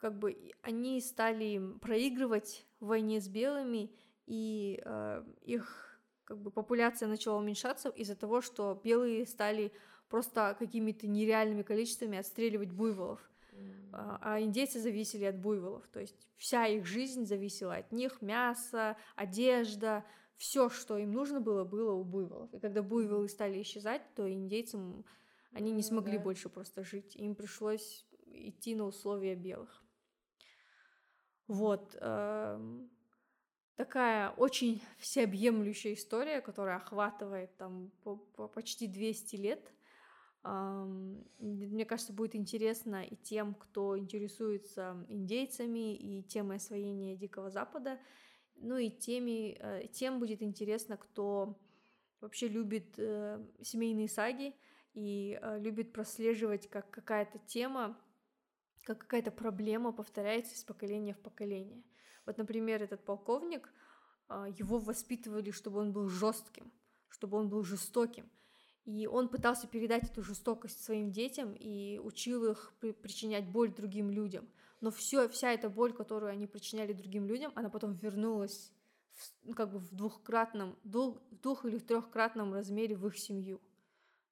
как 0.00 0.18
бы 0.18 0.50
они 0.62 1.00
стали 1.00 1.78
проигрывать 1.78 2.66
в 2.80 2.86
войне 2.86 3.20
с 3.20 3.28
белыми, 3.28 3.94
и 4.26 4.80
э, 4.84 5.24
их 5.42 6.00
как 6.24 6.38
бы 6.38 6.50
популяция 6.50 7.08
начала 7.08 7.38
уменьшаться 7.38 7.90
из-за 7.90 8.16
того, 8.16 8.40
что 8.40 8.80
белые 8.82 9.26
стали 9.26 9.72
просто 10.08 10.56
какими-то 10.58 11.06
нереальными 11.06 11.62
количествами 11.62 12.18
отстреливать 12.18 12.70
буйволов. 12.70 13.20
А, 13.92 14.18
а 14.20 14.40
индейцы 14.40 14.80
зависели 14.80 15.24
от 15.24 15.38
буйволов, 15.38 15.86
то 15.88 16.00
есть 16.00 16.28
вся 16.36 16.66
их 16.66 16.84
жизнь 16.84 17.26
зависела 17.26 17.76
от 17.76 17.92
них, 17.92 18.20
мясо, 18.22 18.96
одежда, 19.14 20.04
все, 20.36 20.68
что 20.68 20.98
им 20.98 21.12
нужно 21.12 21.40
было, 21.40 21.62
было 21.64 21.92
у 21.92 22.02
буйволов. 22.02 22.52
И 22.52 22.58
когда 22.58 22.82
буйволы 22.82 23.28
стали 23.28 23.62
исчезать, 23.62 24.02
то 24.16 24.28
индейцам 24.28 25.04
они 25.52 25.70
не 25.70 25.82
смогли 25.82 26.18
да. 26.18 26.24
больше 26.24 26.48
просто 26.48 26.82
жить. 26.82 27.14
Им 27.14 27.36
пришлось 27.36 28.04
идти 28.26 28.74
на 28.74 28.86
условия 28.86 29.36
белых. 29.36 29.84
Вот. 31.46 31.96
Такая 33.76 34.30
очень 34.30 34.82
всеобъемлющая 34.98 35.94
история, 35.94 36.40
которая 36.40 36.76
охватывает 36.76 37.56
там 37.56 37.90
по, 38.02 38.16
по 38.16 38.46
почти 38.46 38.86
200 38.86 39.36
лет. 39.36 39.72
Мне 40.44 41.84
кажется, 41.84 42.12
будет 42.12 42.36
интересно 42.36 43.02
и 43.04 43.16
тем, 43.16 43.54
кто 43.54 43.98
интересуется 43.98 45.04
индейцами, 45.08 45.96
и 45.96 46.22
темой 46.22 46.58
освоения 46.58 47.16
Дикого 47.16 47.50
Запада, 47.50 47.98
ну 48.56 48.76
и 48.76 48.90
теми, 48.90 49.56
э, 49.58 49.88
тем 49.88 50.18
будет 50.18 50.42
интересно, 50.42 50.96
кто 50.96 51.58
вообще 52.20 52.48
любит 52.48 52.94
э, 52.98 53.44
семейные 53.62 54.08
саги 54.08 54.54
и 54.94 55.38
э, 55.40 55.58
любит 55.60 55.92
прослеживать, 55.92 56.68
как 56.68 56.90
какая-то 56.90 57.38
тема, 57.40 57.98
как 58.82 58.98
какая-то 58.98 59.30
проблема 59.30 59.92
повторяется 59.92 60.54
из 60.54 60.62
поколения 60.62 61.14
в 61.14 61.20
поколение. 61.20 61.82
Вот, 62.26 62.38
например, 62.38 62.82
этот 62.82 63.04
полковник, 63.04 63.72
э, 64.28 64.46
его 64.58 64.78
воспитывали, 64.78 65.50
чтобы 65.50 65.80
он 65.80 65.92
был 65.92 66.08
жестким, 66.08 66.72
чтобы 67.08 67.38
он 67.38 67.48
был 67.48 67.62
жестоким. 67.62 68.30
И 68.84 69.06
он 69.06 69.28
пытался 69.28 69.66
передать 69.66 70.10
эту 70.10 70.22
жестокость 70.22 70.84
своим 70.84 71.10
детям 71.10 71.54
и 71.58 71.98
учил 72.02 72.44
их 72.50 72.72
при 72.80 72.92
причинять 72.92 73.46
боль 73.46 73.72
другим 73.74 74.10
людям 74.10 74.46
но 74.84 74.90
все, 74.90 75.30
вся 75.30 75.50
эта 75.50 75.70
боль, 75.70 75.94
которую 75.94 76.30
они 76.30 76.46
причиняли 76.46 76.92
другим 76.92 77.24
людям, 77.24 77.52
она 77.54 77.70
потом 77.70 77.94
вернулась 77.94 78.70
в, 79.12 79.32
ну, 79.44 79.54
как 79.54 79.72
бы 79.72 79.78
в 79.78 79.94
двухкратном, 79.94 80.76
двух, 80.84 81.22
двух 81.30 81.64
или 81.64 81.78
трехкратном 81.78 82.52
размере 82.52 82.94
в 82.94 83.06
их 83.06 83.16
семью. 83.16 83.62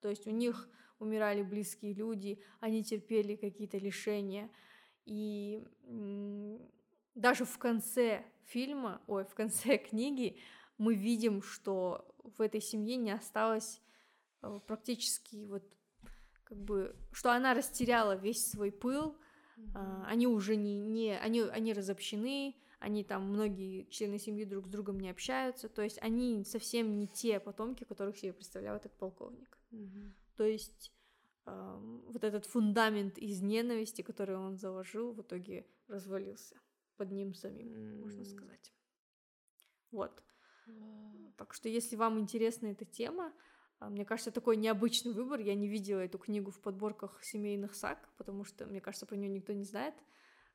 То 0.02 0.10
есть 0.10 0.26
у 0.26 0.30
них 0.30 0.68
умирали 0.98 1.42
близкие 1.42 1.94
люди, 1.94 2.38
они 2.60 2.84
терпели 2.84 3.34
какие-то 3.34 3.78
лишения. 3.78 4.50
И 5.06 5.64
даже 7.14 7.44
в 7.44 7.58
конце 7.58 8.24
фильма, 8.44 9.00
ой, 9.06 9.24
в 9.24 9.34
конце 9.34 9.78
книги 9.90 10.38
мы 10.78 10.94
видим, 10.94 11.42
что 11.42 12.14
в 12.24 12.40
этой 12.40 12.60
семье 12.60 12.96
не 12.96 13.10
осталось 13.10 13.80
э, 14.42 14.60
практически 14.66 15.44
вот 15.44 15.64
как 16.44 16.58
бы, 16.58 16.96
что 17.12 17.32
она 17.32 17.54
растеряла 17.54 18.16
весь 18.16 18.50
свой 18.50 18.70
пыл, 18.70 19.16
Uh, 19.74 20.04
они 20.06 20.26
уже 20.26 20.56
не, 20.56 20.80
не 20.80 21.16
они, 21.16 21.42
они 21.42 21.72
разобщены, 21.72 22.56
они 22.80 23.04
там, 23.04 23.28
многие 23.28 23.84
члены 23.90 24.18
семьи 24.18 24.44
друг 24.44 24.66
с 24.66 24.70
другом 24.70 24.98
не 24.98 25.10
общаются, 25.10 25.68
то 25.68 25.82
есть 25.82 25.98
они 26.02 26.42
совсем 26.44 26.98
не 26.98 27.06
те 27.06 27.38
потомки, 27.38 27.84
которых 27.84 28.16
себе 28.16 28.32
представлял 28.32 28.76
этот 28.76 28.92
полковник. 28.92 29.58
Uh-huh. 29.70 30.10
То 30.36 30.44
есть 30.44 30.92
э, 31.46 32.02
вот 32.08 32.24
этот 32.24 32.46
фундамент 32.46 33.18
из 33.18 33.40
ненависти, 33.40 34.02
который 34.02 34.36
он 34.36 34.56
заложил, 34.56 35.12
в 35.12 35.20
итоге 35.20 35.66
развалился 35.86 36.56
под 36.96 37.12
ним 37.12 37.34
самим, 37.34 38.00
можно 38.00 38.24
сказать. 38.24 38.72
Вот. 39.90 40.22
Так 41.36 41.54
что, 41.54 41.68
если 41.68 41.96
вам 41.96 42.18
интересна 42.18 42.68
эта 42.68 42.84
тема, 42.84 43.32
а, 43.82 43.88
мне 43.88 44.04
кажется, 44.04 44.30
такой 44.30 44.56
необычный 44.56 45.12
выбор. 45.12 45.40
Я 45.40 45.56
не 45.56 45.66
видела 45.66 46.00
эту 46.00 46.18
книгу 46.18 46.52
в 46.52 46.60
подборках 46.60 47.22
семейных 47.24 47.74
саг, 47.74 48.08
потому 48.16 48.44
что, 48.44 48.64
мне 48.64 48.80
кажется, 48.80 49.06
про 49.06 49.16
нее 49.16 49.28
никто 49.28 49.52
не 49.52 49.64
знает. 49.64 49.94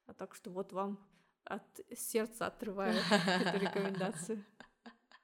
А 0.06 0.14
так 0.14 0.34
что 0.34 0.50
вот 0.50 0.72
вам 0.72 1.06
от 1.44 1.64
сердца 1.94 2.48
отрываю 2.48 2.96
эту 2.96 3.60
рекомендацию. 3.66 4.46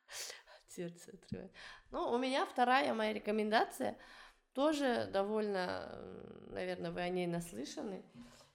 От 0.09 0.71
сердца 0.71 1.11
отрываю. 1.13 1.49
Ну, 1.91 2.11
у 2.11 2.17
меня 2.17 2.45
вторая 2.45 2.93
моя 2.93 3.13
рекомендация 3.13 3.97
тоже 4.51 5.09
довольно, 5.13 5.97
наверное, 6.49 6.91
вы 6.91 7.01
о 7.01 7.09
ней 7.09 7.27
наслышаны. 7.27 8.03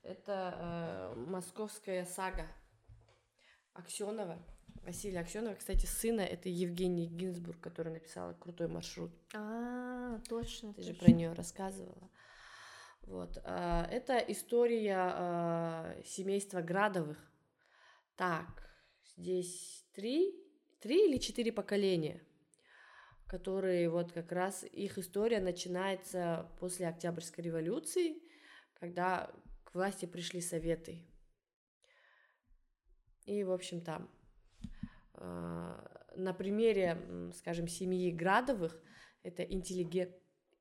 Это 0.02 1.14
э, 1.14 1.14
московская 1.16 2.04
сага 2.04 2.46
Аксенова. 3.74 4.38
Василия 4.82 5.20
Аксенова, 5.20 5.54
кстати, 5.54 5.86
сына 5.86 6.22
это 6.22 6.48
Евгений 6.48 7.06
Гинзбург, 7.06 7.60
который 7.60 7.92
написал 7.92 8.34
крутой 8.34 8.68
маршрут. 8.68 9.10
А, 9.34 10.18
точно. 10.28 10.72
Ты 10.72 10.82
точно. 10.82 10.92
же 10.92 10.98
про 10.98 11.10
нее 11.12 11.32
рассказывала. 11.32 12.10
Вот. 13.02 13.38
А, 13.44 13.86
это 13.90 14.18
история 14.18 14.96
а, 14.98 15.96
семейства 16.04 16.62
Градовых. 16.62 17.18
Так, 18.16 18.68
здесь 19.16 19.86
три, 19.92 20.34
три 20.80 21.08
или 21.08 21.18
четыре 21.18 21.52
поколения, 21.52 22.22
которые 23.26 23.90
вот 23.90 24.12
как 24.12 24.32
раз 24.32 24.64
их 24.64 24.98
история 24.98 25.40
начинается 25.40 26.50
после 26.58 26.88
Октябрьской 26.88 27.44
революции, 27.44 28.22
когда 28.74 29.30
к 29.68 29.74
власти 29.74 30.06
пришли 30.06 30.40
советы. 30.40 31.06
И, 33.26 33.44
в 33.44 33.52
общем, 33.52 33.82
там 33.82 34.10
а, 35.12 36.06
на 36.16 36.32
примере, 36.32 37.30
скажем, 37.34 37.68
семьи 37.68 38.10
Градовых, 38.10 38.80
это 39.22 39.42
интеллиген... 39.42 40.10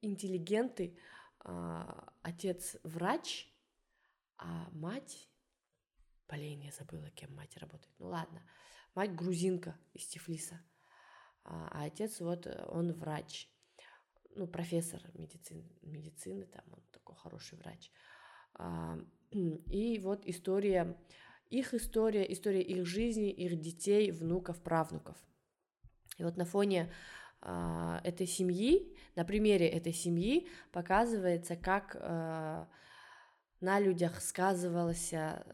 интеллигенты, 0.01 0.99
а, 1.39 2.14
отец 2.22 2.76
врач, 2.84 3.49
а 4.38 4.70
мать, 4.72 5.30
блин, 6.28 6.60
я 6.60 6.72
забыла, 6.72 7.10
кем 7.12 7.34
мать 7.34 7.55
работает, 7.55 7.95
ну 7.99 8.08
ладно, 8.10 8.43
мать 8.93 9.16
грузинка 9.16 9.80
из 9.93 10.05
Тифлиса, 10.05 10.62
а, 11.45 11.70
а 11.72 11.86
отец 11.86 12.20
вот, 12.20 12.45
он 12.68 12.91
врач, 12.91 13.49
ну, 14.36 14.47
профессор 14.47 15.01
медицины, 15.14 15.72
медицины 15.82 16.45
там, 16.45 16.66
он 16.74 16.82
такой 16.91 17.16
хороший 17.16 17.58
врач. 17.58 17.89
И 19.32 19.99
вот 20.03 20.26
история 20.26 20.97
их 21.49 21.74
история, 21.74 22.32
история 22.32 22.62
их 22.62 22.86
жизни, 22.86 23.32
их 23.32 23.60
детей, 23.60 24.12
внуков, 24.12 24.62
правнуков. 24.62 25.16
И 26.18 26.24
вот 26.24 26.36
на 26.36 26.45
фоне 26.45 26.91
э, 27.41 27.99
этой 28.03 28.28
семьи, 28.28 28.93
на 29.16 29.24
примере 29.24 29.68
этой 29.68 29.93
семьи 29.93 30.49
показывается, 30.72 31.55
как 31.55 31.95
э, 31.99 32.66
на 33.62 33.80
людях 33.80 34.22
сказывался 34.22 35.45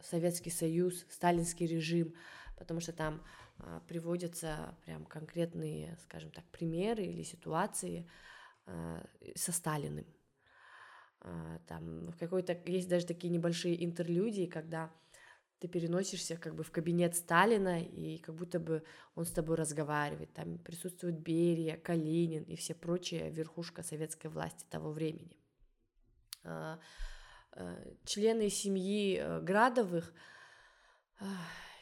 Советский 0.00 0.50
Союз, 0.50 1.06
сталинский 1.08 1.66
режим, 1.66 2.14
потому 2.58 2.80
что 2.80 2.92
там 2.92 3.22
приводятся 3.86 4.76
прям 4.84 5.06
конкретные, 5.06 5.96
скажем 6.02 6.30
так, 6.32 6.44
примеры 6.50 7.04
или 7.04 7.22
ситуации 7.22 8.06
со 9.34 9.52
Сталиным. 9.52 10.04
А, 11.24 11.58
там 11.66 12.10
в 12.10 12.18
какой-то 12.18 12.58
есть 12.66 12.88
даже 12.88 13.06
такие 13.06 13.30
небольшие 13.30 13.84
интерлюдии, 13.84 14.46
когда 14.46 14.90
ты 15.60 15.68
переносишься 15.68 16.36
как 16.36 16.56
бы 16.56 16.64
в 16.64 16.72
кабинет 16.72 17.14
Сталина, 17.14 17.80
и 17.80 18.18
как 18.18 18.34
будто 18.34 18.58
бы 18.58 18.82
он 19.14 19.24
с 19.24 19.30
тобой 19.30 19.56
разговаривает. 19.56 20.32
Там 20.32 20.58
присутствует 20.58 21.20
Берия, 21.20 21.76
Калинин 21.76 22.42
и 22.42 22.56
все 22.56 22.74
прочие 22.74 23.30
верхушка 23.30 23.84
советской 23.84 24.26
власти 24.26 24.66
того 24.68 24.90
времени. 24.90 25.36
э, 26.42 26.78
э, 27.52 27.94
члены 28.04 28.50
семьи 28.50 29.18
э, 29.18 29.40
Градовых 29.40 30.12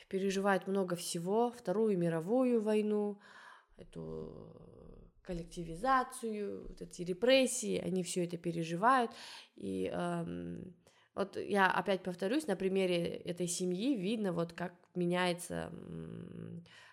переживают 0.09 0.66
много 0.66 0.95
всего, 0.97 1.51
Вторую 1.51 1.97
мировую 1.97 2.61
войну, 2.61 3.18
эту 3.78 4.99
коллективизацию, 5.22 6.66
вот 6.68 6.82
эти 6.82 7.02
репрессии, 7.02 7.78
они 7.78 8.02
все 8.02 8.24
это 8.24 8.36
переживают. 8.36 9.10
И 9.56 9.90
эм, 9.92 10.74
вот 11.14 11.36
я 11.36 11.70
опять 11.70 12.02
повторюсь, 12.02 12.46
на 12.46 12.56
примере 12.56 13.16
этой 13.16 13.46
семьи 13.46 13.96
видно, 13.96 14.32
вот 14.32 14.52
как 14.52 14.72
меняется, 14.94 15.72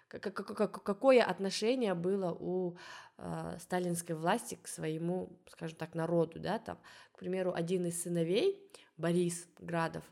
какое 0.10 1.24
отношение 1.24 1.94
было 1.94 2.32
у 2.32 2.78
э, 3.18 3.58
сталинской 3.60 4.16
власти 4.16 4.58
к 4.62 4.68
своему, 4.68 5.38
скажем 5.50 5.78
так, 5.78 5.96
народу, 5.96 6.40
да, 6.40 6.60
там, 6.60 6.80
к 7.12 7.20
примеру, 7.20 7.54
один 7.54 7.86
из 7.86 8.02
сыновей, 8.02 8.62
Борис 8.98 9.48
Градов, 9.60 10.04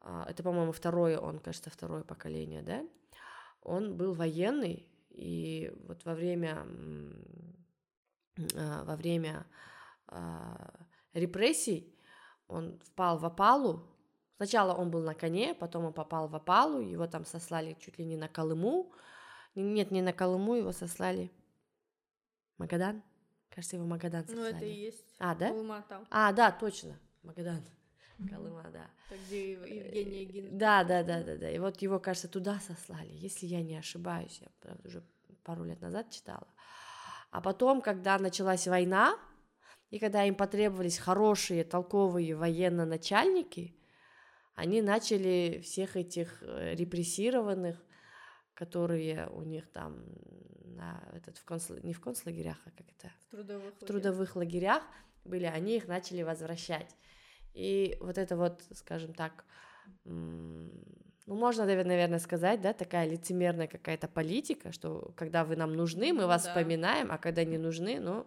э, 0.00 0.24
это, 0.28 0.42
по-моему, 0.42 0.72
второе, 0.72 1.18
он, 1.18 1.38
кажется, 1.38 1.70
второе 1.70 2.04
поколение, 2.04 2.62
да, 2.62 2.84
он 3.62 3.96
был 3.96 4.14
военный, 4.14 4.88
и 5.14 5.72
вот 5.86 6.04
во 6.04 6.14
время, 6.14 6.66
э, 8.36 8.84
во 8.84 8.96
время 8.96 9.46
э, 10.08 10.18
репрессий 11.14 11.94
он 12.48 12.78
впал 12.80 13.18
в 13.18 13.24
опалу. 13.24 13.88
Сначала 14.36 14.74
он 14.74 14.90
был 14.90 15.02
на 15.02 15.14
коне, 15.14 15.54
потом 15.54 15.84
он 15.84 15.92
попал 15.92 16.28
в 16.28 16.34
опалу, 16.34 16.80
его 16.80 17.06
там 17.06 17.24
сослали 17.24 17.76
чуть 17.78 17.98
ли 17.98 18.04
не 18.04 18.16
на 18.16 18.28
Колыму. 18.28 18.92
Нет, 19.54 19.90
не 19.90 20.02
на 20.02 20.12
Колыму, 20.12 20.54
его 20.54 20.72
сослали 20.72 21.30
Магадан. 22.58 23.02
Кажется, 23.50 23.76
его 23.76 23.86
Магадан 23.86 24.26
сослали. 24.26 24.52
Ну, 24.52 24.56
это 24.56 24.64
и 24.64 24.72
есть. 24.72 25.14
А, 25.18 25.34
да? 25.34 25.48
Колыма 25.48 25.84
там. 25.88 26.06
А, 26.10 26.32
да, 26.32 26.50
точно. 26.50 26.98
Магадан. 27.22 27.62
Колыма, 28.28 28.70
да. 28.72 28.90
Так, 29.08 29.18
где 29.26 29.52
Евгения 29.52 30.24
Гин. 30.24 30.58
Да, 30.58 30.84
да, 30.84 31.02
да, 31.02 31.22
да, 31.22 31.36
да. 31.36 31.50
И 31.50 31.58
вот 31.58 31.80
его, 31.82 31.98
кажется, 31.98 32.28
туда 32.28 32.60
сослали, 32.60 33.10
если 33.12 33.46
я 33.46 33.62
не 33.62 33.76
ошибаюсь. 33.76 34.38
Я, 34.40 34.48
правда, 34.60 34.88
уже 34.88 35.02
пару 35.44 35.64
лет 35.64 35.80
назад 35.80 36.10
читала. 36.10 36.46
А 37.30 37.40
потом, 37.40 37.80
когда 37.80 38.18
началась 38.18 38.66
война, 38.66 39.18
и 39.90 39.98
когда 39.98 40.24
им 40.24 40.34
потребовались 40.34 40.98
хорошие, 40.98 41.64
толковые 41.64 42.34
военно-начальники, 42.34 43.76
они 44.54 44.82
начали 44.82 45.60
всех 45.62 45.96
этих 45.96 46.42
э, 46.42 46.74
репрессированных, 46.74 47.82
которые 48.54 49.28
у 49.28 49.42
них 49.42 49.70
там 49.70 50.04
на 50.76 51.02
этот, 51.14 51.38
в 51.38 51.44
концл... 51.44 51.74
не 51.82 51.94
в 51.94 52.00
концлагерях, 52.00 52.58
а 52.64 52.70
как 52.70 52.86
это? 52.88 53.12
В 53.28 53.30
трудовых, 53.30 53.74
в 53.74 53.84
трудовых 53.84 54.36
лагерях 54.36 54.82
были, 55.24 55.44
они 55.44 55.76
их 55.76 55.88
начали 55.88 56.22
возвращать. 56.22 56.96
И 57.54 57.96
вот 58.00 58.18
это 58.18 58.36
вот, 58.36 58.62
скажем 58.72 59.12
так, 59.14 59.44
ну, 60.04 60.70
можно, 61.26 61.64
наверное, 61.64 62.18
сказать, 62.18 62.60
да, 62.60 62.72
такая 62.72 63.08
лицемерная 63.08 63.66
какая-то 63.66 64.08
политика, 64.08 64.72
что 64.72 65.12
когда 65.16 65.44
вы 65.44 65.56
нам 65.56 65.74
нужны, 65.74 66.12
мы 66.12 66.26
вас 66.26 66.44
да. 66.44 66.48
вспоминаем, 66.50 67.12
а 67.12 67.18
когда 67.18 67.44
не 67.44 67.58
нужны, 67.58 68.00
ну, 68.00 68.26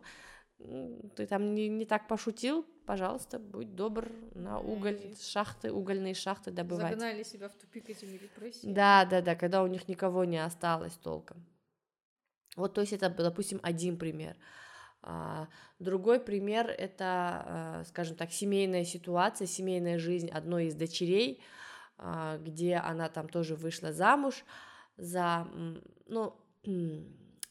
ты 1.16 1.28
там 1.28 1.54
не, 1.54 1.68
не 1.68 1.86
так 1.86 2.08
пошутил, 2.08 2.66
пожалуйста, 2.86 3.40
будь 3.40 3.76
добр 3.76 4.10
на 4.34 4.60
уголь, 4.60 5.00
шахты, 5.20 5.72
угольные 5.72 6.14
шахты 6.14 6.52
добывать. 6.52 6.92
Загнали 6.92 7.24
себя 7.24 7.50
в 7.50 7.56
тупик 7.56 7.90
этими 7.90 8.18
репрессиями. 8.18 8.74
Да, 8.74 9.06
да, 9.06 9.22
да, 9.22 9.36
когда 9.36 9.64
у 9.64 9.68
них 9.68 9.88
никого 9.88 10.24
не 10.24 10.44
осталось 10.44 10.94
толком. 10.94 11.46
Вот, 12.56 12.74
то 12.74 12.82
есть 12.82 12.94
это, 12.94 13.10
допустим, 13.10 13.60
один 13.64 13.98
пример. 13.98 14.38
А, 14.38 14.65
другой 15.80 16.20
пример— 16.20 16.68
это, 16.78 17.06
а, 17.06 17.84
скажем 17.88 18.16
так, 18.16 18.32
семейная 18.32 18.86
ситуация, 18.86 19.48
семейная 19.48 20.00
жизнь 20.00 20.30
одной 20.30 20.66
из 20.66 20.76
дочерей, 20.76 21.42
а, 21.98 22.38
где 22.38 22.76
она 22.76 23.10
там 23.10 23.30
тоже 23.30 23.56
вышла 23.56 23.94
замуж 23.94 24.44
за, 24.98 25.48
ну, 26.08 26.36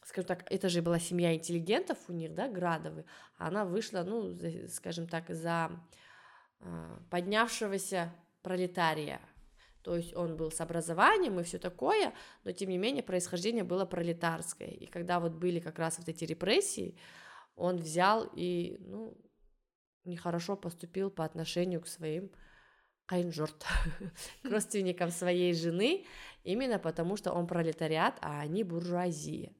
скажем 0.03 0.27
так, 0.27 0.51
это 0.51 0.69
же 0.69 0.81
была 0.81 0.99
семья 0.99 1.33
интеллигентов 1.33 1.97
у 2.07 2.13
них, 2.13 2.33
да, 2.33 2.47
Градовы, 2.47 3.05
она 3.37 3.65
вышла, 3.65 4.03
ну, 4.03 4.31
за, 4.31 4.67
скажем 4.67 5.07
так, 5.07 5.29
за 5.29 5.71
э, 6.59 6.97
поднявшегося 7.09 8.13
пролетария, 8.41 9.19
то 9.81 9.95
есть 9.95 10.15
он 10.15 10.35
был 10.35 10.51
с 10.51 10.61
образованием 10.61 11.39
и 11.39 11.43
все 11.43 11.59
такое, 11.59 12.13
но 12.43 12.51
тем 12.51 12.69
не 12.69 12.77
менее 12.77 13.03
происхождение 13.03 13.63
было 13.63 13.85
пролетарское, 13.85 14.69
и 14.69 14.85
когда 14.85 15.19
вот 15.19 15.33
были 15.33 15.59
как 15.59 15.79
раз 15.79 15.97
вот 15.97 16.09
эти 16.09 16.23
репрессии, 16.23 16.97
он 17.55 17.77
взял 17.77 18.29
и, 18.33 18.77
ну, 18.79 19.17
нехорошо 20.03 20.55
поступил 20.55 21.09
по 21.09 21.25
отношению 21.25 21.81
к 21.81 21.87
своим 21.87 22.31
кайнжорт, 23.05 23.65
к 24.43 24.49
родственникам 24.49 25.11
своей 25.11 25.53
жены, 25.53 26.05
именно 26.43 26.79
потому 26.79 27.17
что 27.17 27.33
он 27.33 27.47
пролетариат, 27.47 28.17
а 28.21 28.41
они 28.41 28.63
буржуазия. 28.63 29.53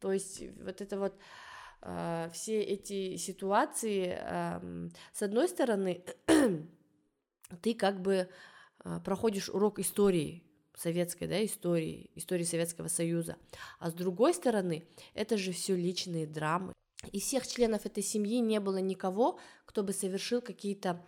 То 0.00 0.12
есть 0.12 0.42
вот 0.62 0.80
это 0.80 0.98
вот 0.98 1.14
э, 1.82 2.28
все 2.32 2.60
эти 2.60 3.16
ситуации, 3.16 4.18
э, 4.18 4.88
с 5.12 5.22
одной 5.22 5.48
стороны, 5.48 6.04
ты 7.62 7.74
как 7.74 8.00
бы 8.00 8.28
э, 8.84 9.00
проходишь 9.04 9.48
урок 9.48 9.78
истории, 9.78 10.42
советской 10.76 11.28
да, 11.28 11.44
истории, 11.44 12.10
истории 12.16 12.44
Советского 12.44 12.88
Союза, 12.88 13.36
а 13.78 13.90
с 13.90 13.94
другой 13.94 14.34
стороны, 14.34 14.84
это 15.14 15.36
же 15.36 15.52
все 15.52 15.76
личные 15.76 16.26
драмы. 16.26 16.72
Из 17.12 17.22
всех 17.22 17.46
членов 17.46 17.86
этой 17.86 18.02
семьи 18.02 18.40
не 18.40 18.60
было 18.60 18.78
никого, 18.78 19.38
кто 19.66 19.82
бы 19.82 19.92
совершил 19.92 20.40
какие-то 20.40 21.04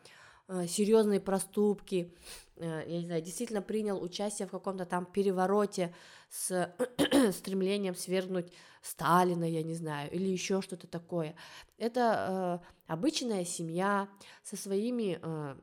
э, 0.48 0.66
серьезные 0.66 1.20
проступки, 1.20 2.14
э, 2.56 2.84
я 2.86 2.98
не 2.98 3.06
знаю, 3.06 3.22
действительно 3.22 3.62
принял 3.62 4.02
участие 4.02 4.48
в 4.48 4.50
каком-то 4.50 4.84
там 4.84 5.06
перевороте 5.06 5.94
с 6.30 6.72
стремлением 7.32 7.94
свергнуть 7.94 8.52
Сталина, 8.82 9.44
я 9.44 9.62
не 9.62 9.74
знаю, 9.74 10.10
или 10.12 10.28
еще 10.28 10.62
что-то 10.62 10.86
такое. 10.86 11.34
Это 11.78 12.62
э, 12.62 12.92
обычная 12.92 13.44
семья 13.44 14.08
со 14.42 14.56
своими 14.56 15.18
э, 15.22 15.56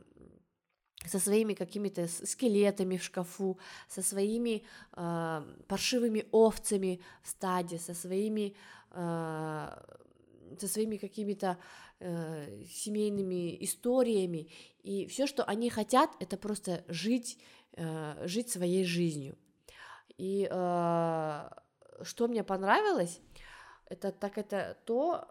со 1.06 1.20
своими 1.20 1.54
какими-то 1.54 2.08
скелетами 2.08 2.98
в 2.98 3.04
шкафу, 3.04 3.58
со 3.88 4.02
своими 4.02 4.64
э, 4.96 5.44
паршивыми 5.68 6.26
овцами 6.32 7.02
в 7.22 7.30
стаде, 7.30 7.78
со 7.78 7.94
своими 7.94 8.56
э, 8.92 9.70
со 10.60 10.68
своими 10.68 10.98
какими-то 10.98 11.58
э, 12.00 12.64
семейными 12.66 13.64
историями, 13.64 14.50
и 14.82 15.06
все, 15.08 15.28
что 15.28 15.44
они 15.44 15.70
хотят, 15.70 16.12
это 16.20 16.38
просто 16.38 16.84
жить, 16.88 17.40
э, 17.74 18.28
жить 18.28 18.50
своей 18.50 18.86
жизнью. 18.86 19.38
И 20.18 20.48
э, 20.50 21.50
что 22.02 22.28
мне 22.28 22.44
понравилось, 22.44 23.20
это 23.86 24.12
так 24.12 24.38
это 24.38 24.78
то, 24.86 25.28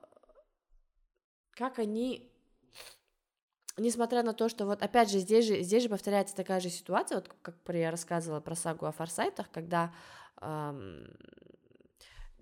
как 1.52 1.78
они 1.78 2.32
несмотря 3.78 4.22
на 4.22 4.34
то, 4.34 4.48
что 4.48 4.66
вот 4.66 4.82
опять 4.82 5.10
же 5.10 5.18
здесь 5.18 5.46
же 5.46 5.62
здесь 5.62 5.82
же 5.82 5.88
повторяется 5.88 6.36
такая 6.36 6.60
же 6.60 6.68
ситуация, 6.68 7.16
вот 7.16 7.28
как 7.42 7.56
я 7.74 7.90
рассказывала 7.90 8.40
про 8.40 8.54
сагу 8.54 8.86
о 8.86 8.92
форсайтах, 8.92 9.50
когда 9.50 9.94
эм, 10.40 11.08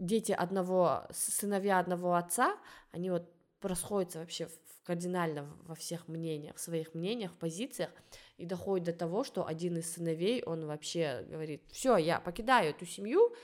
дети 0.01 0.33
одного 0.33 1.07
сыновья 1.13 1.79
одного 1.79 2.15
отца, 2.15 2.59
они 2.91 3.11
вот 3.11 3.31
расходятся 3.63 4.19
вообще 4.19 4.49
кардинально 4.85 5.47
во 5.67 5.75
всех 5.75 6.09
мнениях, 6.09 6.57
в 6.57 6.61
своих 6.61 6.95
мнениях, 6.95 7.33
в 7.33 7.37
позициях, 7.37 7.91
и 8.39 8.47
доходит 8.47 8.87
до 8.87 8.93
того, 8.95 9.23
что 9.23 9.47
один 9.47 9.77
из 9.77 9.93
сыновей, 9.93 10.43
он 10.43 10.67
вообще 10.67 11.25
говорит, 11.29 11.63
все, 11.71 11.97
я 11.99 12.19
покидаю 12.19 12.71
эту 12.71 12.87
семью, 12.87 13.35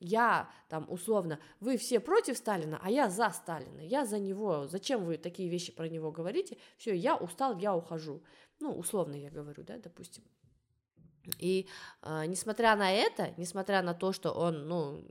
я 0.00 0.50
там 0.68 0.86
условно, 0.88 1.38
вы 1.60 1.76
все 1.76 2.00
против 2.00 2.38
Сталина, 2.38 2.80
а 2.82 2.90
я 2.90 3.10
за 3.10 3.30
Сталина, 3.30 3.80
я 3.80 4.06
за 4.06 4.18
него, 4.18 4.66
зачем 4.66 5.04
вы 5.04 5.18
такие 5.18 5.48
вещи 5.48 5.70
про 5.70 5.88
него 5.88 6.10
говорите, 6.10 6.56
все, 6.78 6.94
я 6.94 7.14
устал, 7.14 7.58
я 7.58 7.76
ухожу, 7.76 8.22
ну, 8.58 8.72
условно 8.72 9.14
я 9.14 9.30
говорю, 9.30 9.62
да, 9.62 9.76
допустим. 9.76 10.24
И 11.38 11.68
э, 12.02 12.24
несмотря 12.26 12.74
на 12.74 12.90
это, 12.90 13.34
несмотря 13.36 13.82
на 13.82 13.92
то, 13.92 14.12
что 14.12 14.32
он, 14.32 14.66
ну, 14.66 15.04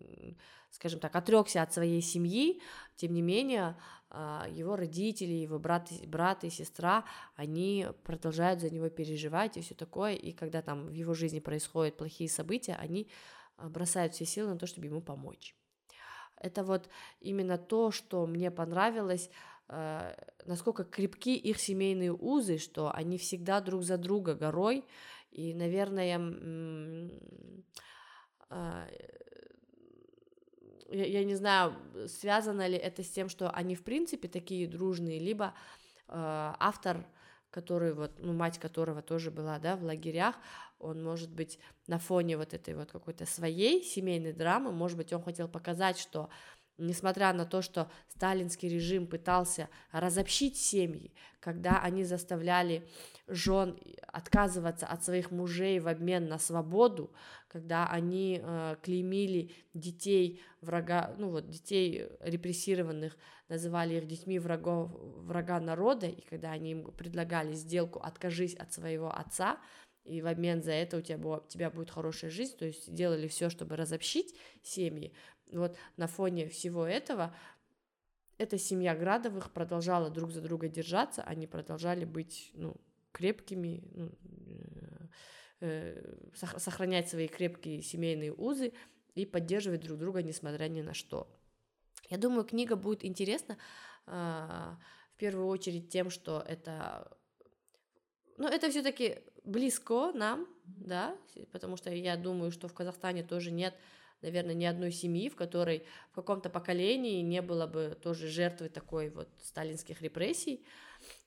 скажем 0.72 1.00
так, 1.00 1.16
отрекся 1.16 1.62
от 1.62 1.74
своей 1.74 2.02
семьи, 2.02 2.62
тем 2.96 3.14
не 3.14 3.22
менее, 3.22 3.76
а, 4.10 4.48
его 4.50 4.76
родители, 4.76 5.34
его 5.34 5.60
брат, 5.60 5.90
брат 6.06 6.44
и 6.44 6.50
сестра, 6.50 7.04
они 7.36 7.88
продолжают 8.04 8.62
за 8.62 8.70
него 8.70 8.90
переживать 8.90 9.58
и 9.58 9.62
все 9.62 9.76
такое, 9.76 10.14
и 10.14 10.32
когда 10.32 10.62
там 10.62 10.88
в 10.88 10.94
его 10.94 11.14
жизни 11.14 11.40
происходят 11.40 11.98
плохие 11.98 12.30
события, 12.30 12.76
они 12.76 13.10
а, 13.58 13.70
бросают 13.70 14.14
все 14.14 14.26
силы 14.26 14.54
на 14.54 14.58
то, 14.58 14.68
чтобы 14.68 14.88
ему 14.88 15.02
помочь. 15.02 15.56
Это 16.40 16.64
вот 16.64 16.90
именно 17.20 17.58
то, 17.58 17.92
что 17.92 18.26
мне 18.28 18.52
понравилось, 18.52 19.30
а, 19.68 20.16
насколько 20.46 20.84
крепки 20.84 21.36
их 21.36 21.60
семейные 21.60 22.14
узы, 22.14 22.58
что 22.58 22.94
они 22.94 23.18
всегда 23.18 23.60
друг 23.60 23.84
за 23.84 23.98
друга 23.98 24.36
горой, 24.36 24.86
и, 25.32 25.54
наверное, 25.54 26.18
я, 30.90 31.06
я 31.06 31.24
не 31.24 31.36
знаю, 31.36 31.76
связано 32.08 32.68
ли 32.68 32.78
это 32.78 33.04
с 33.04 33.10
тем, 33.10 33.30
что 33.30 33.50
они 33.50 33.76
в 33.76 33.84
принципе 33.84 34.28
такие 34.28 34.68
дружные, 34.68 35.20
либо 35.20 35.54
э, 36.08 36.14
автор, 36.14 37.06
который 37.52 37.94
вот, 37.94 38.12
ну, 38.20 38.34
мать 38.34 38.60
которого 38.60 39.02
тоже 39.02 39.32
была, 39.32 39.60
да, 39.60 39.76
в 39.76 39.84
лагерях, 39.84 40.36
он, 40.80 41.04
может 41.04 41.32
быть, 41.32 41.60
на 41.88 41.98
фоне 41.98 42.38
вот 42.38 42.54
этой 42.54 42.76
вот 42.76 42.92
какой-то 42.92 43.26
своей 43.26 43.84
семейной 43.84 44.34
драмы, 44.34 44.72
может 44.72 44.98
быть, 44.98 45.12
он 45.14 45.24
хотел 45.24 45.48
показать, 45.48 45.98
что 45.98 46.30
несмотря 46.78 47.34
на 47.34 47.46
то, 47.46 47.62
что 47.62 47.90
сталинский 48.10 48.70
режим 48.70 49.08
пытался 49.08 49.70
разобщить 49.92 50.58
семьи, 50.58 51.14
когда 51.40 51.82
они 51.82 52.04
заставляли 52.04 52.88
жен 53.28 53.78
отказываться 54.08 54.86
от 54.86 55.04
своих 55.04 55.32
мужей 55.32 55.80
в 55.80 55.88
обмен 55.88 56.28
на 56.28 56.40
свободу, 56.40 57.12
когда 57.48 57.88
они 57.88 58.42
э, 58.42 58.76
клеймили 58.82 59.52
детей 59.74 60.42
врага, 60.62 61.14
ну 61.18 61.30
вот 61.30 61.50
детей 61.50 62.08
репрессированных, 62.20 63.18
называли 63.50 63.96
их 63.96 64.08
детьми 64.08 64.40
врагов, 64.40 64.92
врага 64.94 65.60
народа, 65.60 66.08
и 66.08 66.22
когда 66.22 66.52
они 66.52 66.72
им 66.72 66.92
предлагали 66.92 67.54
сделку 67.54 68.00
«откажись 68.00 68.56
от 68.56 68.74
своего 68.74 69.10
отца», 69.10 69.60
и 70.04 70.22
в 70.22 70.28
обмен 70.28 70.64
за 70.64 70.72
это 70.72 70.98
у 70.98 71.02
тебя, 71.02 71.18
у 71.18 71.48
тебя 71.48 71.70
будет 71.70 71.90
хорошая 71.90 72.32
жизнь, 72.32 72.58
то 72.58 72.66
есть 72.66 72.94
делали 72.94 73.28
все, 73.28 73.50
чтобы 73.50 73.76
разобщить 73.76 74.36
семьи, 74.64 75.14
вот 75.52 75.78
на 75.98 76.08
фоне 76.08 76.48
всего 76.48 76.86
этого 76.86 77.36
эта 78.38 78.58
семья 78.58 78.96
Градовых 78.96 79.52
продолжала 79.52 80.10
друг 80.10 80.32
за 80.32 80.42
друга 80.42 80.68
держаться, 80.68 81.24
они 81.24 81.48
продолжали 81.48 82.06
быть 82.06 82.52
ну, 82.54 82.76
крепкими, 83.12 83.84
ну, 83.94 84.12
э, 85.62 86.02
э, 86.32 86.58
сохранять 86.58 87.10
свои 87.10 87.28
крепкие 87.28 87.82
семейные 87.82 88.34
узы 88.34 88.74
и 89.16 89.26
поддерживать 89.26 89.82
друг 89.82 89.98
друга, 89.98 90.22
несмотря 90.22 90.68
ни 90.68 90.82
на 90.82 90.94
что. 90.94 91.28
Я 92.10 92.18
думаю, 92.18 92.46
книга 92.46 92.76
будет 92.76 93.04
интересна 93.04 93.58
э, 94.06 94.12
в 94.12 95.18
первую 95.18 95.48
очередь 95.48 95.90
тем, 95.90 96.12
что 96.12 96.44
это, 96.48 97.18
ну, 98.38 98.48
это 98.48 98.70
все-таки 98.70 99.20
близко 99.44 100.12
нам, 100.12 100.48
да, 100.64 101.18
потому 101.52 101.76
что 101.76 101.90
я 101.90 102.18
думаю, 102.18 102.52
что 102.52 102.68
в 102.68 102.74
Казахстане 102.74 103.24
тоже 103.24 103.50
нет 103.50 103.74
наверное, 104.22 104.56
ни 104.56 104.66
одной 104.66 104.92
семьи, 104.92 105.30
в 105.30 105.36
которой 105.36 105.86
в 106.12 106.16
каком-то 106.16 106.50
поколении 106.50 107.22
не 107.22 107.42
было 107.42 107.68
бы 107.68 107.98
тоже 108.02 108.28
жертвы 108.28 108.70
такой 108.70 109.10
вот 109.10 109.30
сталинских 109.44 110.02
репрессий. 110.02 110.66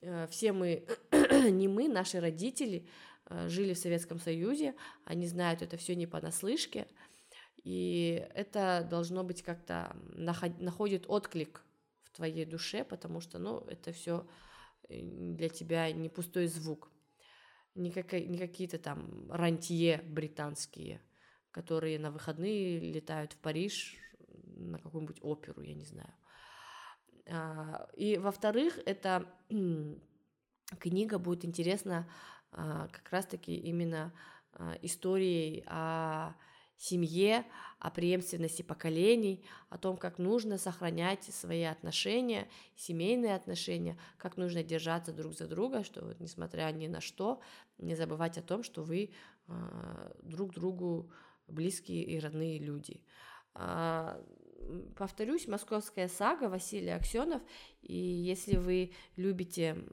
Э, 0.01 0.27
все 0.27 0.51
мы, 0.51 0.85
не 1.49 1.67
мы, 1.67 1.87
наши 1.87 2.19
родители 2.19 2.87
э, 3.25 3.47
жили 3.47 3.73
в 3.73 3.77
Советском 3.77 4.19
Союзе, 4.19 4.75
они 5.05 5.27
знают 5.27 5.61
это 5.61 5.77
все 5.77 5.95
не 5.95 6.07
понаслышке, 6.07 6.87
и 7.63 8.27
это 8.33 8.85
должно 8.89 9.23
быть 9.23 9.43
как-то 9.43 9.95
находит 10.15 11.05
отклик 11.07 11.63
в 12.03 12.11
твоей 12.11 12.45
душе, 12.45 12.83
потому 12.83 13.21
что, 13.21 13.37
ну, 13.39 13.59
это 13.67 13.91
все 13.93 14.27
э, 14.89 15.01
для 15.01 15.49
тебя 15.49 15.91
не 15.91 16.09
пустой 16.09 16.47
звук, 16.47 16.91
не, 17.73 17.91
как, 17.91 18.11
не 18.11 18.37
какие-то 18.37 18.77
там 18.79 19.31
рантье 19.31 20.01
британские– 20.03 21.01
которые 21.51 21.99
на 21.99 22.11
выходные 22.11 22.79
летают 22.79 23.33
в 23.33 23.37
Париж 23.37 23.97
на 24.55 24.79
какую-нибудь 24.79 25.19
оперу, 25.21 25.61
я 25.61 25.73
не 25.73 25.85
знаю. 25.85 26.13
А, 27.27 27.87
и 27.95 28.17
во-вторых, 28.17 28.79
эта 28.85 29.25
книга 30.79 31.19
будет 31.19 31.45
интересна 31.45 32.07
а, 32.51 32.87
как 32.87 33.09
раз-таки 33.11 33.55
именно 33.55 34.13
а, 34.53 34.77
историей 34.81 35.63
о 35.67 36.33
семье, 36.77 37.45
о 37.79 37.91
преемственности 37.91 38.63
поколений, 38.63 39.45
о 39.69 39.77
том, 39.77 39.97
как 39.97 40.17
нужно 40.17 40.57
сохранять 40.57 41.23
свои 41.25 41.61
отношения, 41.61 42.47
семейные 42.75 43.35
отношения, 43.35 43.99
как 44.17 44.35
нужно 44.35 44.63
держаться 44.63 45.13
друг 45.13 45.33
за 45.33 45.47
друга, 45.47 45.83
что 45.83 46.15
несмотря 46.17 46.71
ни 46.71 46.87
на 46.87 46.99
что, 46.99 47.39
не 47.77 47.93
забывать 47.93 48.39
о 48.39 48.41
том, 48.41 48.63
что 48.63 48.81
вы 48.81 49.11
друг 50.23 50.53
другу 50.55 51.11
близкие 51.47 52.03
и 52.03 52.19
родные 52.19 52.59
люди. 52.59 53.03
А, 53.53 54.23
повторюсь, 54.95 55.47
«Московская 55.47 56.07
сага» 56.07 56.49
Василий 56.49 56.89
Аксенов, 56.91 57.41
и 57.81 57.95
если 57.95 58.57
вы 58.57 58.91
любите 59.15 59.83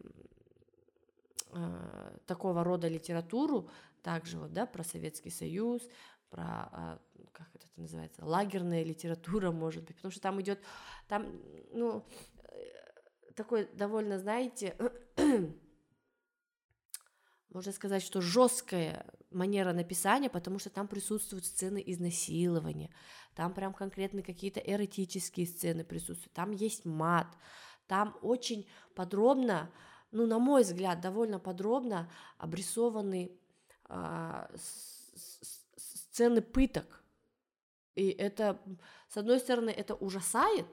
а, 1.52 2.16
такого 2.26 2.64
рода 2.64 2.88
литературу, 2.88 3.70
также 4.02 4.38
вот, 4.38 4.52
да, 4.52 4.66
про 4.66 4.84
Советский 4.84 5.30
Союз, 5.30 5.82
про, 6.30 6.42
а, 6.42 7.00
как 7.32 7.48
это 7.54 7.66
называется, 7.76 8.24
лагерная 8.24 8.84
литература, 8.84 9.50
может 9.50 9.84
быть, 9.84 9.96
потому 9.96 10.12
что 10.12 10.20
там 10.20 10.40
идет, 10.40 10.60
там, 11.08 11.26
ну, 11.72 12.04
э, 12.44 13.32
такой 13.34 13.68
довольно, 13.74 14.18
знаете, 14.18 14.76
можно 17.50 17.72
сказать, 17.72 18.02
что 18.02 18.20
жесткая 18.20 19.06
манера 19.30 19.72
написания, 19.72 20.28
потому 20.28 20.58
что 20.58 20.70
там 20.70 20.86
присутствуют 20.88 21.46
сцены 21.46 21.82
изнасилования, 21.84 22.90
там 23.34 23.54
прям 23.54 23.72
конкретно 23.72 24.22
какие-то 24.22 24.60
эротические 24.60 25.46
сцены 25.46 25.84
присутствуют, 25.84 26.32
там 26.32 26.50
есть 26.50 26.84
мат, 26.84 27.28
там 27.86 28.16
очень 28.22 28.68
подробно, 28.94 29.70
ну, 30.10 30.26
на 30.26 30.38
мой 30.38 30.62
взгляд, 30.62 31.00
довольно 31.00 31.38
подробно 31.38 32.10
обрисованы 32.36 33.32
а, 33.84 34.50
сцены 34.56 36.42
пыток. 36.42 37.02
И 37.94 38.10
это, 38.10 38.60
с 39.08 39.16
одной 39.16 39.40
стороны, 39.40 39.70
это 39.70 39.94
ужасает, 39.94 40.66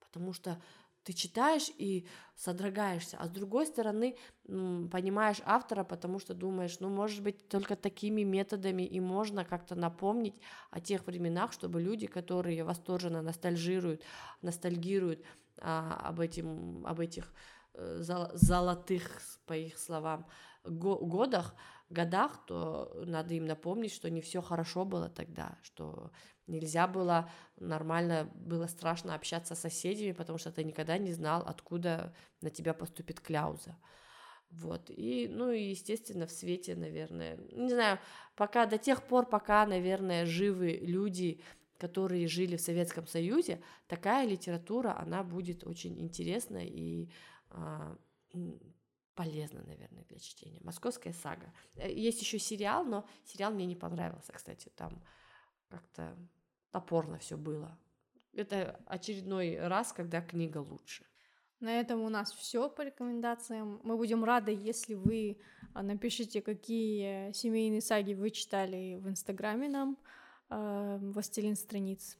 потому 0.00 0.32
что 0.32 0.60
ты 1.04 1.12
читаешь 1.12 1.70
и 1.76 2.06
содрогаешься, 2.34 3.16
а 3.20 3.26
с 3.26 3.30
другой 3.30 3.66
стороны 3.66 4.16
понимаешь 4.44 5.40
автора, 5.44 5.84
потому 5.84 6.18
что 6.18 6.34
думаешь, 6.34 6.80
ну, 6.80 6.88
может 6.88 7.22
быть, 7.22 7.48
только 7.48 7.76
такими 7.76 8.22
методами 8.22 8.82
и 8.82 9.00
можно 9.00 9.44
как-то 9.44 9.74
напомнить 9.74 10.40
о 10.70 10.80
тех 10.80 11.06
временах, 11.06 11.52
чтобы 11.52 11.80
люди, 11.80 12.06
которые 12.06 12.64
восторженно 12.64 13.22
ностальжируют, 13.22 14.02
ностальгируют 14.42 15.22
а, 15.60 16.00
об, 16.08 16.20
этим, 16.20 16.84
об 16.86 17.00
этих 17.00 17.32
э, 17.74 17.98
золотых, 18.00 19.20
по 19.46 19.52
их 19.52 19.78
словам, 19.78 20.26
годах, 20.64 21.54
годах, 21.90 22.44
то 22.46 22.92
надо 23.06 23.34
им 23.34 23.46
напомнить, 23.46 23.92
что 23.92 24.10
не 24.10 24.20
все 24.20 24.40
хорошо 24.40 24.84
было 24.84 25.08
тогда, 25.08 25.58
что 25.62 26.10
Нельзя 26.46 26.86
было 26.86 27.30
нормально, 27.56 28.30
было 28.34 28.66
страшно 28.66 29.14
общаться 29.14 29.54
с 29.54 29.60
соседями, 29.60 30.12
потому 30.12 30.36
что 30.36 30.52
ты 30.52 30.62
никогда 30.62 30.98
не 30.98 31.12
знал, 31.12 31.42
откуда 31.46 32.14
на 32.42 32.50
тебя 32.50 32.74
поступит 32.74 33.20
кляуза. 33.20 33.78
Вот, 34.50 34.90
и, 34.90 35.26
ну, 35.26 35.50
и, 35.50 35.70
естественно, 35.70 36.26
в 36.26 36.30
свете, 36.30 36.76
наверное, 36.76 37.38
не 37.50 37.70
знаю, 37.70 37.98
пока, 38.36 38.66
до 38.66 38.76
тех 38.76 39.02
пор, 39.02 39.26
пока, 39.26 39.66
наверное, 39.66 40.26
живы 40.26 40.78
люди, 40.82 41.40
которые 41.78 42.28
жили 42.28 42.56
в 42.56 42.60
Советском 42.60 43.06
Союзе, 43.06 43.62
такая 43.88 44.26
литература, 44.26 44.96
она 44.98 45.24
будет 45.24 45.66
очень 45.66 45.98
интересна 45.98 46.60
и 46.62 47.08
полезна, 49.14 49.62
наверное, 49.62 50.04
для 50.04 50.18
чтения. 50.18 50.60
«Московская 50.62 51.12
сага». 51.12 51.52
Э, 51.76 51.92
есть 51.92 52.20
еще 52.20 52.38
сериал, 52.38 52.84
но 52.84 53.06
сериал 53.24 53.52
мне 53.52 53.66
не 53.66 53.76
понравился, 53.76 54.32
кстати, 54.32 54.70
там 54.76 55.02
как-то 55.68 56.16
топорно 56.70 57.18
все 57.18 57.36
было. 57.36 57.78
Это 58.32 58.80
очередной 58.86 59.58
раз, 59.58 59.92
когда 59.92 60.20
книга 60.20 60.58
лучше. 60.58 61.06
На 61.60 61.80
этом 61.80 62.00
у 62.02 62.08
нас 62.08 62.32
все 62.32 62.68
по 62.68 62.82
рекомендациям. 62.82 63.80
Мы 63.84 63.96
будем 63.96 64.24
рады, 64.24 64.52
если 64.52 64.94
вы 64.94 65.38
а, 65.72 65.82
напишите, 65.82 66.42
какие 66.42 67.32
семейные 67.32 67.80
саги 67.80 68.12
вы 68.14 68.30
читали 68.30 68.96
в 69.00 69.08
Инстаграме 69.08 69.68
нам, 69.68 69.96
э, 70.50 70.98
«Властелин 71.00 71.56
страниц». 71.56 72.18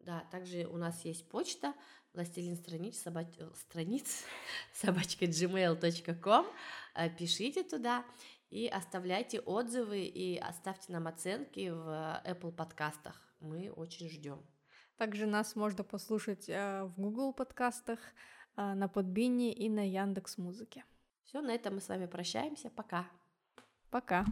Да, 0.00 0.24
также 0.30 0.64
у 0.64 0.76
нас 0.76 1.04
есть 1.04 1.28
почта 1.28 1.74
властелин 2.14 2.56
страниц, 2.56 2.98
собач... 2.98 3.28
страниц 3.54 4.24
собачка 4.74 5.24
gmail.com. 5.26 6.46
Э, 6.94 7.10
пишите 7.10 7.62
туда 7.62 8.04
и 8.50 8.66
оставляйте 8.66 9.40
отзывы 9.40 10.02
и 10.02 10.36
оставьте 10.38 10.92
нам 10.92 11.06
оценки 11.06 11.70
в 11.70 12.22
Apple 12.26 12.52
подкастах. 12.52 13.20
Мы 13.40 13.70
очень 13.70 14.08
ждем. 14.08 14.44
Также 14.96 15.26
нас 15.26 15.56
можно 15.56 15.82
послушать 15.82 16.48
э, 16.48 16.84
в 16.84 17.00
Google 17.00 17.32
подкастах, 17.32 17.98
э, 18.56 18.74
на 18.74 18.88
Подбине 18.88 19.52
и 19.52 19.68
на 19.68 19.88
Яндекс 19.88 20.36
Музыке. 20.36 20.84
Все, 21.24 21.40
на 21.40 21.52
этом 21.52 21.76
мы 21.76 21.80
с 21.80 21.88
вами 21.88 22.06
прощаемся. 22.06 22.70
Пока. 22.70 23.08
Пока. 23.90 24.26